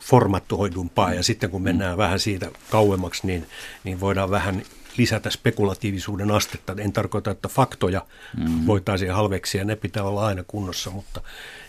formattoidumpaa 0.00 1.14
ja 1.14 1.22
sitten 1.22 1.50
kun 1.50 1.62
mennään 1.62 1.96
vähän 1.96 2.20
siitä 2.20 2.50
kauemmaksi, 2.70 3.26
niin, 3.26 3.46
niin 3.84 4.00
voidaan 4.00 4.30
vähän 4.30 4.62
lisätä 4.96 5.30
spekulatiivisuuden 5.30 6.30
astetta. 6.30 6.76
En 6.78 6.92
tarkoita, 6.92 7.30
että 7.30 7.48
faktoja 7.48 8.06
mm-hmm. 8.36 8.66
voitaisiin 8.66 9.12
halveksia, 9.12 9.64
ne 9.64 9.76
pitää 9.76 10.02
olla 10.02 10.26
aina 10.26 10.44
kunnossa, 10.46 10.90
mutta 10.90 11.20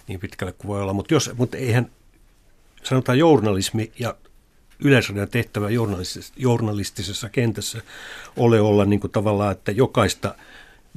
niin 0.07 0.19
pitkälle 0.19 0.53
kuin 0.53 0.67
voi 0.67 0.81
olla. 0.81 0.93
Mutta, 0.93 1.13
jos, 1.13 1.31
mutta 1.37 1.57
eihän 1.57 1.91
sanotaan 2.83 3.19
journalismi 3.19 3.91
ja 3.99 4.15
Yleisradion 4.79 5.29
tehtävä 5.29 5.69
journalistisessa, 5.69 6.33
journalistisessa 6.37 7.29
kentässä 7.29 7.81
ole 8.37 8.61
olla 8.61 8.85
niin 8.85 8.99
kuin 8.99 9.11
tavallaan, 9.11 9.51
että 9.51 9.71
jokaista 9.71 10.35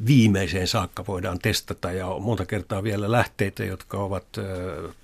viimeiseen 0.06 0.68
saakka 0.68 1.06
voidaan 1.06 1.38
testata 1.38 1.92
ja 1.92 2.06
on 2.06 2.22
monta 2.22 2.46
kertaa 2.46 2.82
vielä 2.82 3.12
lähteitä, 3.12 3.64
jotka 3.64 3.98
ovat 3.98 4.24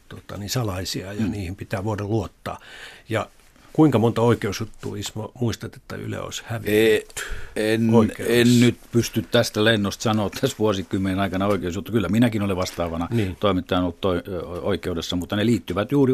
tota, 0.09 0.37
niin 0.37 0.51
salaisia 0.51 1.13
ja 1.13 1.21
mm. 1.21 1.31
niihin 1.31 1.57
pitää 1.57 1.85
voida 1.85 2.05
luottaa. 2.05 2.61
Ja 3.09 3.29
Kuinka 3.75 3.99
monta 3.99 4.23
oikeusjuttua, 4.23 4.97
Ismo, 4.97 5.33
muistat, 5.41 5.77
että 5.77 5.97
Yle 5.97 6.21
olisi 6.21 6.43
hävitetty? 6.47 7.23
En, 7.57 7.91
en 8.29 8.61
nyt 8.61 8.77
pysty 8.93 9.25
tästä 9.31 9.65
lennosta 9.65 10.03
sanoa 10.03 10.31
tässä 10.31 10.57
vuosikymmenen 10.59 11.21
aikana 11.21 11.47
oikeusjuttu. 11.47 11.93
Kyllä 11.93 12.09
minäkin 12.09 12.43
olen 12.43 12.57
vastaavana 12.57 13.09
niin. 13.11 13.37
toimittajana 13.41 13.85
ollut 13.85 14.01
toi, 14.01 14.23
oikeudessa, 14.63 15.17
mutta 15.17 15.37
ne 15.37 15.47
liittyvät 15.47 15.93
juuri, 15.93 16.13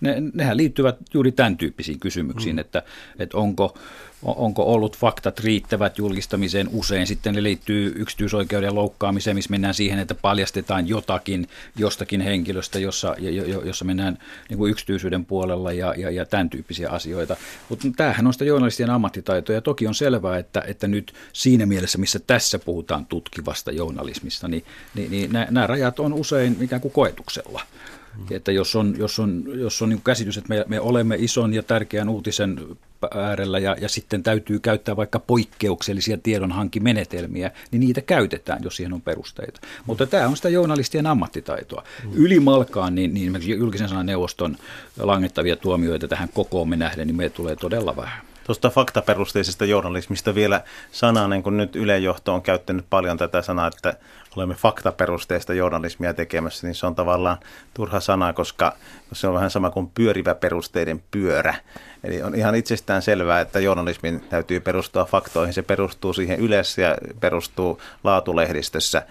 ne, 0.00 0.16
nehän 0.34 0.56
liittyvät 0.56 0.96
juuri 1.14 1.32
tämän 1.32 1.56
tyyppisiin 1.56 2.00
kysymyksiin, 2.00 2.56
mm. 2.56 2.60
että, 2.60 2.82
että 3.18 3.36
onko 3.36 3.78
onko 4.22 4.72
ollut 4.72 4.98
faktat 4.98 5.40
riittävät 5.40 5.98
julkistamiseen. 5.98 6.68
Usein 6.72 7.06
sitten 7.06 7.34
ne 7.34 7.42
liittyy 7.42 7.92
yksityisoikeuden 7.96 8.74
loukkaamiseen, 8.74 9.36
missä 9.36 9.50
mennään 9.50 9.74
siihen, 9.74 9.98
että 9.98 10.14
paljastetaan 10.14 10.88
jotakin 10.88 11.48
jostakin 11.76 12.20
henkilöstä, 12.20 12.78
jossa, 12.78 13.16
jossa 13.64 13.84
mennään 13.84 14.18
niin 14.48 14.58
kuin 14.58 14.70
yksityisyyden 14.70 15.24
puolella 15.24 15.72
ja, 15.72 15.94
ja, 15.96 16.10
ja 16.10 16.26
tämän 16.26 16.50
tyyppisiä 16.50 16.90
asioita. 16.90 17.36
Mutta 17.68 17.88
tämähän 17.96 18.26
on 18.26 18.32
sitä 18.32 18.44
journalistien 18.44 18.90
ammattitaitoa 18.90 19.54
ja 19.54 19.60
toki 19.60 19.86
on 19.86 19.94
selvää, 19.94 20.38
että, 20.38 20.62
että 20.66 20.88
nyt 20.88 21.12
siinä 21.32 21.66
mielessä, 21.66 21.98
missä 21.98 22.18
tässä 22.18 22.58
puhutaan 22.58 23.06
tutkivasta 23.06 23.72
journalismista, 23.72 24.48
niin, 24.48 24.64
niin, 24.94 25.10
niin 25.10 25.32
nämä 25.32 25.66
rajat 25.66 26.00
on 26.00 26.12
usein 26.12 26.56
ikään 26.60 26.82
kuin 26.82 26.92
koetuksella. 26.92 27.62
Mm. 28.16 28.26
Että 28.30 28.52
jos 28.52 28.76
on, 28.76 28.94
jos 28.98 29.18
on, 29.18 29.44
jos 29.54 29.82
on 29.82 29.88
niin 29.88 30.02
käsitys, 30.04 30.38
että 30.38 30.48
me, 30.48 30.64
me 30.68 30.80
olemme 30.80 31.16
ison 31.18 31.54
ja 31.54 31.62
tärkeän 31.62 32.08
uutisen 32.08 32.60
äärellä 33.14 33.58
ja, 33.58 33.76
ja 33.80 33.88
sitten 33.88 34.22
täytyy 34.22 34.58
käyttää 34.58 34.96
vaikka 34.96 35.18
poikkeuksellisia 35.18 36.18
tiedonhankimenetelmiä, 36.18 37.50
niin 37.70 37.80
niitä 37.80 38.00
käytetään, 38.00 38.64
jos 38.64 38.76
siihen 38.76 38.92
on 38.92 39.02
perusteita. 39.02 39.60
Mutta 39.86 40.06
tämä 40.06 40.28
on 40.28 40.36
sitä 40.36 40.48
journalistien 40.48 41.06
ammattitaitoa. 41.06 41.84
Mm. 42.04 42.10
Ylimalkaan 42.14 42.94
niin, 42.94 43.14
niin 43.14 43.48
julkisen 43.48 43.88
sanan 43.88 44.06
neuvoston 44.06 44.56
langettavia 44.98 45.56
tuomioita 45.56 46.08
tähän 46.08 46.28
kokoomme 46.34 46.76
nähden, 46.76 47.06
niin 47.06 47.16
meille 47.16 47.34
tulee 47.36 47.56
todella 47.56 47.96
vähän. 47.96 48.28
Tuosta 48.48 48.70
faktaperusteisesta 48.70 49.64
journalismista 49.64 50.34
vielä 50.34 50.60
sananen, 50.92 51.42
kun 51.42 51.56
nyt 51.56 51.76
ylejohto 51.76 52.34
on 52.34 52.42
käyttänyt 52.42 52.84
paljon 52.90 53.18
tätä 53.18 53.42
sanaa, 53.42 53.66
että 53.66 53.94
olemme 54.36 54.54
faktaperusteista 54.54 55.54
journalismia 55.54 56.14
tekemässä, 56.14 56.66
niin 56.66 56.74
se 56.74 56.86
on 56.86 56.94
tavallaan 56.94 57.36
turha 57.74 58.00
sana, 58.00 58.32
koska 58.32 58.76
se 59.12 59.26
on 59.26 59.34
vähän 59.34 59.50
sama 59.50 59.70
kuin 59.70 59.90
pyörivä 59.94 60.34
perusteiden 60.34 61.02
pyörä. 61.10 61.54
Eli 62.04 62.22
on 62.22 62.34
ihan 62.34 62.54
itsestään 62.54 63.02
selvää, 63.02 63.40
että 63.40 63.60
journalismin 63.60 64.20
täytyy 64.20 64.60
perustua 64.60 65.04
faktoihin. 65.04 65.54
Se 65.54 65.62
perustuu 65.62 66.12
siihen 66.12 66.40
yleensä 66.40 66.82
ja 66.82 66.96
perustuu 67.20 67.80
laatulehdistössä. 68.04 69.02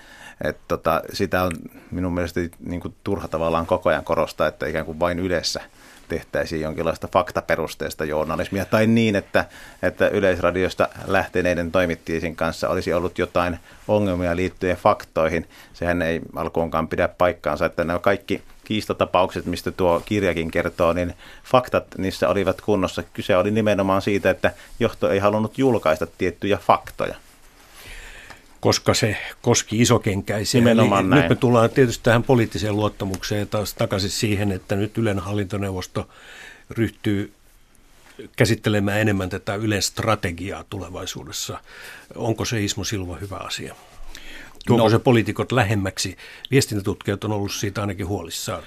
Että 0.43 0.61
tota, 0.67 1.01
sitä 1.13 1.43
on 1.43 1.51
minun 1.91 2.13
mielestäni 2.13 2.51
niin 2.59 2.95
turha 3.03 3.27
tavallaan 3.27 3.65
koko 3.65 3.89
ajan 3.89 4.03
korostaa, 4.03 4.47
että 4.47 4.67
ikään 4.67 4.85
kuin 4.85 4.99
vain 4.99 5.19
yleensä 5.19 5.61
tehtäisiin 6.07 6.61
jonkinlaista 6.61 7.07
faktaperusteista 7.13 8.05
journalismia, 8.05 8.65
tai 8.65 8.87
niin, 8.87 9.15
että, 9.15 9.45
että 9.83 10.07
Yleisradiosta 10.07 10.89
lähteneiden 11.07 11.71
toimittajien 11.71 12.35
kanssa 12.35 12.69
olisi 12.69 12.93
ollut 12.93 13.19
jotain 13.19 13.59
ongelmia 13.87 14.35
liittyen 14.35 14.77
faktoihin. 14.77 15.47
Sehän 15.73 16.01
ei 16.01 16.21
alkuunkaan 16.35 16.87
pidä 16.87 17.07
paikkaansa, 17.07 17.65
että 17.65 17.83
nämä 17.83 17.99
kaikki 17.99 18.41
kiistatapaukset, 18.63 19.45
mistä 19.45 19.71
tuo 19.71 20.01
kirjakin 20.05 20.51
kertoo, 20.51 20.93
niin 20.93 21.13
faktat 21.43 21.85
niissä 21.97 22.29
olivat 22.29 22.61
kunnossa. 22.61 23.03
Kyse 23.13 23.37
oli 23.37 23.51
nimenomaan 23.51 24.01
siitä, 24.01 24.29
että 24.29 24.51
johto 24.79 25.11
ei 25.11 25.19
halunnut 25.19 25.57
julkaista 25.57 26.07
tiettyjä 26.17 26.57
faktoja 26.57 27.15
koska 28.59 28.93
se 28.93 29.17
koski 29.41 29.81
isokenkäisiä. 29.81 30.61
Nimenomaan 30.61 31.05
Eli 31.05 31.09
näin. 31.09 31.21
Nyt 31.21 31.29
me 31.29 31.35
tullaan 31.35 31.69
tietysti 31.69 32.03
tähän 32.03 32.23
poliittiseen 32.23 32.75
luottamukseen 32.75 33.47
taas 33.47 33.73
takaisin 33.73 34.09
siihen, 34.09 34.51
että 34.51 34.75
nyt 34.75 34.97
Ylen 34.97 35.19
hallintoneuvosto 35.19 36.09
ryhtyy 36.69 37.33
käsittelemään 38.35 39.01
enemmän 39.01 39.29
tätä 39.29 39.55
Ylen 39.55 39.81
strategiaa 39.81 40.63
tulevaisuudessa. 40.69 41.59
Onko 42.15 42.45
se 42.45 42.63
Ismo 42.63 42.83
Silva 42.83 43.15
hyvä 43.15 43.35
asia? 43.35 43.75
Tuoko 44.65 44.83
no. 44.83 44.89
se 44.89 44.99
poliitikot 44.99 45.51
lähemmäksi? 45.51 46.17
Viestintätutkijat 46.51 47.23
on 47.23 47.31
ollut 47.31 47.51
siitä 47.51 47.81
ainakin 47.81 48.07
huolissaan. 48.07 48.63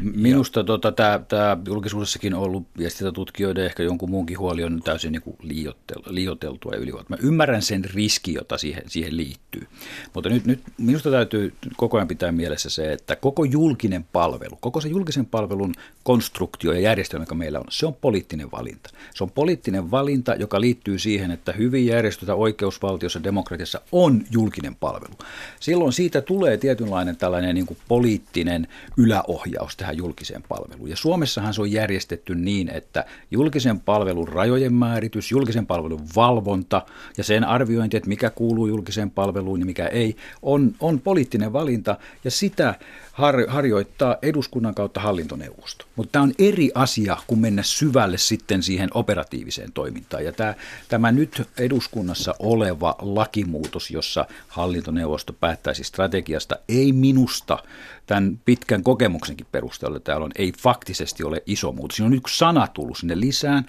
Minusta 0.00 0.64
tota, 0.64 0.92
tämä 0.92 1.56
julkisuudessakin 1.66 2.34
ollut 2.34 2.66
viestintätutkijoiden 2.78 3.64
ehkä 3.64 3.82
jonkun 3.82 4.10
muunkin 4.10 4.38
huoli 4.38 4.64
on 4.64 4.82
täysin 4.84 5.12
niin 5.12 5.22
kuin 5.22 5.36
liiotel, 5.42 6.02
liioteltua 6.06 6.72
ja 6.72 6.78
ylivoimaa. 6.78 7.06
Mä 7.08 7.16
ymmärrän 7.20 7.62
sen 7.62 7.84
riski, 7.84 8.34
jota 8.34 8.58
siihen, 8.58 8.82
siihen 8.86 9.16
liittyy. 9.16 9.66
Mutta 10.14 10.28
nyt, 10.28 10.44
nyt 10.44 10.60
minusta 10.78 11.10
täytyy 11.10 11.54
koko 11.76 11.96
ajan 11.96 12.08
pitää 12.08 12.32
mielessä 12.32 12.70
se, 12.70 12.92
että 12.92 13.16
koko 13.16 13.44
julkinen 13.44 14.04
palvelu, 14.12 14.56
koko 14.60 14.80
se 14.80 14.88
julkisen 14.88 15.26
palvelun 15.26 15.74
konstruktio 16.02 16.72
ja 16.72 16.80
järjestelmä, 16.80 17.22
joka 17.22 17.34
meillä 17.34 17.58
on, 17.58 17.64
se 17.70 17.86
on 17.86 17.94
poliittinen 17.94 18.50
valinta. 18.50 18.90
Se 19.14 19.24
on 19.24 19.30
poliittinen 19.30 19.90
valinta, 19.90 20.34
joka 20.34 20.60
liittyy 20.60 20.98
siihen, 20.98 21.30
että 21.30 21.52
hyvin 21.52 21.86
järjestötä 21.86 22.34
oikeusvaltiossa, 22.34 23.24
demokratiassa 23.24 23.80
on 23.92 24.24
julkinen 24.30 24.74
palvelu. 24.74 25.14
Silloin 25.60 25.92
siitä 25.92 26.20
tulee 26.20 26.56
tietynlainen 26.56 27.16
tällainen 27.16 27.54
niin 27.54 27.66
kuin 27.66 27.78
poliittinen 27.88 28.68
yläohjaus 28.96 29.76
tähän 29.84 29.96
julkiseen 29.96 30.42
palveluun. 30.48 30.90
Ja 30.90 30.96
Suomessahan 30.96 31.54
se 31.54 31.60
on 31.60 31.72
järjestetty 31.72 32.34
niin, 32.34 32.68
että 32.68 33.04
julkisen 33.30 33.80
palvelun 33.80 34.28
rajojen 34.28 34.74
määritys, 34.74 35.30
julkisen 35.30 35.66
palvelun 35.66 36.06
valvonta 36.16 36.82
ja 37.16 37.24
sen 37.24 37.44
arviointi, 37.44 37.96
että 37.96 38.08
mikä 38.08 38.30
kuuluu 38.30 38.66
julkiseen 38.66 39.10
palveluun 39.10 39.60
ja 39.60 39.66
mikä 39.66 39.86
ei, 39.86 40.16
on, 40.42 40.74
on 40.80 41.00
poliittinen 41.00 41.52
valinta 41.52 41.96
ja 42.24 42.30
sitä 42.30 42.74
har, 43.14 43.44
harjoittaa 43.48 44.16
eduskunnan 44.22 44.74
kautta 44.74 45.00
hallintoneuvosto. 45.00 45.84
Mutta 45.96 46.12
tämä 46.12 46.22
on 46.22 46.32
eri 46.38 46.70
asia 46.74 47.16
kuin 47.26 47.40
mennä 47.40 47.62
syvälle 47.62 48.18
sitten 48.18 48.62
siihen 48.62 48.90
operatiiviseen 48.94 49.72
toimintaan. 49.72 50.24
Ja 50.24 50.32
tämä, 50.32 50.54
tämä 50.88 51.12
nyt 51.12 51.48
eduskunnassa 51.58 52.34
oleva 52.38 52.96
lakimuutos, 53.00 53.90
jossa 53.90 54.26
hallintoneuvosto 54.48 55.32
päättäisi 55.32 55.84
strategiasta, 55.84 56.56
ei 56.68 56.92
minusta 56.92 57.58
tämän 58.06 58.40
pitkän 58.44 58.82
kokemuksenkin 58.82 59.46
perusteella 59.52 60.00
täällä 60.00 60.24
on, 60.24 60.32
ei 60.36 60.52
faktisesti 60.58 61.24
ole 61.24 61.42
iso 61.46 61.72
muutos. 61.72 61.96
Siinä 61.96 62.06
on 62.06 62.14
yksi 62.14 62.38
sana 62.38 62.66
tullut 62.66 62.98
sinne 62.98 63.20
lisään, 63.20 63.66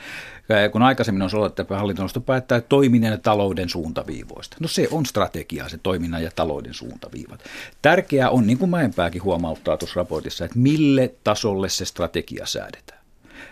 kun 0.72 0.82
aikaisemmin 0.82 1.22
on 1.22 1.30
ollut, 1.34 1.60
että 1.60 1.78
hallintoneuvosto 1.78 2.22
päättää 2.22 2.62
toiminnan 2.62 3.12
ja 3.12 3.18
talouden 3.18 3.70
suuntaviivoista. 3.70 4.58
No 4.60 4.68
se 4.68 4.88
on 4.92 5.06
strategia, 5.06 5.70
se 5.70 5.78
toiminnan 5.84 6.24
ja 6.24 6.32
talouden 6.36 6.74
suuntaviivat. 6.74 7.44
Tärkeää 7.82 8.30
on, 8.30 8.48
niin 8.48 8.58
kuin 8.58 8.70
Mäenpääkin 8.70 9.24
huomauttaa 9.24 9.78
tuossa 9.78 10.00
raportissa, 10.00 10.46
että 10.46 10.60
mille 10.60 11.14
tasolle 11.24 11.70
se 11.70 11.86
strategia 11.86 12.46
säädetään. 12.46 13.06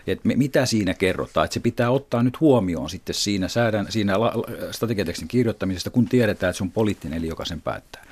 Et 0.06 0.24
mitä 0.24 0.66
siinä 0.66 0.94
kerrotaan, 0.94 1.44
että 1.44 1.54
se 1.54 1.60
pitää 1.60 1.90
ottaa 1.90 2.22
nyt 2.22 2.40
huomioon 2.40 2.90
sitten 2.90 3.14
siinä, 3.14 3.48
säädän, 3.48 3.86
siinä 3.88 4.14
strategiatekstin 4.70 5.28
kirjoittamisesta, 5.28 5.90
kun 5.90 6.08
tiedetään, 6.08 6.50
että 6.50 6.58
se 6.58 6.64
on 6.64 6.70
poliittinen 6.70 7.18
eli 7.18 7.28
joka 7.28 7.44
sen 7.44 7.60
päättää. 7.60 8.04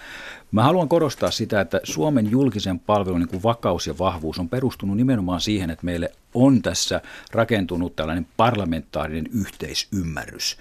Mä 0.52 0.62
haluan 0.62 0.88
korostaa 0.88 1.30
sitä, 1.30 1.60
että 1.60 1.80
Suomen 1.84 2.30
julkisen 2.30 2.78
palvelun 2.80 3.20
niin 3.20 3.28
kuin 3.28 3.42
vakaus 3.42 3.86
ja 3.86 3.98
vahvuus 3.98 4.38
on 4.38 4.48
perustunut 4.48 4.96
nimenomaan 4.96 5.40
siihen, 5.40 5.70
että 5.70 5.84
meille 5.84 6.12
on 6.34 6.62
tässä 6.62 7.00
rakentunut 7.32 7.96
tällainen 7.96 8.26
parlamentaarinen 8.36 9.28
yhteisymmärrys 9.32 10.58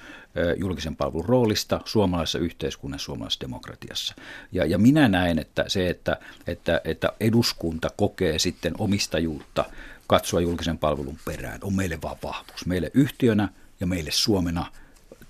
julkisen 0.57 0.95
palvelun 0.95 1.25
roolista 1.25 1.81
suomalaisessa 1.85 2.39
yhteiskunnassa, 2.39 3.05
suomalaisessa 3.05 3.41
demokratiassa. 3.41 4.15
Ja, 4.51 4.65
ja 4.65 4.77
minä 4.77 5.07
näen, 5.07 5.39
että 5.39 5.65
se, 5.67 5.89
että, 5.89 6.17
että, 6.47 6.81
että 6.83 7.09
eduskunta 7.19 7.89
kokee 7.97 8.39
sitten 8.39 8.73
omistajuutta 8.77 9.65
katsoa 10.07 10.41
julkisen 10.41 10.77
palvelun 10.77 11.17
perään, 11.25 11.59
on 11.63 11.75
meille 11.75 11.99
vaan 12.03 12.17
vahvuus. 12.23 12.65
Meille 12.65 12.91
yhtiönä 12.93 13.49
ja 13.79 13.87
meille 13.87 14.11
Suomena 14.11 14.65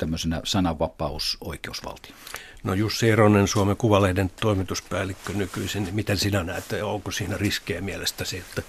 tämmöisenä 0.01 0.41
sananvapaus 0.43 1.37
oikeusvaltio. 1.41 2.15
No 2.63 2.73
Jussi 2.73 3.09
Eronen, 3.09 3.47
Suomen 3.47 3.77
Kuvalehden 3.77 4.31
toimituspäällikkö 4.41 5.33
nykyisin, 5.33 5.83
niin 5.83 5.95
miten 5.95 6.17
sinä 6.17 6.43
näet, 6.43 6.65
onko 6.83 7.11
siinä 7.11 7.37
riskejä 7.37 7.81
mielestäsi, 7.81 8.37
että 8.37 8.61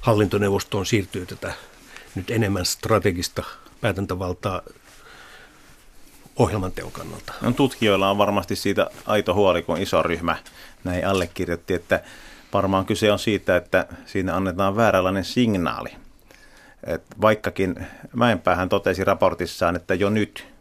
hallintoneuvostoon 0.00 0.86
siirtyy 0.86 1.26
tätä 1.26 1.52
nyt 2.14 2.30
enemmän 2.30 2.64
strategista 2.64 3.42
päätäntävaltaa 3.80 4.62
ohjelmanteon 6.36 6.92
kannalta? 6.92 7.32
No, 7.40 7.52
tutkijoilla 7.52 8.10
on 8.10 8.18
varmasti 8.18 8.56
siitä 8.56 8.90
aito 9.06 9.34
huoli, 9.34 9.62
kun 9.62 9.78
iso 9.78 10.02
ryhmä 10.02 10.36
näin 10.84 11.06
allekirjoitti, 11.06 11.74
että 11.74 12.02
varmaan 12.52 12.86
kyse 12.86 13.12
on 13.12 13.18
siitä, 13.18 13.56
että 13.56 13.86
siinä 14.06 14.36
annetaan 14.36 14.76
vääränlainen 14.76 15.24
signaali. 15.24 15.90
Et 16.86 17.02
vaikkakin 17.20 17.86
Mäenpäähän 18.12 18.68
totesi 18.68 19.04
raportissaan, 19.04 19.76
että 19.76 19.94
jo 19.94 20.10
nyt 20.10 20.53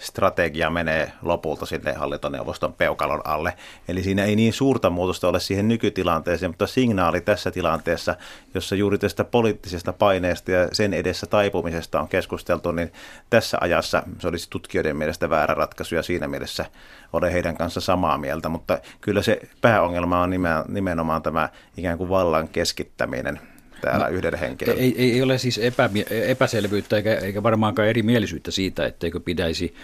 strategia 0.00 0.70
menee 0.70 1.12
lopulta 1.22 1.66
sinne 1.66 1.92
hallintoneuvoston 1.92 2.72
peukalon 2.72 3.20
alle. 3.24 3.54
Eli 3.88 4.02
siinä 4.02 4.24
ei 4.24 4.36
niin 4.36 4.52
suurta 4.52 4.90
muutosta 4.90 5.28
ole 5.28 5.40
siihen 5.40 5.68
nykytilanteeseen, 5.68 6.50
mutta 6.50 6.66
signaali 6.66 7.20
tässä 7.20 7.50
tilanteessa, 7.50 8.16
jossa 8.54 8.74
juuri 8.74 8.98
tästä 8.98 9.24
poliittisesta 9.24 9.92
paineesta 9.92 10.50
ja 10.50 10.68
sen 10.72 10.94
edessä 10.94 11.26
taipumisesta 11.26 12.00
on 12.00 12.08
keskusteltu, 12.08 12.72
niin 12.72 12.92
tässä 13.30 13.58
ajassa 13.60 14.02
se 14.18 14.28
olisi 14.28 14.50
tutkijoiden 14.50 14.96
mielestä 14.96 15.30
väärä 15.30 15.54
ratkaisu 15.54 15.94
ja 15.94 16.02
siinä 16.02 16.28
mielessä 16.28 16.64
olen 17.12 17.32
heidän 17.32 17.56
kanssa 17.56 17.80
samaa 17.80 18.18
mieltä, 18.18 18.48
mutta 18.48 18.78
kyllä 19.00 19.22
se 19.22 19.40
pääongelma 19.60 20.22
on 20.22 20.30
nimenomaan 20.68 21.22
tämä 21.22 21.48
ikään 21.76 21.98
kuin 21.98 22.10
vallan 22.10 22.48
keskittäminen 22.48 23.40
täällä 23.80 24.04
no, 24.04 24.10
yhden 24.10 24.34
henkilön. 24.34 24.78
Ei, 24.78 24.94
ei 24.98 25.22
ole 25.22 25.38
siis 25.38 25.58
epä, 25.58 25.90
epäselvyyttä 26.10 26.96
eikä, 26.96 27.14
eikä 27.14 27.42
varmaankaan 27.42 27.88
erimielisyyttä 27.88 28.50
siitä, 28.50 28.86
etteikö 28.86 29.20
pitäisi 29.20 29.74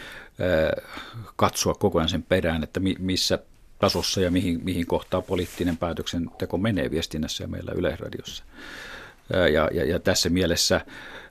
äh, 0.41 0.85
katsoa 1.37 1.75
koko 1.75 1.99
ajan 1.99 2.09
sen 2.09 2.23
perään, 2.23 2.63
että 2.63 2.81
mi, 2.81 2.97
missä 2.99 3.39
tasossa 3.79 4.21
ja 4.21 4.31
mihin, 4.31 4.61
mihin 4.65 4.87
kohtaa 4.87 5.23
poliittinen 5.23 5.77
päätöksenteko 5.77 6.59
menee 6.59 6.91
viestinnässä 6.91 7.45
ja 7.45 7.49
meillä 7.49 7.73
Yleisradiossa. 7.75 8.45
Äh, 9.35 9.53
ja, 9.53 9.71
ja, 9.73 9.85
ja 9.85 9.99
tässä 9.99 10.31
mielessä 10.31 10.81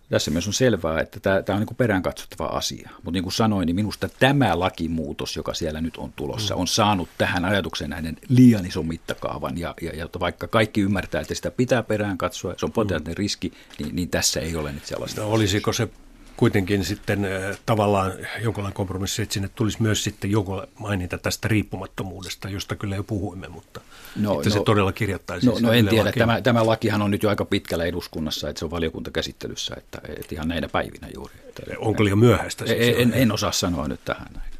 tässä 0.10 0.32
myös 0.32 0.48
on 0.48 0.54
selvää, 0.54 1.02
että 1.02 1.20
tämä, 1.20 1.42
tämä 1.42 1.56
on 1.56 1.62
niin 1.62 1.68
kuin 1.68 1.78
perään 1.78 2.04
katsottava 2.04 2.46
asia. 2.46 2.90
Mutta 2.96 3.12
niin 3.12 3.24
kuin 3.24 3.34
sanoin, 3.34 3.66
niin 3.66 3.76
minusta 3.76 4.10
tämä 4.20 4.60
lakimuutos, 4.60 5.36
joka 5.36 5.54
siellä 5.54 5.82
nyt 5.82 5.98
on 5.98 6.14
tulossa, 6.14 6.56
mm. 6.56 6.62
on 6.62 6.68
saanut 6.68 7.10
tähän 7.18 7.46
ajatukseen 7.46 7.90
näiden 7.90 8.18
liian 8.30 8.66
ison 8.66 8.88
mittakaavan. 8.88 9.58
Ja, 9.58 9.74
ja, 9.82 9.96
ja 9.96 10.10
vaikka 10.20 10.48
kaikki 10.48 10.82
ymmärtää, 10.82 11.22
että 11.22 11.36
sitä 11.36 11.52
pitää 11.52 11.84
perään 11.84 12.18
katsoa, 12.18 12.54
se 12.58 12.66
on 12.66 12.72
potentiaalinen 12.72 13.14
mm. 13.14 13.18
riski, 13.18 13.54
niin, 13.80 13.96
niin 13.96 14.10
tässä 14.10 14.40
ei 14.40 14.56
ole 14.56 14.72
nyt 14.72 14.86
sellaista. 14.86 15.22
No, 15.22 15.28
olisiko 15.28 15.74
se 15.74 15.90
kuitenkin 16.38 16.86
sitten 16.86 17.28
tavallaan 17.66 18.14
jonkinlainen 18.44 18.76
kompromissi, 18.76 19.22
että 19.22 19.34
sinne 19.34 19.50
tulisi 19.56 19.82
myös 19.82 20.04
sitten 20.04 20.32
joku 20.32 20.62
mainita 20.80 21.18
tästä 21.18 21.48
riippumattomuudesta, 21.48 22.50
josta 22.50 22.76
kyllä 22.76 22.96
jo 22.96 23.04
puhuimme, 23.04 23.48
mutta 23.48 23.82
no, 24.16 24.34
että 24.34 24.50
no, 24.50 24.54
se 24.54 24.64
todella 24.66 24.92
kirjattaisiin. 24.92 25.54
No, 25.54 25.60
no 25.62 25.74
en 25.74 25.88
tiedä, 25.88 26.12
tämä, 26.12 26.42
tämä 26.42 26.66
lakihan 26.66 27.02
on 27.02 27.12
nyt 27.12 27.24
jo 27.24 27.30
aika 27.30 27.46
pitkällä 27.46 27.86
eduskunnassa, 27.86 28.50
että 28.50 28.60
se 28.60 28.66
on 28.66 28.72
valiokuntakäsittelyssä, 28.72 29.76
että, 29.78 30.02
että 30.08 30.36
ihan 30.36 30.48
näinä 30.48 30.70
päivinä 30.70 31.08
juuri. 31.16 31.34
Että, 31.48 31.62
Onko 31.78 32.04
liian 32.04 32.20
myöhäistä? 32.20 32.66
Siis 32.66 32.96
en, 32.98 33.14
en 33.14 33.32
osaa 33.32 33.52
sanoa 33.52 33.88
nyt 33.88 34.06
tähän 34.06 34.28
näin. 34.34 34.52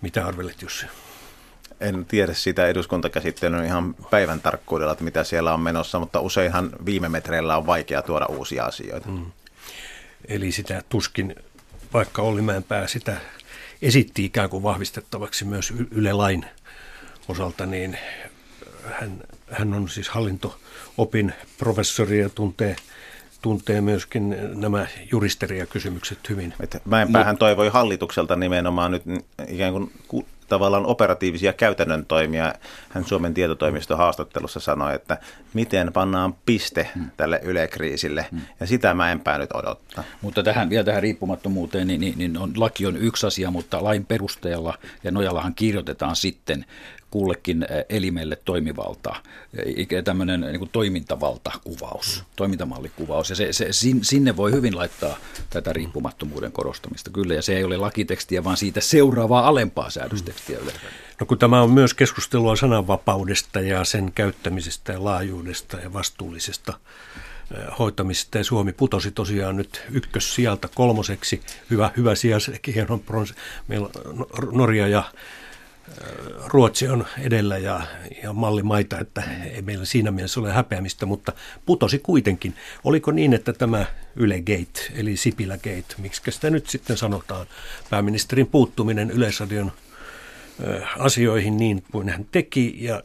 Mitä 0.00 0.26
arvelet 0.26 0.62
Jussi? 0.62 0.86
En 1.80 2.04
tiedä 2.04 2.34
sitä 2.34 2.66
eduskuntakäsittelyn 2.66 3.64
ihan 3.64 3.94
päivän 4.10 4.40
tarkkuudella, 4.40 4.92
että 4.92 5.04
mitä 5.04 5.24
siellä 5.24 5.54
on 5.54 5.60
menossa, 5.60 5.98
mutta 5.98 6.20
useinhan 6.20 6.70
viime 6.84 7.08
metreillä 7.08 7.56
on 7.56 7.66
vaikea 7.66 8.02
tuoda 8.02 8.26
uusia 8.26 8.64
asioita. 8.64 9.08
Mm. 9.08 9.26
Eli 10.28 10.52
sitä 10.52 10.82
tuskin, 10.88 11.34
vaikka 11.92 12.22
Olli 12.22 12.42
Mäenpää 12.42 12.86
sitä 12.86 13.16
esitti 13.82 14.24
ikään 14.24 14.50
kuin 14.50 14.62
vahvistettavaksi 14.62 15.44
myös 15.44 15.72
Yle 15.90 16.12
Lain 16.12 16.44
osalta, 17.28 17.66
niin 17.66 17.98
hän, 18.90 19.20
hän 19.50 19.74
on 19.74 19.88
siis 19.88 20.08
hallinto-opin 20.08 21.32
professori 21.58 22.20
ja 22.20 22.28
tuntee, 22.28 22.76
tuntee 23.42 23.80
myöskin 23.80 24.36
nämä 24.54 24.86
juristeriakysymykset 25.12 26.28
hyvin. 26.28 26.54
Mäenpäähän 26.84 27.38
toivoi 27.38 27.68
hallitukselta 27.68 28.36
nimenomaan 28.36 28.90
nyt 28.90 29.02
ikään 29.48 29.72
kuin 30.08 30.26
tavallaan 30.52 30.86
operatiivisia 30.86 31.52
käytännön 31.52 32.06
toimia. 32.06 32.54
Hän 32.88 33.04
Suomen 33.04 33.34
tietotoimiston 33.34 33.98
haastattelussa 33.98 34.60
sanoi, 34.60 34.94
että 34.94 35.18
miten 35.54 35.92
pannaan 35.92 36.34
piste 36.46 36.90
hmm. 36.94 37.10
tälle 37.16 37.40
ylekriisille, 37.42 38.26
hmm. 38.30 38.40
ja 38.60 38.66
sitä 38.66 38.94
mä 38.94 39.12
enpä 39.12 39.38
nyt 39.38 39.52
odottaa. 39.54 40.04
Mutta 40.22 40.42
tähän, 40.42 40.70
vielä 40.70 40.84
tähän 40.84 41.02
riippumattomuuteen, 41.02 41.86
niin, 41.86 42.00
niin, 42.00 42.18
niin 42.18 42.38
on, 42.38 42.52
laki 42.56 42.86
on 42.86 42.96
yksi 42.96 43.26
asia, 43.26 43.50
mutta 43.50 43.84
lain 43.84 44.06
perusteella 44.06 44.78
ja 45.04 45.10
nojallahan 45.10 45.54
kirjoitetaan 45.54 46.16
sitten 46.16 46.64
kullekin 47.12 47.66
elimelle 47.88 48.38
toimivalta, 48.44 49.14
tämmöinen 50.04 50.40
niin 50.40 50.58
kuin 50.58 50.70
toimintavaltakuvaus, 50.72 52.18
mm. 52.18 52.32
toimintamallikuvaus. 52.36 53.30
Ja 53.30 53.36
se, 53.36 53.52
se, 53.52 53.66
sinne 54.02 54.36
voi 54.36 54.52
hyvin 54.52 54.76
laittaa 54.76 55.16
tätä 55.50 55.72
riippumattomuuden 55.72 56.52
korostamista 56.52 57.10
kyllä, 57.10 57.34
ja 57.34 57.42
se 57.42 57.56
ei 57.56 57.64
ole 57.64 57.76
lakitekstiä, 57.76 58.44
vaan 58.44 58.56
siitä 58.56 58.80
seuraavaa 58.80 59.48
alempaa 59.48 59.90
säädöstekstiä 59.90 60.41
mm. 60.48 60.54
yleensä. 60.54 60.80
No 61.20 61.26
kun 61.26 61.38
tämä 61.38 61.62
on 61.62 61.70
myös 61.70 61.94
keskustelua 61.94 62.56
sananvapaudesta 62.56 63.60
ja 63.60 63.84
sen 63.84 64.12
käyttämisestä 64.12 64.92
ja 64.92 65.04
laajuudesta 65.04 65.76
ja 65.76 65.92
vastuullisesta 65.92 66.78
hoitamista 67.78 68.38
ja 68.38 68.44
Suomi 68.44 68.72
putosi 68.72 69.10
tosiaan 69.10 69.56
nyt 69.56 69.82
ykkössijalta 69.90 70.68
kolmoseksi. 70.74 71.40
Hyvä, 71.70 71.90
hyvä 71.96 72.14
sija, 72.14 72.36
hieno 72.74 72.98
bronsi. 72.98 73.34
Meillä 73.68 73.88
Norja 74.52 74.88
ja 74.88 75.04
Ruotsi 76.46 76.88
on 76.88 77.06
edellä 77.18 77.58
ja, 77.58 77.80
ja 78.22 78.32
mallimaita, 78.32 78.98
että 78.98 79.22
ei 79.54 79.62
meillä 79.62 79.84
siinä 79.84 80.10
mielessä 80.10 80.40
ole 80.40 80.52
häpeämistä, 80.52 81.06
mutta 81.06 81.32
putosi 81.66 81.98
kuitenkin. 81.98 82.54
Oliko 82.84 83.12
niin, 83.12 83.34
että 83.34 83.52
tämä 83.52 83.86
Yle 84.16 84.40
Gate, 84.40 84.92
eli 84.94 85.16
Sipilä 85.16 85.56
Gate, 85.56 85.94
miksi 85.98 86.30
sitä 86.30 86.50
nyt 86.50 86.66
sitten 86.66 86.96
sanotaan, 86.96 87.46
pääministerin 87.90 88.46
puuttuminen 88.46 89.10
Yleisradion 89.10 89.72
asioihin 90.98 91.56
niin 91.56 91.82
kuin 91.92 92.08
hän 92.08 92.26
teki 92.32 92.84
ja 92.84 93.02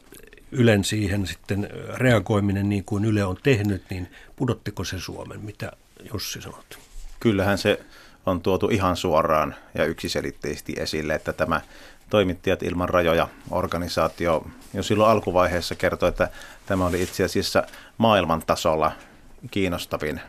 Ylen 0.52 0.84
siihen 0.84 1.26
sitten 1.26 1.68
reagoiminen 1.94 2.68
niin 2.68 2.84
kuin 2.84 3.04
Yle 3.04 3.24
on 3.24 3.36
tehnyt, 3.42 3.82
niin 3.90 4.10
pudottiko 4.36 4.84
se 4.84 5.00
Suomen? 5.00 5.40
Mitä 5.40 5.72
Jussi 6.12 6.40
sanot? 6.40 6.78
Kyllähän 7.20 7.58
se 7.58 7.80
on 8.26 8.40
tuotu 8.40 8.68
ihan 8.68 8.96
suoraan 8.96 9.54
ja 9.74 9.84
yksiselitteisesti 9.84 10.74
esille, 10.76 11.14
että 11.14 11.32
tämä 11.32 11.60
Toimittajat 12.10 12.62
ilman 12.62 12.88
rajoja 12.88 13.28
organisaatio 13.50 14.46
jo 14.74 14.82
silloin 14.82 15.10
alkuvaiheessa 15.10 15.74
kertoi, 15.74 16.08
että 16.08 16.28
tämä 16.66 16.86
oli 16.86 17.02
itse 17.02 17.24
asiassa 17.24 17.62
maailman 17.98 18.42
tasolla 18.46 18.92
kiinnostavin 19.50 20.20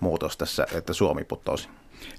muutos 0.00 0.36
tässä, 0.36 0.66
että 0.72 0.92
Suomi 0.92 1.24
putosi. 1.24 1.68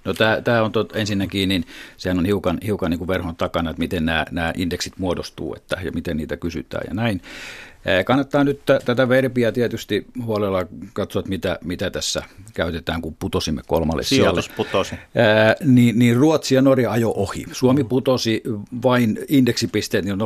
No 0.06 0.14
tämä 0.44 0.64
on 0.64 0.72
tot, 0.72 0.96
ensinnäkin, 0.96 1.50
niin 1.50 1.66
sehän 1.98 2.20
on 2.20 2.26
hiukan, 2.26 2.58
hiukan 2.66 2.92
niin 2.92 2.98
kuin 2.98 3.08
verhon 3.08 3.36
takana, 3.36 3.70
että 3.70 3.80
miten 3.80 4.06
nämä, 4.06 4.26
nämä 4.32 4.54
indeksit 4.58 4.94
muodostuu 4.98 5.56
että, 5.56 5.78
ja 5.84 5.92
miten 5.92 6.18
niitä 6.18 6.38
kysytään 6.38 6.84
ja 6.88 6.94
näin. 6.94 7.22
Kannattaa 8.06 8.44
nyt 8.44 8.62
tätä 8.86 9.10
verbiä 9.10 9.52
tietysti 9.52 10.06
huolella 10.26 10.66
katsoa, 10.94 11.24
mitä, 11.28 11.60
mitä 11.64 11.90
tässä 11.90 12.24
käytetään, 12.54 13.02
kun 13.02 13.16
putosimme 13.20 13.62
kolmalle 13.68 14.04
sijalle. 14.04 14.42
putosi. 14.58 14.96
Ää, 15.16 15.56
niin, 15.66 16.00
niin 16.00 16.16
Ruotsi 16.16 16.56
ja 16.56 16.62
Norja 16.62 16.92
ajo 16.92 17.14
ohi. 17.16 17.46
Suomi 17.52 17.84
putosi 17.84 18.44
vain 18.84 19.20
indeksipisteet, 19.28 20.06
niin 20.06 20.18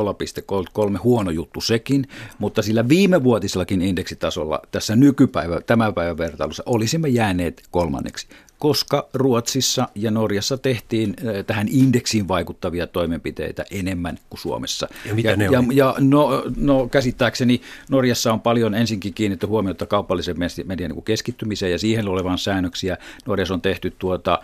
0,3 0.92 0.98
huono 1.02 1.30
juttu 1.30 1.60
sekin, 1.60 2.08
mutta 2.38 2.62
sillä 2.62 2.88
viimevuotisellakin 2.88 3.82
indeksitasolla 3.82 4.60
tässä 4.70 4.96
nykypäivä, 4.96 5.60
tämän 5.60 5.94
päivän 5.94 6.18
vertailussa 6.18 6.62
olisimme 6.66 7.08
jääneet 7.08 7.62
kolmanneksi 7.70 8.26
koska 8.64 9.08
Ruotsissa 9.14 9.88
ja 9.94 10.10
Norjassa 10.10 10.58
tehtiin 10.58 11.16
tähän 11.46 11.68
indeksiin 11.70 12.28
vaikuttavia 12.28 12.86
toimenpiteitä 12.86 13.64
enemmän 13.70 14.18
kuin 14.30 14.40
Suomessa. 14.40 14.88
Ja 15.06 15.14
mitä 15.14 15.30
ja, 15.30 15.36
ne 15.36 15.44
ja, 15.44 15.62
ja 15.72 15.94
no, 16.00 16.42
no 16.56 16.88
käsittääkseni 16.88 17.60
Norjassa 17.90 18.32
on 18.32 18.40
paljon 18.40 18.74
ensinkin 18.74 19.14
kiinnitetty 19.14 19.46
huomiota 19.46 19.86
kaupallisen 19.86 20.36
median 20.64 20.90
niin 20.90 21.04
keskittymiseen 21.04 21.72
ja 21.72 21.78
siihen 21.78 22.08
olevan 22.08 22.38
säännöksiä. 22.38 22.98
Norjassa 23.26 23.54
on 23.54 23.60
tehty 23.60 23.94
tuota, 23.98 24.38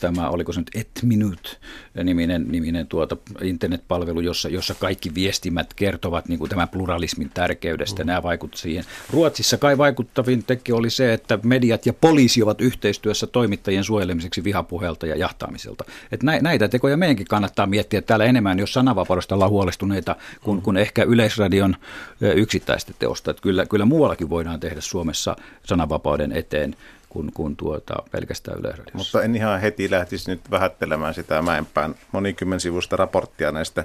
tämä, 0.00 0.28
oliko 0.28 0.52
se 0.52 0.60
nyt 0.60 0.70
Et 0.74 0.88
Minut 1.02 1.60
niminen, 2.04 2.46
niminen 2.48 2.86
tuota 2.86 3.16
internetpalvelu, 3.42 4.20
jossa, 4.20 4.48
jossa 4.48 4.74
kaikki 4.74 5.14
viestimät 5.14 5.74
kertovat 5.74 6.28
niin 6.28 6.38
kuin 6.38 6.48
tämän 6.48 6.68
pluralismin 6.68 7.30
tärkeydestä. 7.34 8.02
Mm. 8.02 8.06
Nämä 8.06 8.22
vaikuttavat 8.22 8.62
siihen. 8.62 8.84
Ruotsissa 9.10 9.58
kai 9.58 9.78
vaikuttavin 9.78 10.44
tekijä 10.44 10.76
oli 10.76 10.90
se, 10.90 11.12
että 11.12 11.38
mediat 11.42 11.86
ja 11.86 11.92
poliisi 11.92 12.42
ovat 12.42 12.60
yhteistyössä 12.60 13.26
toimittajien 13.44 13.84
suojelemiseksi 13.84 14.44
vihapuheelta 14.44 15.06
ja 15.06 15.16
jahtaamiselta. 15.16 15.84
Et 16.12 16.22
näitä 16.22 16.68
tekoja 16.68 16.96
meidänkin 16.96 17.26
kannattaa 17.26 17.66
miettiä 17.66 18.02
täällä 18.02 18.24
enemmän, 18.24 18.58
jos 18.58 18.72
sananvapaudesta 18.72 19.34
ollaan 19.34 19.50
huolestuneita, 19.50 20.16
kun, 20.42 20.62
kun 20.62 20.76
ehkä 20.76 21.02
Yleisradion 21.02 21.76
yksittäistä 22.20 22.92
teosta. 22.98 23.30
Et 23.30 23.40
kyllä, 23.40 23.66
kyllä 23.66 23.84
muuallakin 23.84 24.30
voidaan 24.30 24.60
tehdä 24.60 24.80
Suomessa 24.80 25.36
sananvapauden 25.64 26.32
eteen 26.32 26.76
kuin, 27.08 27.32
kuin 27.34 27.56
tuota, 27.56 27.94
pelkästään 28.10 28.58
Yleisradiossa. 28.58 28.98
Mutta 28.98 29.22
en 29.22 29.36
ihan 29.36 29.60
heti 29.60 29.90
lähtisi 29.90 30.30
nyt 30.30 30.40
vähättelemään 30.50 31.14
sitä 31.14 31.42
Mäenpään 31.42 31.94
monikymmen 32.12 32.60
sivusta 32.60 32.96
raporttia 32.96 33.52
näistä 33.52 33.84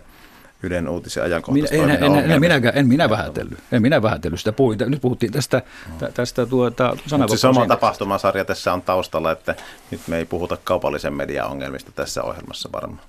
Ylen 0.64 0.90
uutisen 0.90 1.24
ajankohtaista 1.24 1.76
minä, 1.76 1.94
en, 1.94 2.04
en, 2.04 2.32
en, 2.32 2.40
minä, 2.40 2.56
en 2.74 2.88
minä 2.88 3.10
vähätellyt. 3.10 3.60
En 3.72 3.82
minä 3.82 4.02
vähätellyt 4.02 4.40
sitä. 4.40 4.52
Puhuin, 4.52 4.80
nyt 4.86 5.02
puhuttiin 5.02 5.32
tästä, 5.32 5.62
no. 6.02 6.08
tästä 6.08 6.46
tuota, 6.46 6.98
se 7.30 7.38
sama 7.38 7.68
tapahtumasarja 7.68 8.46
tässä 8.46 8.74
on 8.74 8.82
taustalla, 8.82 9.32
että 9.32 9.56
nyt 9.92 10.02
me 10.08 10.18
ei 10.18 10.26
puhuta 10.26 10.58
kaupallisen 10.64 11.14
median 11.14 11.50
ongelmista 11.50 11.92
tässä 11.92 12.24
ohjelmassa 12.24 12.70
varmaan. 12.72 13.08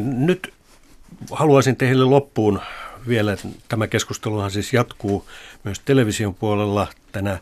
Nyt 0.00 0.52
haluaisin 1.30 1.76
teille 1.76 2.04
loppuun 2.04 2.60
vielä, 3.08 3.32
että 3.32 3.48
tämä 3.68 3.86
keskusteluhan 3.86 4.50
siis 4.50 4.72
jatkuu 4.72 5.28
myös 5.64 5.80
television 5.84 6.34
puolella 6.34 6.86
tänä 7.12 7.38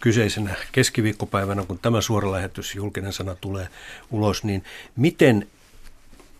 kyseisenä 0.00 0.54
keskiviikkopäivänä, 0.72 1.62
kun 1.62 1.78
tämä 1.78 2.00
suora 2.00 2.32
lähetys, 2.32 2.74
julkinen 2.74 3.12
sana 3.12 3.34
tulee 3.34 3.68
ulos, 4.10 4.44
niin 4.44 4.64
miten 4.96 5.46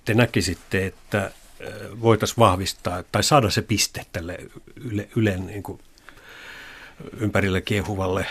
te 0.08 0.14
näkisitte, 0.14 0.86
että 0.86 1.30
voitaisiin 2.00 2.38
vahvistaa 2.38 3.02
tai 3.12 3.22
saada 3.22 3.50
se 3.50 3.62
piste 3.62 4.06
tälle 4.12 4.38
yle, 4.76 5.08
Ylen 5.16 5.46
niin 5.46 5.62
kuin 5.62 5.80
ympärille 7.20 7.60
kiehuvalle 7.60 8.26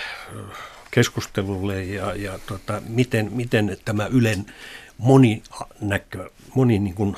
keskustelulle 0.91 1.83
ja, 1.83 2.15
ja 2.15 2.39
tota, 2.47 2.81
miten, 2.87 3.33
miten 3.33 3.77
tämä 3.85 4.07
Ylen 4.11 4.45
moni, 4.97 5.43
näkö, 5.81 6.29
moni 6.55 6.79
niin 6.79 6.95
kuin 6.95 7.15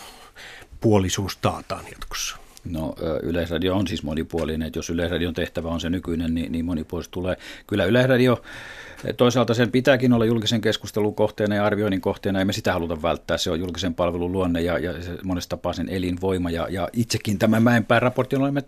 puolisuus 0.82 1.38
taataan 1.38 1.86
jatkossa? 1.92 2.38
No 2.66 2.96
Yleisradio 3.24 3.76
on 3.76 3.88
siis 3.88 4.04
monipuolinen, 4.04 4.68
että 4.68 4.80
jos 4.80 4.90
Yleisradion 4.90 5.34
tehtävä 5.34 5.70
on 5.70 5.82
se 5.82 5.90
nykyinen, 5.90 6.36
niin, 6.36 6.52
niin 6.52 6.66
monipuolisesti 6.66 7.14
tulee. 7.14 7.38
Kyllä 7.68 7.86
Yleisradio 7.86 8.44
Toisaalta 9.18 9.54
sen 9.54 9.72
pitääkin 9.72 10.14
olla 10.14 10.26
julkisen 10.26 10.62
keskustelun 10.62 11.16
kohteena 11.16 11.56
ja 11.56 11.66
arvioinnin 11.66 12.02
kohteena, 12.02 12.42
emme 12.42 12.54
sitä 12.54 12.74
haluta 12.74 13.02
välttää. 13.02 13.38
Se 13.38 13.52
on 13.52 13.60
julkisen 13.60 13.96
palvelun 13.96 14.32
luonne 14.32 14.62
ja, 14.62 14.78
ja 14.78 14.94
se 15.04 15.50
tapaa 15.50 15.74
sen 15.74 15.90
elinvoima. 15.90 16.50
Ja, 16.50 16.68
ja 16.70 16.90
itsekin 16.94 17.40
tämä 17.40 17.60
Mäenpään 17.60 18.02
raportin 18.02 18.42
olemme 18.42 18.64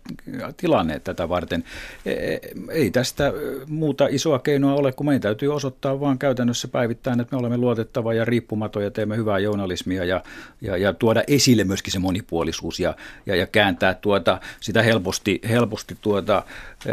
tilanneet 0.58 1.04
tätä 1.04 1.30
varten. 1.30 1.64
E, 2.06 2.12
e, 2.12 2.40
ei 2.72 2.92
tästä 2.92 3.34
muuta 3.68 4.08
isoa 4.10 4.40
keinoa 4.40 4.74
ole, 4.74 4.92
kun 4.92 5.06
meidän 5.06 5.22
täytyy 5.22 5.54
osoittaa 5.54 6.00
vaan 6.00 6.18
käytännössä 6.18 6.68
päivittäin, 6.68 7.20
että 7.20 7.36
me 7.36 7.40
olemme 7.40 7.58
luotettava 7.58 8.14
ja 8.14 8.26
riippumaton 8.26 8.84
ja 8.84 8.92
teemme 8.92 9.18
hyvää 9.18 9.40
journalismia 9.40 10.06
ja, 10.06 10.24
ja, 10.62 10.78
ja 10.78 10.94
tuoda 10.94 11.24
esille 11.28 11.64
myöskin 11.64 11.94
se 11.94 12.00
monipuolisuus 12.00 12.80
ja, 12.80 12.96
ja, 13.26 13.36
ja 13.36 13.48
kääntää 13.48 13.94
tuota, 13.94 14.40
sitä 14.60 14.84
helposti, 14.84 15.42
helposti 15.50 15.98
tuota, 16.02 16.44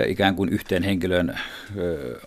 ikään 0.06 0.36
kuin 0.36 0.48
yhteen 0.48 0.82
henkilön 0.82 1.38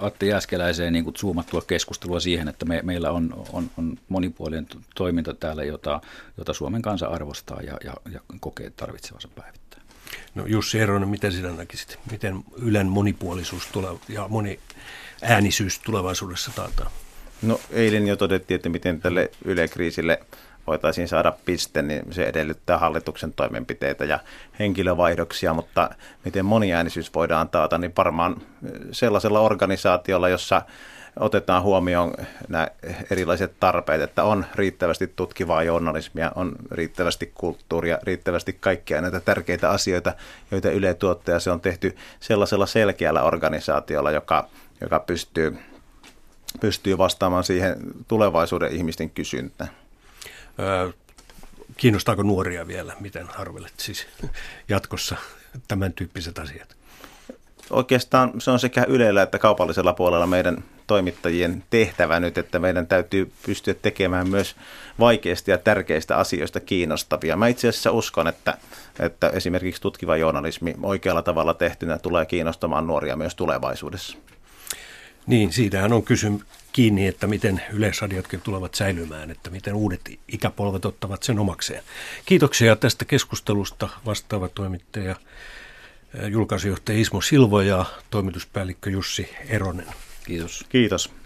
Atte 0.01 0.25
Jääskeläiseen 0.25 0.93
niin 0.93 1.00
kuin 1.03 1.15
zoomattua 1.15 1.61
keskustelua 1.61 2.19
siihen, 2.19 2.47
että 2.47 2.65
me, 2.65 2.81
meillä 2.83 3.11
on, 3.11 3.45
on, 3.53 3.71
on 3.77 3.97
monipuolinen 4.09 4.67
toiminta 4.95 5.33
täällä, 5.33 5.63
jota, 5.63 6.01
jota 6.37 6.53
Suomen 6.53 6.81
kansa 6.81 7.07
arvostaa 7.07 7.61
ja, 7.61 7.77
ja, 7.83 7.93
ja 8.11 8.19
kokee 8.39 8.69
tarvitsevansa 8.69 9.27
päivittäin. 9.35 9.83
No 10.35 10.45
Jussi 10.45 10.79
Eronen, 10.79 11.09
miten 11.09 11.31
sinä 11.31 11.51
näkisit? 11.51 11.99
Miten 12.11 12.43
Ylen 12.61 12.87
monipuolisuus 12.87 13.67
tulee 13.67 13.91
ja 14.09 14.27
moni 14.27 14.59
äänisyys 15.21 15.79
tulevaisuudessa 15.79 16.51
taataan? 16.55 16.91
No 17.41 17.59
eilen 17.71 18.07
jo 18.07 18.15
todettiin, 18.15 18.55
että 18.55 18.69
miten 18.69 19.01
tälle 19.01 19.31
Yle-kriisille– 19.45 20.19
voitaisiin 20.67 21.07
saada 21.07 21.33
piste, 21.45 21.81
niin 21.81 22.13
se 22.13 22.23
edellyttää 22.23 22.77
hallituksen 22.77 23.33
toimenpiteitä 23.33 24.05
ja 24.05 24.19
henkilövaihdoksia, 24.59 25.53
mutta 25.53 25.89
miten 26.25 26.45
moniäänisyys 26.45 27.13
voidaan 27.13 27.49
taata, 27.49 27.77
niin 27.77 27.93
varmaan 27.97 28.41
sellaisella 28.91 29.39
organisaatiolla, 29.39 30.29
jossa 30.29 30.61
otetaan 31.19 31.63
huomioon 31.63 32.13
nämä 32.47 32.67
erilaiset 33.11 33.53
tarpeet, 33.59 34.01
että 34.01 34.23
on 34.23 34.45
riittävästi 34.55 35.07
tutkivaa 35.07 35.63
journalismia, 35.63 36.31
on 36.35 36.55
riittävästi 36.71 37.31
kulttuuria, 37.35 37.99
riittävästi 38.03 38.53
kaikkia 38.53 39.01
näitä 39.01 39.19
tärkeitä 39.19 39.69
asioita, 39.69 40.13
joita 40.51 40.71
Yle 40.71 40.93
tuottaa. 40.93 41.39
Se 41.39 41.51
on 41.51 41.61
tehty 41.61 41.95
sellaisella 42.19 42.65
selkeällä 42.65 43.23
organisaatiolla, 43.23 44.11
joka, 44.11 44.47
joka 44.81 44.99
pystyy, 44.99 45.57
pystyy 46.59 46.97
vastaamaan 46.97 47.43
siihen 47.43 47.75
tulevaisuuden 48.07 48.71
ihmisten 48.71 49.09
kysyntään. 49.09 49.80
Kiinnostaako 51.77 52.23
nuoria 52.23 52.67
vielä? 52.67 52.93
Miten 52.99 53.27
arvelet 53.37 53.73
siis 53.77 54.07
jatkossa 54.69 55.15
tämän 55.67 55.93
tyyppiset 55.93 56.39
asiat? 56.39 56.75
Oikeastaan 57.69 58.41
se 58.41 58.51
on 58.51 58.59
sekä 58.59 58.85
Ylellä 58.87 59.21
että 59.21 59.39
kaupallisella 59.39 59.93
puolella 59.93 60.27
meidän 60.27 60.63
toimittajien 60.87 61.63
tehtävä 61.69 62.19
nyt, 62.19 62.37
että 62.37 62.59
meidän 62.59 62.87
täytyy 62.87 63.31
pystyä 63.45 63.73
tekemään 63.73 64.29
myös 64.29 64.55
vaikeista 64.99 65.51
ja 65.51 65.57
tärkeistä 65.57 66.17
asioista 66.17 66.59
kiinnostavia. 66.59 67.37
Mä 67.37 67.47
itse 67.47 67.67
asiassa 67.67 67.91
uskon, 67.91 68.27
että, 68.27 68.57
että 68.99 69.29
esimerkiksi 69.29 69.81
tutkiva 69.81 70.17
journalismi 70.17 70.75
oikealla 70.83 71.21
tavalla 71.21 71.53
tehtynä 71.53 71.97
tulee 71.97 72.25
kiinnostamaan 72.25 72.87
nuoria 72.87 73.15
myös 73.15 73.35
tulevaisuudessa. 73.35 74.17
Niin, 75.27 75.53
siitähän 75.53 75.93
on 75.93 76.03
kysymys 76.03 76.41
kiinni, 76.73 77.07
että 77.07 77.27
miten 77.27 77.61
yleisradiotkin 77.73 78.41
tulevat 78.41 78.75
säilymään, 78.75 79.31
että 79.31 79.49
miten 79.49 79.73
uudet 79.73 80.01
ikäpolvet 80.27 80.85
ottavat 80.85 81.23
sen 81.23 81.39
omakseen. 81.39 81.83
Kiitoksia 82.25 82.75
tästä 82.75 83.05
keskustelusta 83.05 83.89
vastaava 84.05 84.47
toimittaja 84.47 85.15
julkaisujohtaja 86.27 86.99
Ismo 86.99 87.21
Silvo 87.21 87.61
ja 87.61 87.85
toimituspäällikkö 88.09 88.89
Jussi 88.89 89.29
Eronen. 89.47 89.87
Kiitos. 90.25 90.65
Kiitos. 90.69 91.20